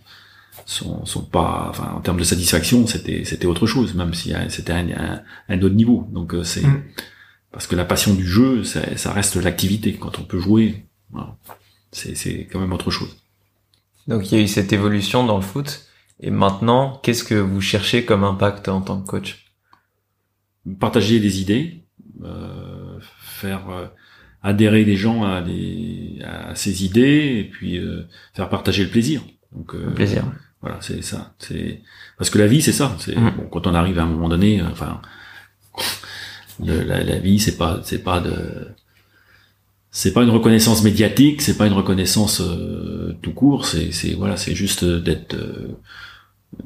sont, 0.66 1.06
sont 1.06 1.24
pas, 1.24 1.68
enfin, 1.70 1.94
en 1.96 2.02
termes 2.02 2.18
de 2.20 2.24
satisfaction, 2.24 2.86
c'était 2.88 3.24
c'était 3.24 3.46
autre 3.48 3.66
chose, 3.68 3.94
même 3.94 4.14
si 4.16 4.34
euh, 4.34 4.50
c'était 4.50 4.74
un, 4.74 4.88
un, 4.90 5.22
un 5.48 5.62
autre 5.62 5.76
niveau. 5.76 6.08
Donc 6.12 6.34
euh, 6.34 6.44
c'est 6.44 6.64
Mm. 6.64 6.82
parce 7.52 7.68
que 7.68 7.76
la 7.76 7.86
passion 7.86 8.14
du 8.16 8.26
jeu, 8.28 8.64
ça, 8.64 8.82
ça 8.98 9.12
reste 9.14 9.36
l'activité. 9.36 9.94
Quand 9.94 10.18
on 10.20 10.24
peut 10.24 10.40
jouer, 10.40 10.86
voilà. 11.12 11.38
C'est 11.92 12.16
c'est 12.16 12.46
quand 12.52 12.60
même 12.60 12.74
autre 12.74 12.92
chose. 12.92 13.16
Donc 14.08 14.32
il 14.32 14.38
y 14.38 14.42
a 14.42 14.44
eu 14.44 14.48
cette 14.48 14.74
évolution 14.74 15.26
dans 15.26 15.36
le 15.38 15.44
foot. 15.44 15.86
Et 16.22 16.32
maintenant, 16.32 17.00
qu'est-ce 17.02 17.24
que 17.24 17.36
vous 17.36 17.62
cherchez 17.62 18.04
comme 18.06 18.24
impact 18.26 18.68
en 18.68 18.82
tant 18.82 19.00
que 19.02 19.08
coach? 19.08 19.46
Partager 20.80 21.20
des 21.22 21.40
idées, 21.42 21.86
euh, 22.24 23.00
faire 23.22 23.70
euh, 23.70 23.88
adhérer 24.44 24.84
les 24.84 24.98
gens 24.98 25.24
à, 25.24 25.42
des, 25.42 26.20
à 26.26 26.54
ces 26.56 26.84
idées, 26.84 27.38
et 27.40 27.44
puis 27.46 27.78
euh, 27.78 28.04
faire 28.34 28.50
partager 28.50 28.84
le 28.84 28.90
plaisir. 28.90 29.22
Donc 29.54 29.74
euh, 29.74 29.86
Le 29.86 29.94
plaisir. 29.94 30.26
Voilà, 30.62 30.78
c'est 30.82 31.02
ça. 31.02 31.34
C'est 31.40 31.82
parce 32.18 32.30
que 32.30 32.38
la 32.38 32.48
vie, 32.48 32.62
c'est 32.62 32.74
ça. 32.74 32.96
C'est 33.00 33.16
Mhm. 33.16 33.32
bon, 33.38 33.44
quand 33.48 33.66
on 33.68 33.74
arrive 33.74 33.98
à 33.98 34.04
un 34.04 34.08
moment 34.08 34.28
donné, 34.28 34.60
euh, 34.60 34.66
enfin, 34.70 35.02
le- 36.64 36.84
la, 36.84 37.02
la 37.04 37.18
vie, 37.20 37.40
c'est 37.40 37.58
pas, 37.58 37.80
c'est 37.84 38.04
pas 38.04 38.20
de, 38.20 38.68
c'est 39.92 40.14
pas 40.14 40.24
une 40.24 40.30
reconnaissance 40.30 40.84
médiatique, 40.84 41.42
c'est 41.42 41.58
pas 41.58 41.68
une 41.68 41.74
reconnaissance 41.74 42.42
euh, 42.42 43.14
tout 43.22 43.34
court. 43.34 43.66
C'est, 43.66 43.92
c'est 43.92 44.14
voilà, 44.14 44.38
c'est 44.38 44.56
juste 44.56 44.84
euh, 44.84 45.00
d'être 45.00 45.34
euh, 45.36 45.68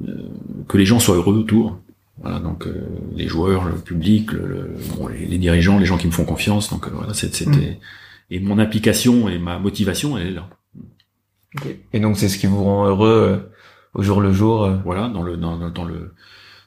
euh, 0.07 0.27
que 0.67 0.77
les 0.77 0.85
gens 0.85 0.99
soient 0.99 1.15
heureux 1.15 1.35
autour. 1.35 1.79
Voilà, 2.21 2.39
donc 2.39 2.67
euh, 2.67 2.85
les 3.15 3.27
joueurs, 3.27 3.65
le 3.65 3.75
public, 3.75 4.31
le, 4.33 4.47
le- 4.47 4.75
bon, 4.97 5.07
les, 5.07 5.25
les 5.25 5.37
dirigeants, 5.37 5.79
les 5.79 5.85
gens 5.85 5.97
qui 5.97 6.07
me 6.07 6.11
font 6.11 6.25
confiance. 6.25 6.69
Donc 6.69 6.87
euh, 6.87 6.91
voilà, 6.93 7.13
c'était 7.13 7.45
et 8.29 8.39
mon 8.39 8.57
implication 8.59 9.29
et 9.29 9.37
ma 9.39 9.59
motivation, 9.59 10.17
elle 10.17 10.27
est 10.27 10.31
là. 10.31 10.47
Et 11.93 11.99
donc 11.99 12.17
c'est 12.17 12.29
ce 12.29 12.37
qui 12.37 12.47
vous 12.47 12.63
rend 12.63 12.87
heureux 12.87 13.09
euh, 13.09 13.37
au 13.93 14.01
jour 14.03 14.21
le 14.21 14.33
jour. 14.33 14.63
euh? 14.63 14.77
voilà 14.83 15.07
dans 15.07 15.21
le 15.23 15.37
dans, 15.37 15.57
dans- 15.57 15.69
dans 15.69 15.83
le 15.85 16.13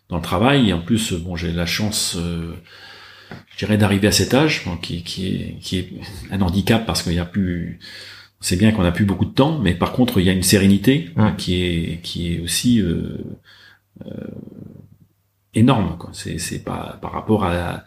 dans 0.08 0.16
le 0.16 0.22
travail 0.22 0.68
et 0.70 0.72
en 0.72 0.80
plus 0.80 1.12
bon 1.14 1.34
j'ai 1.36 1.50
la 1.52 1.66
chance 1.66 2.16
euh, 2.18 2.52
je 3.50 3.56
dirais 3.58 3.76
d'arriver 3.78 4.08
à 4.08 4.12
cet 4.12 4.34
âge 4.34 4.62
bon, 4.66 4.76
qui 4.76 5.02
qui 5.02 5.26
est 5.28 5.58
qui 5.60 5.78
est 5.78 5.88
un 6.30 6.40
handicap 6.40 6.84
parce 6.86 7.02
qu'il 7.02 7.14
y 7.14 7.18
a 7.18 7.24
plus 7.24 7.78
c'est 8.40 8.56
bien 8.56 8.72
qu'on 8.72 8.84
a 8.84 8.92
plus 8.92 9.04
beaucoup 9.06 9.24
de 9.24 9.30
temps 9.34 9.58
mais 9.58 9.74
par 9.74 9.92
contre 9.92 10.18
il 10.20 10.26
y 10.26 10.30
a 10.30 10.32
une 10.32 10.42
sérénité 10.42 11.10
Ouais. 11.16 11.32
qui 11.38 11.62
est 11.62 12.00
qui 12.02 12.34
est 12.34 12.40
aussi 12.40 12.80
euh, 12.80 13.18
euh, 14.04 14.10
énorme 15.54 15.96
c'est 16.12 16.38
c'est 16.38 16.58
pas 16.62 16.98
par 17.00 17.12
rapport 17.12 17.44
à 17.44 17.84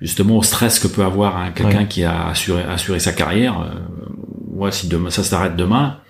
justement 0.00 0.36
au 0.38 0.42
stress 0.42 0.78
que 0.80 0.88
peut 0.88 1.04
avoir 1.04 1.36
un 1.36 1.50
quelqu'un 1.52 1.78
Ouais. 1.80 1.88
qui 1.88 2.04
a 2.04 2.28
assuré 2.28 2.62
assuré 2.64 2.98
sa 2.98 3.12
carrière 3.12 3.60
euh, 3.60 3.74
moi 4.52 4.72
si 4.72 4.88
demain 4.88 5.10
ça 5.10 5.22
s'arrête 5.22 5.56
demain 5.56 6.00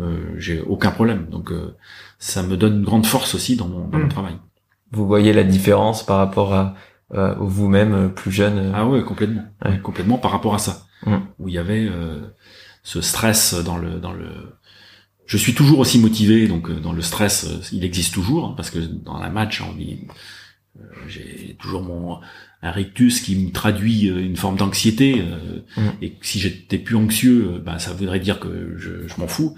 euh, 0.00 0.34
j'ai 0.38 0.60
aucun 0.60 0.90
problème 0.90 1.26
donc 1.30 1.52
euh, 1.52 1.76
ça 2.18 2.42
me 2.42 2.56
donne 2.56 2.78
une 2.78 2.84
grande 2.84 3.06
force 3.06 3.34
aussi 3.34 3.56
dans 3.56 3.68
mon, 3.68 3.86
dans 3.88 3.98
mon 3.98 4.04
Mm. 4.06 4.08
travail 4.08 4.34
vous 4.90 5.06
voyez 5.06 5.32
la 5.32 5.44
différence 5.44 6.04
par 6.04 6.18
rapport 6.18 6.52
à 6.54 6.74
vous-même 7.38 8.10
plus 8.14 8.32
jeune. 8.32 8.72
Ah 8.74 8.86
ouais, 8.88 9.02
complètement, 9.02 9.42
complètement 9.82 10.18
par 10.18 10.30
rapport 10.30 10.54
à 10.54 10.58
ça, 10.58 10.86
Mm. 11.06 11.16
où 11.40 11.48
il 11.48 11.54
y 11.54 11.58
avait 11.58 11.88
ce 12.82 13.00
stress 13.00 13.54
dans 13.54 13.76
le 13.78 13.98
dans 14.00 14.12
le. 14.12 14.26
Je 15.26 15.36
suis 15.36 15.54
toujours 15.54 15.78
aussi 15.78 15.98
motivé, 15.98 16.46
donc 16.48 16.70
dans 16.80 16.92
le 16.92 17.02
stress, 17.02 17.46
il 17.72 17.84
existe 17.84 18.12
toujours 18.14 18.46
hein, 18.46 18.54
parce 18.56 18.70
que 18.70 18.78
dans 18.78 19.16
un 19.16 19.30
match, 19.30 19.60
envie, 19.62 19.98
j'ai 21.08 21.56
toujours 21.60 21.82
mon 21.82 22.20
un 22.64 22.70
rictus 22.70 23.20
qui 23.20 23.34
me 23.36 23.50
traduit 23.50 24.06
une 24.06 24.36
forme 24.36 24.56
d'anxiété 24.56 25.22
Mm. 25.76 25.82
et 26.02 26.16
si 26.22 26.38
j'étais 26.38 26.78
plus 26.78 26.96
anxieux, 26.96 27.60
ben 27.64 27.78
ça 27.78 27.92
voudrait 27.92 28.20
dire 28.20 28.38
que 28.40 28.74
je, 28.76 29.06
je 29.08 29.20
m'en 29.20 29.26
fous. 29.26 29.54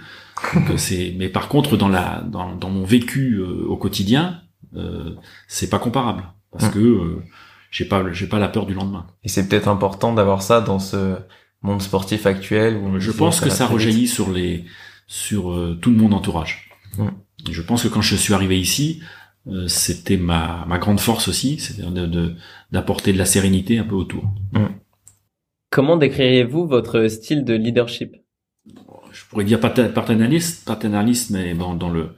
Donc, 0.54 0.78
c'est 0.78 1.14
mais 1.18 1.28
par 1.28 1.48
contre 1.48 1.76
dans 1.76 1.88
la 1.88 2.22
dans, 2.22 2.56
dans 2.56 2.70
mon 2.70 2.84
vécu 2.84 3.34
euh, 3.36 3.64
au 3.68 3.76
quotidien, 3.76 4.40
euh, 4.76 5.14
c'est 5.48 5.68
pas 5.70 5.78
comparable 5.78 6.24
parce 6.54 6.68
Mm. 6.70 6.72
que 6.72 6.78
euh, 6.78 7.22
j'ai 7.70 7.84
pas 7.84 8.02
j'ai 8.12 8.26
pas 8.26 8.38
la 8.38 8.48
peur 8.48 8.64
du 8.66 8.72
lendemain. 8.74 9.06
Et 9.24 9.28
c'est 9.28 9.46
peut-être 9.48 9.68
important 9.68 10.14
d'avoir 10.14 10.40
ça 10.42 10.60
dans 10.62 10.78
ce 10.78 11.16
monde 11.62 11.82
sportif 11.82 12.24
actuel 12.26 12.76
où 12.76 12.98
Je 12.98 13.10
pense 13.10 13.40
que 13.40 13.50
ça 13.50 13.64
vite. 13.64 13.74
rejaillit 13.74 14.06
sur 14.08 14.30
les 14.32 14.64
sur 15.06 15.52
euh, 15.52 15.78
tout 15.82 15.90
mon 15.90 16.12
entourage. 16.12 16.70
Mm. 16.98 17.08
Je 17.50 17.62
pense 17.62 17.82
que 17.82 17.88
quand 17.88 18.00
je 18.02 18.16
suis 18.16 18.32
arrivé 18.32 18.58
ici, 18.58 19.02
euh, 19.48 19.68
c'était 19.68 20.16
ma 20.16 20.64
ma 20.66 20.78
grande 20.78 21.00
force 21.00 21.28
aussi, 21.28 21.58
c'est-à-dire 21.58 21.90
de 22.08 22.34
d'apporter 22.72 23.12
de 23.12 23.18
la 23.18 23.26
sérénité 23.26 23.78
un 23.78 23.84
peu 23.84 23.94
autour. 23.96 24.24
Comment 25.70 25.96
décririez-vous 25.96 26.66
votre 26.66 27.08
style 27.08 27.44
de 27.44 27.54
leadership? 27.54 28.14
Je 29.12 29.24
pourrais 29.28 29.44
dire 29.44 29.60
pater- 29.60 29.88
paternaliste, 29.92 30.64
paternaliste, 30.64 31.30
mais 31.30 31.54
dans, 31.54 31.74
dans 31.74 31.90
le, 31.90 32.10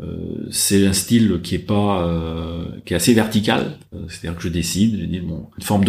euh, 0.00 0.46
c'est 0.50 0.86
un 0.86 0.92
style 0.92 1.40
qui 1.42 1.54
est 1.54 1.66
pas, 1.66 2.06
euh, 2.06 2.66
qui 2.84 2.92
est 2.92 2.96
assez 2.96 3.14
vertical. 3.14 3.78
Euh, 3.94 4.04
C'est-à-dire 4.08 4.36
que 4.36 4.42
je 4.42 4.48
décide, 4.48 5.00
je 5.00 5.06
dis 5.06 5.20
bon, 5.20 5.48
une 5.56 5.64
forme 5.64 5.84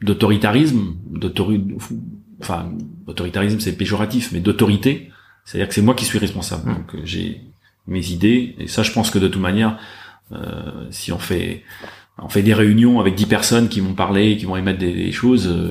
d'autoritarisme, 0.00 0.94
d'autori, 1.10 1.62
enfin, 2.40 2.72
autoritarisme 3.06 3.60
c'est 3.60 3.76
péjoratif, 3.76 4.32
mais 4.32 4.40
d'autorité. 4.40 5.10
C'est-à-dire 5.44 5.68
que 5.68 5.74
c'est 5.74 5.82
moi 5.82 5.94
qui 5.94 6.04
suis 6.04 6.18
responsable. 6.18 6.70
Mm. 6.70 6.74
Donc 6.74 6.94
euh, 6.94 7.00
j'ai 7.04 7.40
mes 7.86 8.10
idées 8.10 8.54
et 8.58 8.66
ça, 8.66 8.82
je 8.82 8.92
pense 8.92 9.10
que 9.10 9.18
de 9.18 9.28
toute 9.28 9.42
manière, 9.42 9.78
euh, 10.32 10.86
si 10.90 11.12
on 11.12 11.18
fait 11.18 11.62
on 12.18 12.28
fait 12.28 12.42
des 12.42 12.54
réunions 12.54 13.00
avec 13.00 13.14
dix 13.16 13.26
personnes 13.26 13.68
qui 13.68 13.80
vont 13.80 13.94
parler, 13.94 14.36
qui 14.36 14.44
vont 14.44 14.56
émettre 14.56 14.78
des, 14.78 14.92
des 14.92 15.12
choses. 15.12 15.46
euh, 15.48 15.70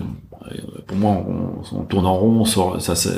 pour 0.87 0.97
moi, 0.97 1.11
on, 1.27 1.61
on 1.77 1.83
tourne 1.85 2.05
en 2.05 2.15
rond, 2.17 2.41
on 2.41 2.45
sort, 2.45 2.81
ça, 2.81 2.95
ça, 2.95 3.11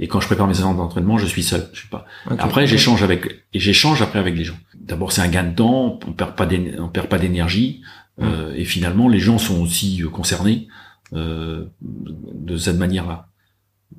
et 0.00 0.08
quand 0.08 0.20
je 0.20 0.26
prépare 0.26 0.48
mes 0.48 0.54
séances 0.54 0.76
d'entraînement, 0.76 1.18
je 1.18 1.26
suis 1.26 1.42
seul. 1.42 1.68
Je 1.72 1.80
suis 1.80 1.88
pas. 1.88 2.06
Après, 2.38 2.66
j'échange 2.66 3.02
avec 3.02 3.44
et 3.52 3.60
j'échange 3.60 4.00
après 4.02 4.18
avec 4.18 4.34
les 4.36 4.44
gens. 4.44 4.58
D'abord, 4.74 5.12
c'est 5.12 5.20
un 5.20 5.28
gain 5.28 5.44
de 5.44 5.54
temps, 5.54 6.00
on 6.06 6.12
perd 6.12 6.34
pas 6.34 6.48
on 6.78 6.88
perd 6.88 7.06
pas 7.08 7.18
d'énergie, 7.18 7.82
euh, 8.20 8.54
et 8.56 8.64
finalement, 8.64 9.08
les 9.08 9.20
gens 9.20 9.38
sont 9.38 9.60
aussi 9.60 10.02
euh, 10.02 10.08
concernés 10.08 10.68
euh, 11.12 11.66
de 11.80 12.56
cette 12.56 12.78
manière-là. 12.78 13.28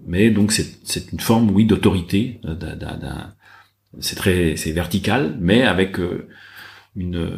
Mais 0.07 0.31
donc, 0.31 0.51
c'est 0.51 0.79
c'est 0.83 1.11
une 1.11 1.19
forme, 1.19 1.51
oui, 1.51 1.65
d'autorité. 1.65 2.41
euh, 2.45 2.55
C'est 3.99 4.15
très, 4.15 4.55
c'est 4.55 4.71
vertical, 4.71 5.37
mais 5.39 5.63
avec 5.63 5.99
euh, 5.99 6.27
une 6.95 7.29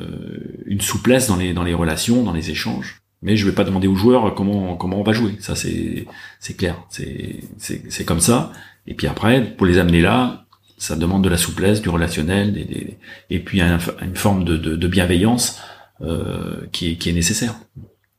une 0.66 0.82
souplesse 0.82 1.28
dans 1.28 1.36
les 1.36 1.54
dans 1.54 1.64
les 1.64 1.74
relations, 1.74 2.24
dans 2.24 2.34
les 2.34 2.50
échanges. 2.50 3.03
Mais 3.24 3.36
je 3.38 3.46
vais 3.46 3.54
pas 3.56 3.64
demander 3.64 3.88
aux 3.88 3.96
joueurs 3.96 4.36
comment 4.36 4.76
comment 4.76 5.00
on 5.00 5.04
va 5.04 5.14
jouer. 5.14 5.36
Ça, 5.40 5.56
c'est 5.56 6.06
c'est 6.40 6.56
clair. 6.56 6.76
C'est 6.90 7.40
c'est 7.58 8.06
comme 8.06 8.20
ça. 8.20 8.52
Et 8.86 8.94
puis 8.94 9.08
après, 9.08 9.42
pour 9.56 9.66
les 9.66 9.78
amener 9.80 10.02
là, 10.02 10.46
ça 10.78 10.96
demande 10.98 11.24
de 11.24 11.30
la 11.30 11.38
souplesse, 11.38 11.82
du 11.82 11.88
relationnel, 11.90 12.52
des, 12.54 12.66
des- 12.66 12.98
et 13.30 13.40
puis 13.40 13.62
un- 13.62 13.78
une 14.02 14.16
forme 14.16 14.44
de, 14.44 14.58
de, 14.58 14.76
de 14.76 14.88
bienveillance 14.88 15.62
euh, 16.02 16.68
qui, 16.74 16.92
est, 16.92 16.96
qui 16.98 17.10
est 17.10 17.14
nécessaire. 17.14 17.56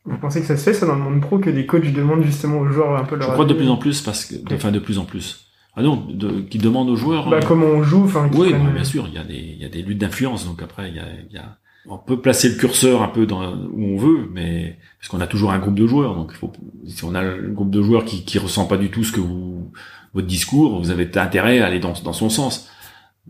Vous 0.07 0.17
pensez 0.19 0.41
que 0.41 0.47
ça 0.47 0.57
se 0.57 0.63
fait 0.63 0.73
ça 0.73 0.87
dans 0.87 0.95
le 0.97 1.03
monde 1.03 1.21
pro 1.21 1.39
que 1.39 1.51
des 1.51 1.67
coachs 1.67 1.93
demandent 1.93 2.25
justement 2.25 2.61
aux 2.61 2.69
joueurs 2.69 2.97
un 2.97 3.05
peu 3.05 3.17
leur 3.17 3.29
Je 3.29 3.33
crois 3.35 3.45
de 3.45 3.53
plus 3.55 3.69
en 3.69 3.77
plus 3.77 4.01
parce 4.01 4.25
que, 4.25 4.37
enfin 4.55 4.71
de 4.73 4.79
plus 4.79 4.99
en 4.99 5.05
plus. 5.05 5.47
Ah 5.77 5.83
non, 5.83 6.07
de, 6.09 6.41
qui 6.43 6.59
demandent 6.59 6.89
aux 6.89 6.97
joueurs. 6.97 7.29
Bah 7.29 7.39
hein. 7.43 7.47
comment 7.47 7.67
on 7.67 7.83
joue, 7.83 8.05
enfin. 8.05 8.31
oui, 8.33 8.51
prennent- 8.51 8.65
bah, 8.65 8.71
bien 8.75 8.85
sûr, 8.85 9.07
il 9.09 9.15
y 9.15 9.19
a 9.19 9.25
des, 9.25 9.35
il 9.35 9.59
y 9.61 9.65
a 9.65 9.69
des 9.69 9.83
luttes 9.83 9.99
d'influence. 9.99 10.47
Donc 10.47 10.63
après, 10.63 10.89
il 10.89 10.97
y 10.97 11.01
a, 11.01 11.05
il 11.29 11.35
y 11.35 11.39
a, 11.39 11.59
on 11.87 11.99
peut 11.99 12.21
placer 12.21 12.49
le 12.49 12.55
curseur 12.57 13.03
un 13.03 13.09
peu 13.09 13.27
dans 13.27 13.55
où 13.55 13.85
on 13.85 13.97
veut, 13.97 14.29
mais 14.33 14.79
parce 14.99 15.09
qu'on 15.09 15.21
a 15.21 15.27
toujours 15.27 15.53
un 15.53 15.59
groupe 15.59 15.75
de 15.79 15.87
joueurs. 15.87 16.15
Donc 16.15 16.31
il 16.33 16.37
faut, 16.39 16.53
si 16.87 17.05
on 17.05 17.15
a 17.15 17.23
le 17.23 17.51
groupe 17.51 17.71
de 17.71 17.83
joueurs 17.83 18.05
qui, 18.05 18.25
qui 18.25 18.39
ressent 18.39 18.67
pas 18.67 18.77
du 18.79 18.91
tout 18.91 19.05
ce 19.05 19.13
que 19.13 19.21
vous, 19.21 19.71
votre 20.15 20.27
discours, 20.27 20.81
vous 20.81 20.91
avez 20.91 21.11
intérêt 21.17 21.61
à 21.61 21.67
aller 21.67 21.81
dans, 21.81 21.93
dans 22.05 22.13
son 22.13 22.31
sens. 22.31 22.69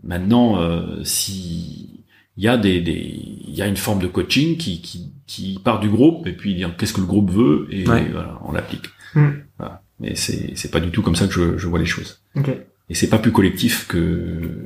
Maintenant, 0.03 0.59
euh, 0.61 1.03
si 1.03 2.03
il 2.37 2.43
y 2.43 2.47
a 2.47 2.57
des, 2.57 2.81
des, 2.81 2.91
il 2.93 3.55
y 3.55 3.61
a 3.61 3.67
une 3.67 3.77
forme 3.77 3.99
de 3.99 4.07
coaching 4.07 4.57
qui, 4.57 4.81
qui, 4.81 5.11
qui 5.25 5.59
part 5.63 5.79
du 5.79 5.89
groupe 5.89 6.27
et 6.27 6.33
puis 6.33 6.53
dire 6.53 6.75
qu'est-ce 6.77 6.93
que 6.93 7.01
le 7.01 7.07
groupe 7.07 7.31
veut 7.31 7.67
et 7.71 7.87
Ouais. 7.87 8.07
voilà, 8.11 8.39
on 8.45 8.51
l'applique. 8.51 8.85
Hmm. 9.15 9.29
Voilà. 9.57 9.81
Mais 9.99 10.15
c'est, 10.15 10.51
c'est 10.55 10.71
pas 10.71 10.81
du 10.81 10.91
tout 10.91 11.01
comme 11.01 11.15
ça 11.15 11.27
que 11.27 11.33
je, 11.33 11.57
je 11.57 11.67
vois 11.67 11.79
les 11.79 11.85
choses 11.85 12.19
Ok. 12.35 12.49
et 12.89 12.93
c'est 12.93 13.07
pas 13.09 13.17
plus 13.19 13.31
collectif 13.31 13.87
que 13.87 14.65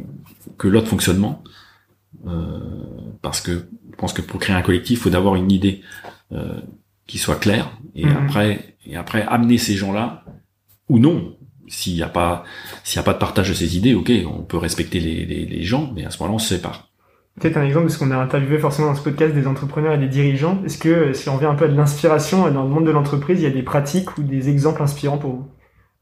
que 0.57 0.67
l'autre 0.67 0.87
fonctionnement 0.87 1.43
parce 3.21 3.41
que 3.41 3.51
je 3.91 3.95
pense 3.97 4.13
que 4.13 4.21
pour 4.21 4.39
créer 4.39 4.55
un 4.55 4.61
collectif 4.61 4.99
il 4.99 5.01
faut 5.01 5.09
d'avoir 5.09 5.35
une 5.35 5.51
idée 5.51 5.81
euh, 6.31 6.59
qui 7.07 7.17
soit 7.17 7.35
claire 7.37 7.71
et 7.95 8.05
Mhm. 8.05 8.17
après 8.17 8.75
et 8.85 8.95
après 8.95 9.23
amener 9.23 9.57
ces 9.57 9.75
gens 9.75 9.91
là 9.93 10.23
ou 10.89 10.99
non 10.99 11.35
s'il 11.67 11.93
n'y 11.95 12.01
a 12.03 12.09
pas 12.09 12.43
s'il 12.83 12.97
y 12.97 12.99
a 12.99 13.03
pas 13.03 13.13
de 13.13 13.19
partage 13.19 13.49
de 13.49 13.53
ces 13.53 13.77
idées 13.77 13.93
ok 13.93 14.11
on 14.27 14.43
peut 14.43 14.57
respecter 14.57 14.99
les, 14.99 15.25
les, 15.25 15.45
les 15.45 15.63
gens 15.63 15.91
mais 15.95 16.05
à 16.05 16.09
ce 16.11 16.17
moment-là 16.19 16.35
on 16.35 16.39
se 16.39 16.55
sépare 16.55 16.85
Peut-être 17.39 17.55
un 17.55 17.63
exemple, 17.63 17.85
parce 17.85 17.95
qu'on 17.97 18.11
a 18.11 18.17
interviewé 18.17 18.57
forcément 18.59 18.89
dans 18.89 18.95
ce 18.95 19.01
podcast 19.03 19.33
des 19.33 19.47
entrepreneurs 19.47 19.93
et 19.93 19.97
des 19.97 20.09
dirigeants. 20.09 20.61
Est-ce 20.65 20.77
que, 20.77 20.89
euh, 20.89 21.13
si 21.13 21.29
on 21.29 21.35
revient 21.35 21.45
un 21.45 21.55
peu 21.55 21.65
à 21.65 21.67
de 21.69 21.73
l'inspiration 21.77 22.47
euh, 22.47 22.51
dans 22.51 22.63
le 22.63 22.69
monde 22.69 22.85
de 22.85 22.91
l'entreprise, 22.91 23.39
il 23.39 23.43
y 23.43 23.45
a 23.45 23.49
des 23.49 23.61
pratiques 23.63 24.17
ou 24.17 24.23
des 24.23 24.49
exemples 24.49 24.81
inspirants 24.81 25.17
pour 25.19 25.31
vous? 25.31 25.45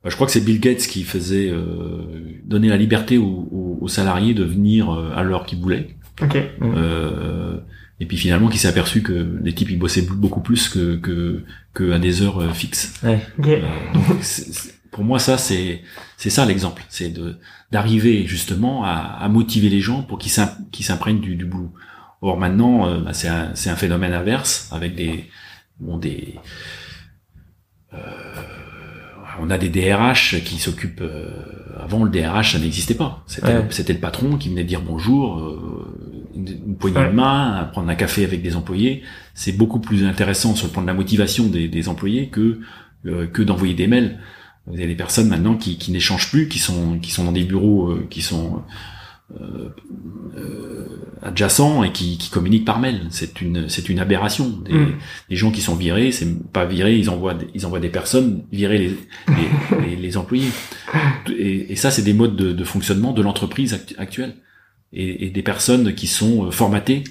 Bah, 0.04 0.10
je 0.10 0.16
crois 0.16 0.26
que 0.26 0.34
c'est 0.34 0.44
Bill 0.44 0.60
Gates 0.60 0.88
qui 0.88 1.04
faisait 1.04 1.50
euh, 1.52 2.40
donner 2.44 2.70
la 2.70 2.78
liberté 2.78 3.20
aux, 3.20 3.48
aux- 3.52 3.67
aux 3.82 3.88
salariés 3.88 4.34
de 4.34 4.44
venir 4.44 4.90
euh, 4.94 5.12
à 5.16 5.24
l'heure 5.24 5.46
qu'ils 5.46 5.60
voulaient 5.60 5.96
Ok. 6.22 6.36
Euh, 6.62 7.58
et 8.00 8.06
puis 8.06 8.18
finalement, 8.18 8.48
qui 8.50 8.58
s'est 8.58 8.68
aperçu 8.68 9.02
que 9.02 9.38
les 9.44 9.54
types 9.54 9.70
ils 9.70 9.78
bossaient 9.80 10.02
beaucoup 10.04 10.42
plus 10.42 10.70
que 10.70 10.96
que, 10.98 11.44
que 11.74 11.92
à 11.92 12.00
des 12.00 12.22
heures 12.22 12.42
euh, 12.42 12.50
fixes. 12.54 12.94
Ok. 13.40 13.48
Euh, 13.48 13.62
donc 13.94 14.18
c'est- 14.22 14.52
c'est- 14.54 14.74
pour 14.92 15.04
moi, 15.04 15.20
ça 15.20 15.38
c'est 15.38 15.82
c'est 16.16 16.30
ça 16.32 16.46
l'exemple, 16.46 16.84
c'est 16.90 17.10
de 17.10 17.38
d'arriver 17.72 18.26
justement 18.26 18.84
à, 18.86 18.92
à 19.20 19.28
motiver 19.30 19.70
les 19.70 19.82
gens 19.82 20.02
pour 20.02 20.18
qu'ils 20.18 20.32
s'im- 20.32 20.58
qu'ils 20.72 20.86
s'imprègnent 20.86 21.20
du, 21.22 21.36
du 21.36 21.46
boulot. 21.46 21.72
Or 22.22 22.38
maintenant, 22.38 22.88
euh, 22.88 23.02
bah, 23.02 23.14
c'est 23.14 23.28
un 23.28 23.52
c'est 23.54 23.70
un 23.70 23.76
phénomène 23.76 24.14
inverse 24.14 24.70
avec 24.72 24.96
des 24.96 25.26
bon 25.80 25.98
des 25.98 26.36
euh, 27.94 27.98
on 29.42 29.50
a 29.50 29.58
des 29.58 29.70
DRH 29.70 30.44
qui 30.44 30.58
s'occupent. 30.58 31.02
euh, 31.02 31.30
avant, 31.80 32.04
le 32.04 32.10
DRH, 32.10 32.54
ça 32.54 32.60
n'existait 32.60 32.96
pas. 32.96 33.24
C'était 33.28 33.48
Ouais. 33.54 33.94
le 33.94 34.00
patron 34.00 34.38
qui 34.38 34.50
venait 34.50 34.64
dire 34.64 34.82
bonjour, 34.82 35.38
euh, 35.40 35.96
une, 36.36 36.48
une 36.68 36.76
poignée 36.76 36.98
Ouais. 37.00 37.10
de 37.10 37.14
main, 37.14 37.70
prendre 37.72 37.90
un 37.90 37.96
café 37.96 38.24
avec 38.26 38.42
des 38.42 38.56
employés. 38.56 39.04
C'est 39.36 39.52
beaucoup 39.56 39.80
plus 39.80 40.06
intéressant 40.06 40.56
sur 40.56 40.68
le 40.68 40.74
plan 40.74 40.82
de 40.82 40.88
la 40.88 40.94
motivation 40.94 41.46
des, 41.48 41.68
des 41.68 41.88
employés 41.90 42.28
que 42.30 42.60
euh, 43.06 43.28
que 43.28 43.42
d'envoyer 43.44 43.74
des 43.76 43.88
mails. 43.88 44.20
Vous 44.66 44.74
avez 44.74 44.88
des 44.88 44.96
personnes 44.96 45.30
maintenant 45.30 45.56
qui, 45.56 45.78
qui 45.78 45.92
n'échangent 45.92 46.30
plus, 46.30 46.48
qui 46.50 46.60
sont 46.60 46.98
qui 47.00 47.12
sont 47.12 47.24
dans 47.24 47.32
des 47.32 47.44
bureaux 47.46 47.92
euh, 47.92 48.08
qui 48.10 48.22
sont 48.22 48.62
euh, 49.40 49.70
euh, 50.38 50.88
adjacents 51.22 51.84
et 51.84 51.92
qui, 51.92 52.18
qui 52.18 52.30
communiquent 52.30 52.66
par 52.66 52.80
mail. 52.80 53.02
C'est 53.10 53.42
une 53.42 53.68
c'est 53.70 53.90
une 53.90 54.00
aberration. 54.00 54.50
Des, 54.50 54.74
Mm. 54.74 54.94
gens 55.32 55.52
qui 55.52 55.62
sont 55.62 55.76
virés, 55.76 56.12
c'est 56.12 56.28
pas 56.52 56.66
virés, 56.66 56.98
ils 56.98 57.10
envoient 57.10 57.34
des, 57.34 57.48
ils 57.54 57.66
envoient 57.66 57.80
des 57.80 57.90
personnes 57.90 58.44
virer 58.52 58.78
les 58.78 58.88
les, 58.90 59.80
les, 59.90 59.96
les 59.96 60.18
employés. 60.18 60.50
Et, 61.38 61.72
et 61.72 61.76
ça, 61.76 61.92
c'est 61.92 62.04
des 62.04 62.14
modes 62.14 62.36
de, 62.36 62.52
de 62.54 62.64
fonctionnement 62.64 63.14
de 63.14 63.22
l'entreprise 63.22 63.74
actu- 63.74 63.96
actuelle 63.98 64.36
et, 64.94 65.26
et 65.26 65.30
des 65.30 65.44
personnes 65.44 65.94
qui 65.94 66.08
sont 66.08 66.46
euh, 66.46 66.52
formatées 66.52 67.04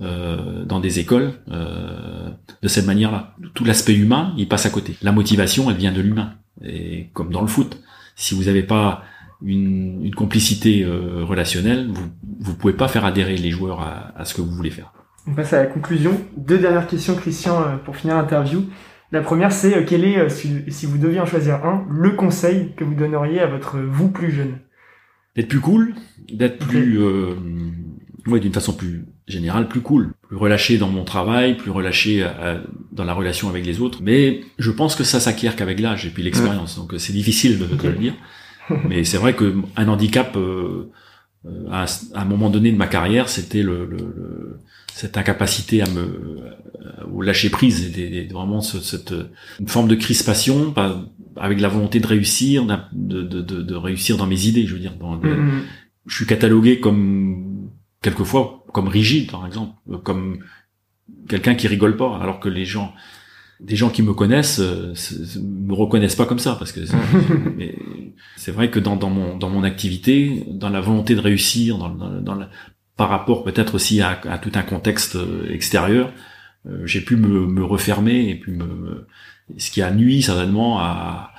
euh, 0.00 0.64
dans 0.64 0.80
des 0.80 0.98
écoles 0.98 1.34
euh, 1.50 2.30
de 2.62 2.68
cette 2.68 2.86
manière-là. 2.86 3.36
Tout 3.54 3.64
l'aspect 3.64 3.94
humain, 3.94 4.34
il 4.36 4.48
passe 4.48 4.66
à 4.66 4.70
côté. 4.70 4.96
La 5.02 5.12
motivation, 5.12 5.70
elle 5.70 5.76
vient 5.76 5.92
de 5.92 6.00
l'humain. 6.00 6.34
Et 6.64 7.08
comme 7.12 7.30
dans 7.30 7.42
le 7.42 7.46
foot, 7.46 7.78
si 8.16 8.34
vous 8.34 8.44
n'avez 8.44 8.62
pas 8.62 9.02
une, 9.42 10.04
une 10.04 10.14
complicité 10.14 10.82
euh, 10.82 11.24
relationnelle, 11.24 11.88
vous 11.92 12.10
vous 12.40 12.54
pouvez 12.54 12.72
pas 12.72 12.88
faire 12.88 13.04
adhérer 13.04 13.36
les 13.36 13.50
joueurs 13.50 13.80
à, 13.80 14.12
à 14.16 14.24
ce 14.24 14.34
que 14.34 14.40
vous 14.40 14.50
voulez 14.50 14.70
faire. 14.70 14.92
On 15.26 15.34
passe 15.34 15.52
à 15.52 15.60
la 15.60 15.66
conclusion. 15.66 16.18
Deux 16.36 16.58
dernières 16.58 16.86
questions, 16.86 17.14
Christian, 17.14 17.60
euh, 17.60 17.76
pour 17.76 17.96
finir 17.96 18.16
l'interview. 18.16 18.64
La 19.12 19.20
première, 19.20 19.52
c'est 19.52 19.76
euh, 19.76 19.84
quel 19.86 20.04
est, 20.04 20.18
euh, 20.18 20.28
si, 20.28 20.62
si 20.68 20.86
vous 20.86 20.96
deviez 20.96 21.20
en 21.20 21.26
choisir 21.26 21.64
un, 21.66 21.84
le 21.90 22.12
conseil 22.12 22.72
que 22.76 22.84
vous 22.84 22.94
donneriez 22.94 23.40
à 23.40 23.46
votre 23.46 23.78
vous 23.78 24.08
plus 24.08 24.30
jeune? 24.30 24.58
D'être 25.36 25.48
plus 25.48 25.60
cool, 25.60 25.94
d'être 26.32 26.58
plus, 26.58 27.00
euh, 27.00 27.34
ouais, 28.26 28.40
d'une 28.40 28.52
façon 28.52 28.72
plus 28.72 29.04
générale, 29.28 29.68
plus 29.68 29.80
cool, 29.80 30.12
plus 30.26 30.36
relâché 30.36 30.78
dans 30.78 30.88
mon 30.88 31.04
travail, 31.04 31.56
plus 31.56 31.70
relâché 31.70 32.24
euh, 32.24 32.58
dans 32.90 33.04
la 33.04 33.12
relation 33.14 33.48
avec 33.48 33.64
les 33.66 33.80
autres. 33.80 34.00
Mais 34.02 34.40
je 34.58 34.70
pense 34.70 34.96
que 34.96 35.04
ça 35.04 35.20
s'acquiert 35.20 35.54
qu'avec 35.54 35.78
l'âge 35.78 36.06
et 36.06 36.10
puis 36.10 36.22
l'expérience. 36.22 36.76
Donc 36.76 36.94
c'est 36.98 37.12
difficile 37.12 37.58
de, 37.58 37.66
de 37.66 37.88
le 37.88 37.94
dire. 37.94 38.14
Mais 38.88 39.04
c'est 39.04 39.18
vrai 39.18 39.34
que 39.34 39.56
un 39.76 39.88
handicap 39.88 40.36
euh, 40.36 40.90
euh, 41.46 41.66
à, 41.70 41.86
un 42.14 42.24
moment 42.24 42.50
donné 42.50 42.70
de 42.72 42.76
ma 42.76 42.86
carrière, 42.86 43.28
c'était 43.28 43.62
le, 43.62 43.86
le, 43.86 44.58
cette 44.92 45.16
incapacité 45.16 45.82
à 45.82 45.86
me 45.88 46.38
ou 47.10 47.22
lâcher 47.22 47.50
prise, 47.50 47.96
et, 47.98 48.28
vraiment 48.32 48.60
cette 48.60 49.14
une 49.58 49.68
forme 49.68 49.88
de 49.88 49.94
crispation, 49.94 50.74
avec 51.36 51.60
la 51.60 51.68
volonté 51.68 52.00
de 52.00 52.06
réussir, 52.06 52.64
de, 52.92 53.22
de, 53.22 53.40
de, 53.40 53.62
de 53.62 53.74
réussir 53.74 54.16
dans 54.16 54.26
mes 54.26 54.46
idées. 54.46 54.66
Je 54.66 54.74
veux 54.74 54.80
dire, 54.80 54.94
dans, 54.98 55.16
mm-hmm. 55.16 55.62
je 56.06 56.14
suis 56.14 56.26
catalogué 56.26 56.80
comme 56.80 57.70
quelquefois 58.02 58.64
comme 58.72 58.88
rigide, 58.88 59.30
par 59.30 59.46
exemple, 59.46 59.74
comme 60.04 60.38
quelqu'un 61.28 61.54
qui 61.54 61.68
rigole 61.68 61.96
pas, 61.96 62.18
alors 62.20 62.40
que 62.40 62.48
les 62.48 62.64
gens 62.64 62.92
des 63.60 63.76
gens 63.76 63.90
qui 63.90 64.02
me 64.02 64.14
connaissent 64.14 64.60
euh, 64.60 64.94
me 65.42 65.74
reconnaissent 65.74 66.16
pas 66.16 66.26
comme 66.26 66.38
ça 66.38 66.56
parce 66.58 66.72
que 66.72 66.80
c'est 68.36 68.52
vrai 68.52 68.70
que 68.70 68.78
dans, 68.78 68.96
dans 68.96 69.10
mon 69.10 69.36
dans 69.36 69.50
mon 69.50 69.64
activité 69.64 70.44
dans 70.48 70.70
la 70.70 70.80
volonté 70.80 71.14
de 71.14 71.20
réussir 71.20 71.76
dans, 71.78 71.90
dans, 71.90 72.38
par 72.96 73.10
rapport 73.10 73.44
peut-être 73.44 73.74
aussi 73.74 74.00
à, 74.00 74.20
à, 74.28 74.38
tout 74.38 74.52
un 74.54 74.62
contexte 74.62 75.16
euh, 75.16 75.52
extérieur 75.52 76.12
euh, 76.66 76.86
j'ai 76.86 77.00
pu 77.00 77.16
me, 77.16 77.46
me, 77.46 77.64
refermer 77.64 78.30
et 78.30 78.34
puis 78.34 78.52
me 78.52 79.06
ce 79.58 79.70
qui 79.70 79.82
a 79.82 79.90
nuit 79.90 80.22
certainement 80.22 80.80
à 80.80 81.32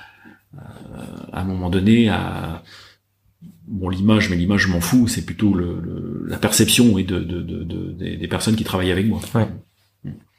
à, 1.32 1.40
un 1.40 1.44
moment 1.44 1.70
donné 1.70 2.08
à 2.08 2.62
bon 3.66 3.88
l'image 3.88 4.30
mais 4.30 4.36
l'image 4.36 4.62
je 4.62 4.68
m'en 4.68 4.80
fous 4.80 5.08
c'est 5.08 5.24
plutôt 5.24 5.54
le, 5.54 6.24
la 6.28 6.36
perception 6.36 6.98
et 6.98 7.04
de, 7.04 7.18
de, 7.18 7.40
de, 7.40 7.92
des 7.92 8.28
personnes 8.28 8.54
qui 8.54 8.64
travaillent 8.64 8.92
avec 8.92 9.06
moi 9.06 9.20
ouais. 9.34 9.48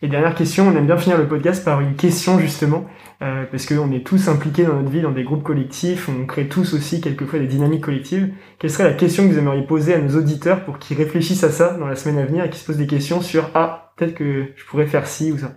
Et 0.03 0.09
dernière 0.09 0.35
question, 0.35 0.67
on 0.67 0.75
aime 0.75 0.85
bien 0.85 0.97
finir 0.97 1.17
le 1.17 1.29
podcast 1.29 1.63
par 1.63 1.79
une 1.79 1.95
question 1.95 2.37
justement, 2.37 2.85
euh, 3.21 3.45
parce 3.49 3.65
qu'on 3.65 3.89
est 3.93 4.05
tous 4.05 4.27
impliqués 4.27 4.65
dans 4.65 4.75
notre 4.75 4.89
vie, 4.89 4.99
dans 4.99 5.13
des 5.13 5.23
groupes 5.23 5.43
collectifs, 5.43 6.09
on 6.09 6.25
crée 6.25 6.49
tous 6.49 6.73
aussi 6.73 6.99
quelquefois 6.99 7.39
des 7.39 7.47
dynamiques 7.47 7.85
collectives. 7.85 8.33
Quelle 8.59 8.69
serait 8.69 8.83
la 8.83 8.95
question 8.95 9.25
que 9.25 9.31
vous 9.31 9.39
aimeriez 9.39 9.65
poser 9.65 9.93
à 9.93 10.01
nos 10.01 10.17
auditeurs 10.17 10.65
pour 10.65 10.77
qu'ils 10.77 10.97
réfléchissent 10.97 11.45
à 11.45 11.51
ça 11.51 11.77
dans 11.77 11.87
la 11.87 11.95
semaine 11.95 12.17
à 12.17 12.25
venir 12.25 12.43
et 12.43 12.49
qu'ils 12.49 12.59
se 12.59 12.65
posent 12.65 12.75
des 12.75 12.85
questions 12.85 13.21
sur 13.21 13.49
ah 13.55 13.93
peut-être 13.95 14.13
que 14.13 14.47
je 14.57 14.65
pourrais 14.65 14.87
faire 14.87 15.07
ci 15.07 15.31
ou 15.31 15.37
ça? 15.37 15.55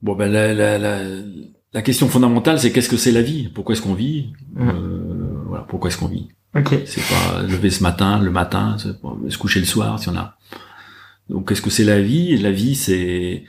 Bon 0.00 0.14
ben 0.14 0.32
la, 0.32 0.54
la, 0.54 0.78
la, 0.78 1.00
la 1.74 1.82
question 1.82 2.08
fondamentale 2.08 2.58
c'est 2.58 2.72
qu'est-ce 2.72 2.88
que 2.88 2.96
c'est 2.96 3.12
la 3.12 3.20
vie? 3.20 3.50
Pourquoi 3.54 3.74
est-ce 3.74 3.82
qu'on 3.82 3.92
vit? 3.92 4.32
Mmh. 4.54 4.66
euh, 4.66 5.44
Voilà, 5.48 5.64
pourquoi 5.64 5.90
est-ce 5.90 5.98
qu'on 5.98 6.08
vit? 6.08 6.30
Ok. 6.56 6.74
C'est 6.86 7.02
pas 7.02 7.42
lever 7.42 7.68
ce 7.68 7.82
matin, 7.82 8.18
le 8.18 8.30
matin, 8.30 8.78
se 8.78 9.36
coucher 9.36 9.60
le 9.60 9.66
soir 9.66 9.98
si 9.98 10.08
on 10.08 10.16
a. 10.16 10.38
Donc 11.28 11.48
qu'est-ce 11.48 11.60
que 11.60 11.68
c'est 11.68 11.84
la 11.84 12.00
vie? 12.00 12.38
La 12.38 12.50
vie 12.50 12.76
c'est 12.76 13.44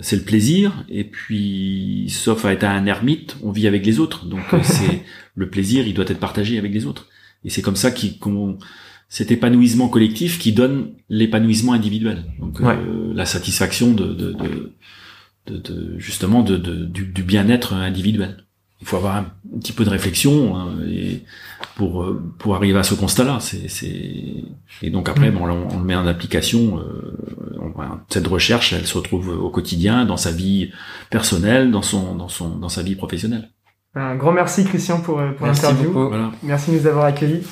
c'est 0.00 0.16
le 0.16 0.22
plaisir 0.22 0.84
et 0.88 1.04
puis 1.04 2.06
sauf 2.08 2.44
à 2.44 2.52
être 2.52 2.64
un 2.64 2.86
ermite 2.86 3.36
on 3.42 3.50
vit 3.50 3.66
avec 3.66 3.86
les 3.86 4.00
autres. 4.00 4.26
Donc 4.26 4.42
c'est 4.62 5.04
le 5.34 5.48
plaisir 5.48 5.86
il 5.86 5.94
doit 5.94 6.06
être 6.08 6.20
partagé 6.20 6.58
avec 6.58 6.72
les 6.72 6.86
autres. 6.86 7.08
Et 7.44 7.50
c'est 7.50 7.62
comme 7.62 7.76
ça 7.76 7.92
qu'on 8.20 8.58
cet 9.08 9.30
épanouissement 9.30 9.88
collectif 9.88 10.38
qui 10.38 10.52
donne 10.52 10.92
l'épanouissement 11.08 11.72
individuel. 11.72 12.24
Donc 12.40 12.60
euh, 12.60 13.12
la 13.14 13.24
satisfaction 13.24 13.92
de, 13.92 14.06
de, 14.06 14.32
de, 14.32 15.56
de 15.56 15.98
justement 15.98 16.42
de, 16.42 16.56
du, 16.56 17.06
du 17.06 17.22
bien-être 17.22 17.72
individuel. 17.72 18.44
Il 18.80 18.86
faut 18.86 18.96
avoir 18.96 19.16
un 19.16 19.32
petit 19.58 19.72
peu 19.72 19.84
de 19.84 19.90
réflexion 19.90 20.56
hein, 20.56 20.76
et 20.86 21.22
pour 21.76 22.02
euh, 22.02 22.20
pour 22.38 22.56
arriver 22.56 22.78
à 22.78 22.82
ce 22.82 22.94
constat-là. 22.94 23.38
C'est 23.40 23.68
c'est 23.68 24.44
et 24.82 24.90
donc 24.90 25.08
après, 25.08 25.30
mm. 25.30 25.34
bon, 25.34 25.44
on, 25.44 25.78
le 25.78 25.84
met 25.84 25.94
en 25.94 26.06
application. 26.06 26.80
Euh, 26.80 27.12
cette 28.08 28.26
recherche, 28.26 28.72
elle 28.72 28.86
se 28.86 28.96
retrouve 28.96 29.28
au 29.28 29.50
quotidien, 29.50 30.06
dans 30.06 30.16
sa 30.16 30.30
vie 30.30 30.72
personnelle, 31.10 31.70
dans 31.70 31.82
son 31.82 32.14
dans 32.14 32.28
son 32.28 32.56
dans 32.56 32.70
sa 32.70 32.82
vie 32.82 32.96
professionnelle. 32.96 33.50
Un 33.94 34.16
grand 34.16 34.32
merci 34.32 34.64
Christian 34.64 35.00
pour 35.00 35.20
euh, 35.20 35.32
pour 35.32 35.46
l'interview. 35.46 35.92
Voilà. 35.92 36.32
Merci 36.42 36.72
de 36.72 36.78
nous 36.78 36.86
avoir 36.86 37.04
accueillis. 37.04 37.46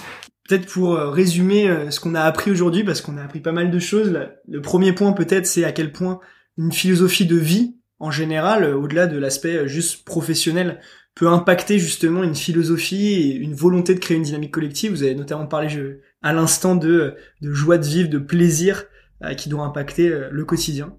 Peut-être 0.48 0.66
pour 0.66 0.98
résumer 0.98 1.70
ce 1.88 2.00
qu'on 2.00 2.14
a 2.14 2.20
appris 2.20 2.50
aujourd'hui, 2.50 2.84
parce 2.84 3.00
qu'on 3.00 3.16
a 3.16 3.22
appris 3.22 3.40
pas 3.40 3.52
mal 3.52 3.70
de 3.70 3.78
choses. 3.78 4.14
Le 4.46 4.60
premier 4.60 4.92
point 4.92 5.12
peut-être, 5.12 5.46
c'est 5.46 5.64
à 5.64 5.72
quel 5.72 5.90
point 5.90 6.20
une 6.58 6.70
philosophie 6.70 7.24
de 7.24 7.36
vie 7.36 7.76
en 7.98 8.10
général, 8.10 8.66
au-delà 8.74 9.06
de 9.06 9.16
l'aspect 9.16 9.66
juste 9.68 10.04
professionnel, 10.04 10.80
peut 11.14 11.28
impacter 11.28 11.78
justement 11.78 12.24
une 12.24 12.34
philosophie 12.34 13.06
et 13.06 13.34
une 13.36 13.54
volonté 13.54 13.94
de 13.94 14.00
créer 14.00 14.16
une 14.16 14.24
dynamique 14.24 14.52
collective. 14.52 14.90
Vous 14.90 15.02
avez 15.02 15.14
notamment 15.14 15.46
parlé 15.46 15.68
je, 15.68 15.98
à 16.22 16.32
l'instant 16.32 16.74
de, 16.74 17.14
de 17.40 17.52
joie 17.52 17.78
de 17.78 17.86
vivre, 17.86 18.08
de 18.08 18.18
plaisir 18.18 18.84
euh, 19.22 19.34
qui 19.34 19.48
doit 19.48 19.64
impacter 19.64 20.08
euh, 20.08 20.28
le 20.32 20.44
quotidien. 20.44 20.94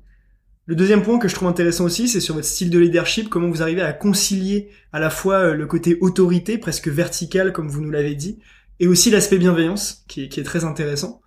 Le 0.68 0.76
deuxième 0.76 1.04
point 1.04 1.20
que 1.20 1.28
je 1.28 1.36
trouve 1.36 1.50
intéressant 1.50 1.84
aussi, 1.84 2.08
c'est 2.08 2.22
sur 2.22 2.36
votre 2.36 2.48
style 2.48 2.70
de 2.70 2.80
leadership, 2.80 3.30
comment 3.30 3.50
vous 3.50 3.62
arrivez 3.62 3.82
à 3.82 3.92
concilier 3.92 4.70
à 4.94 5.00
la 5.00 5.10
fois 5.10 5.36
euh, 5.36 5.54
le 5.54 5.68
côté 5.68 5.98
autorité, 6.00 6.58
presque 6.58 6.88
vertical 6.88 7.52
comme 7.52 7.68
vous 7.68 7.82
nous 7.82 7.92
l'avez 7.92 8.16
dit, 8.16 8.40
et 8.80 8.88
aussi 8.88 9.12
l'aspect 9.12 9.38
bienveillance, 9.38 10.06
qui 10.08 10.24
est, 10.24 10.30
qui 10.30 10.40
est 10.40 10.44
très 10.44 10.64
intéressant. 10.64 11.22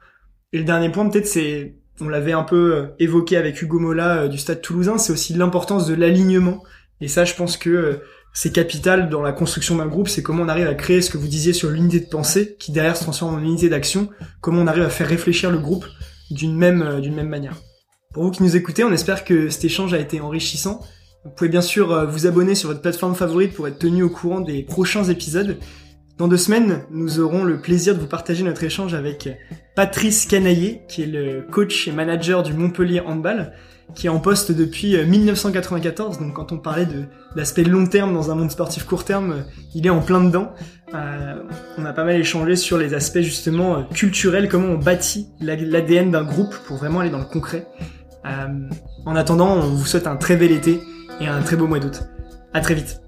Et 0.53 0.59
le 0.59 0.65
dernier 0.65 0.91
point 0.91 1.09
peut-être 1.09 1.27
c'est, 1.27 1.77
on 2.01 2.09
l'avait 2.09 2.33
un 2.33 2.43
peu 2.43 2.89
évoqué 2.99 3.37
avec 3.37 3.61
Hugo 3.61 3.79
Mola 3.79 4.29
du 4.29 4.39
Stade 4.39 4.63
Toulousain, 4.63 4.97
c'est 4.97 5.13
aussi 5.13 5.35
l'importance 5.35 5.87
de 5.87 5.95
l'alignement. 5.95 6.65
Et 7.01 7.09
ça, 7.09 7.25
je 7.25 7.35
pense 7.35 7.57
que 7.57 8.01
c'est 8.33 8.53
capital 8.53 9.09
dans 9.09 9.23
la 9.23 9.33
construction 9.33 9.77
d'un 9.77 9.87
groupe, 9.87 10.09
c'est 10.09 10.23
comment 10.23 10.45
on 10.45 10.49
arrive 10.49 10.69
à 10.69 10.75
créer 10.75 11.03
ce 11.03 11.11
que 11.11 11.19
vous 11.19 11.27
disiez 11.27 11.53
sur 11.53 11.71
l'unité 11.71 12.01
de 12.01 12.09
pensée, 12.09 12.57
qui 12.59 12.73
derrière 12.73 12.97
se 12.97 13.03
transforme 13.03 13.35
en 13.35 13.41
unité 13.41 13.69
d'action, 13.69 14.09
comment 14.41 14.63
on 14.63 14.67
arrive 14.67 14.85
à 14.85 14.91
faire 14.91 15.09
réfléchir 15.09 15.51
le 15.51 15.59
groupe 15.59 15.87
d'une 16.31 16.57
même, 16.57 16.83
euh, 16.83 17.01
d'une 17.01 17.15
même 17.15 17.29
manière. 17.29 17.57
Pour 18.13 18.25
vous 18.25 18.31
qui 18.31 18.43
nous 18.43 18.57
écoutez, 18.57 18.85
on 18.85 18.93
espère 18.93 19.25
que 19.25 19.49
cet 19.49 19.65
échange 19.65 19.95
a 19.95 19.99
été 19.99 20.21
enrichissant. 20.21 20.81
Vous 21.25 21.31
pouvez 21.31 21.51
bien 21.51 21.63
sûr 21.63 21.93
euh, 21.93 22.07
vous 22.07 22.27
abonner 22.27 22.55
sur 22.55 22.69
votre 22.69 22.81
plateforme 22.81 23.15
favorite 23.15 23.55
pour 23.55 23.67
être 23.69 23.79
tenu 23.79 24.03
au 24.03 24.11
courant 24.11 24.41
des 24.41 24.63
prochains 24.63 25.05
épisodes. 25.05 25.59
Dans 26.17 26.27
deux 26.27 26.37
semaines, 26.37 26.85
nous 26.91 27.21
aurons 27.21 27.45
le 27.45 27.61
plaisir 27.61 27.95
de 27.95 28.01
vous 28.01 28.09
partager 28.09 28.43
notre 28.43 28.65
échange 28.65 28.93
avec 28.93 29.29
Patrice 29.77 30.27
Canaillé, 30.27 30.83
qui 30.89 31.03
est 31.03 31.07
le 31.07 31.43
coach 31.43 31.87
et 31.87 31.93
manager 31.93 32.43
du 32.43 32.53
Montpellier 32.55 33.01
Handball 33.01 33.53
qui 33.95 34.07
est 34.07 34.11
en 34.11 34.21
poste 34.21 34.53
depuis 34.53 34.97
1994. 34.97 36.17
Euh, 36.17 36.21
Donc 36.21 36.35
quand 36.35 36.53
on 36.53 36.59
parlait 36.59 36.87
de 36.87 37.05
l'aspect 37.35 37.65
long 37.65 37.87
terme 37.87 38.15
dans 38.15 38.31
un 38.31 38.35
monde 38.35 38.51
sportif 38.51 38.85
court 38.85 39.05
terme, 39.05 39.33
euh, 39.33 39.43
il 39.75 39.87
est 39.87 39.91
en 39.91 40.01
plein 40.01 40.23
dedans. 40.23 40.53
Euh, 40.95 41.43
on 41.77 41.85
a 41.85 41.93
pas 41.93 42.05
mal 42.05 42.17
échangé 42.17 42.57
sur 42.57 42.79
les 42.79 42.95
aspects 42.95 43.21
justement 43.21 43.85
culturels, 43.85 44.49
comment 44.49 44.69
on 44.69 44.79
bâtit 44.79 45.29
l'ADN 45.41 46.11
d'un 46.11 46.25
groupe 46.25 46.55
pour 46.67 46.79
vraiment 46.79 47.01
aller 47.01 47.11
dans 47.11 47.19
le 47.19 47.25
concret. 47.25 47.67
En 49.07 49.17
attendant, 49.17 49.55
on 49.55 49.75
vous 49.75 49.87
souhaite 49.87 50.07
un 50.07 50.17
très 50.17 50.37
bel 50.37 50.53
été 50.53 50.81
et 51.19 51.27
un 51.27 51.41
très 51.41 51.57
beau 51.57 51.67
mois 51.67 51.79
d'août. 51.79 52.03
À 52.53 52.61
très 52.61 52.75
vite. 52.75 53.01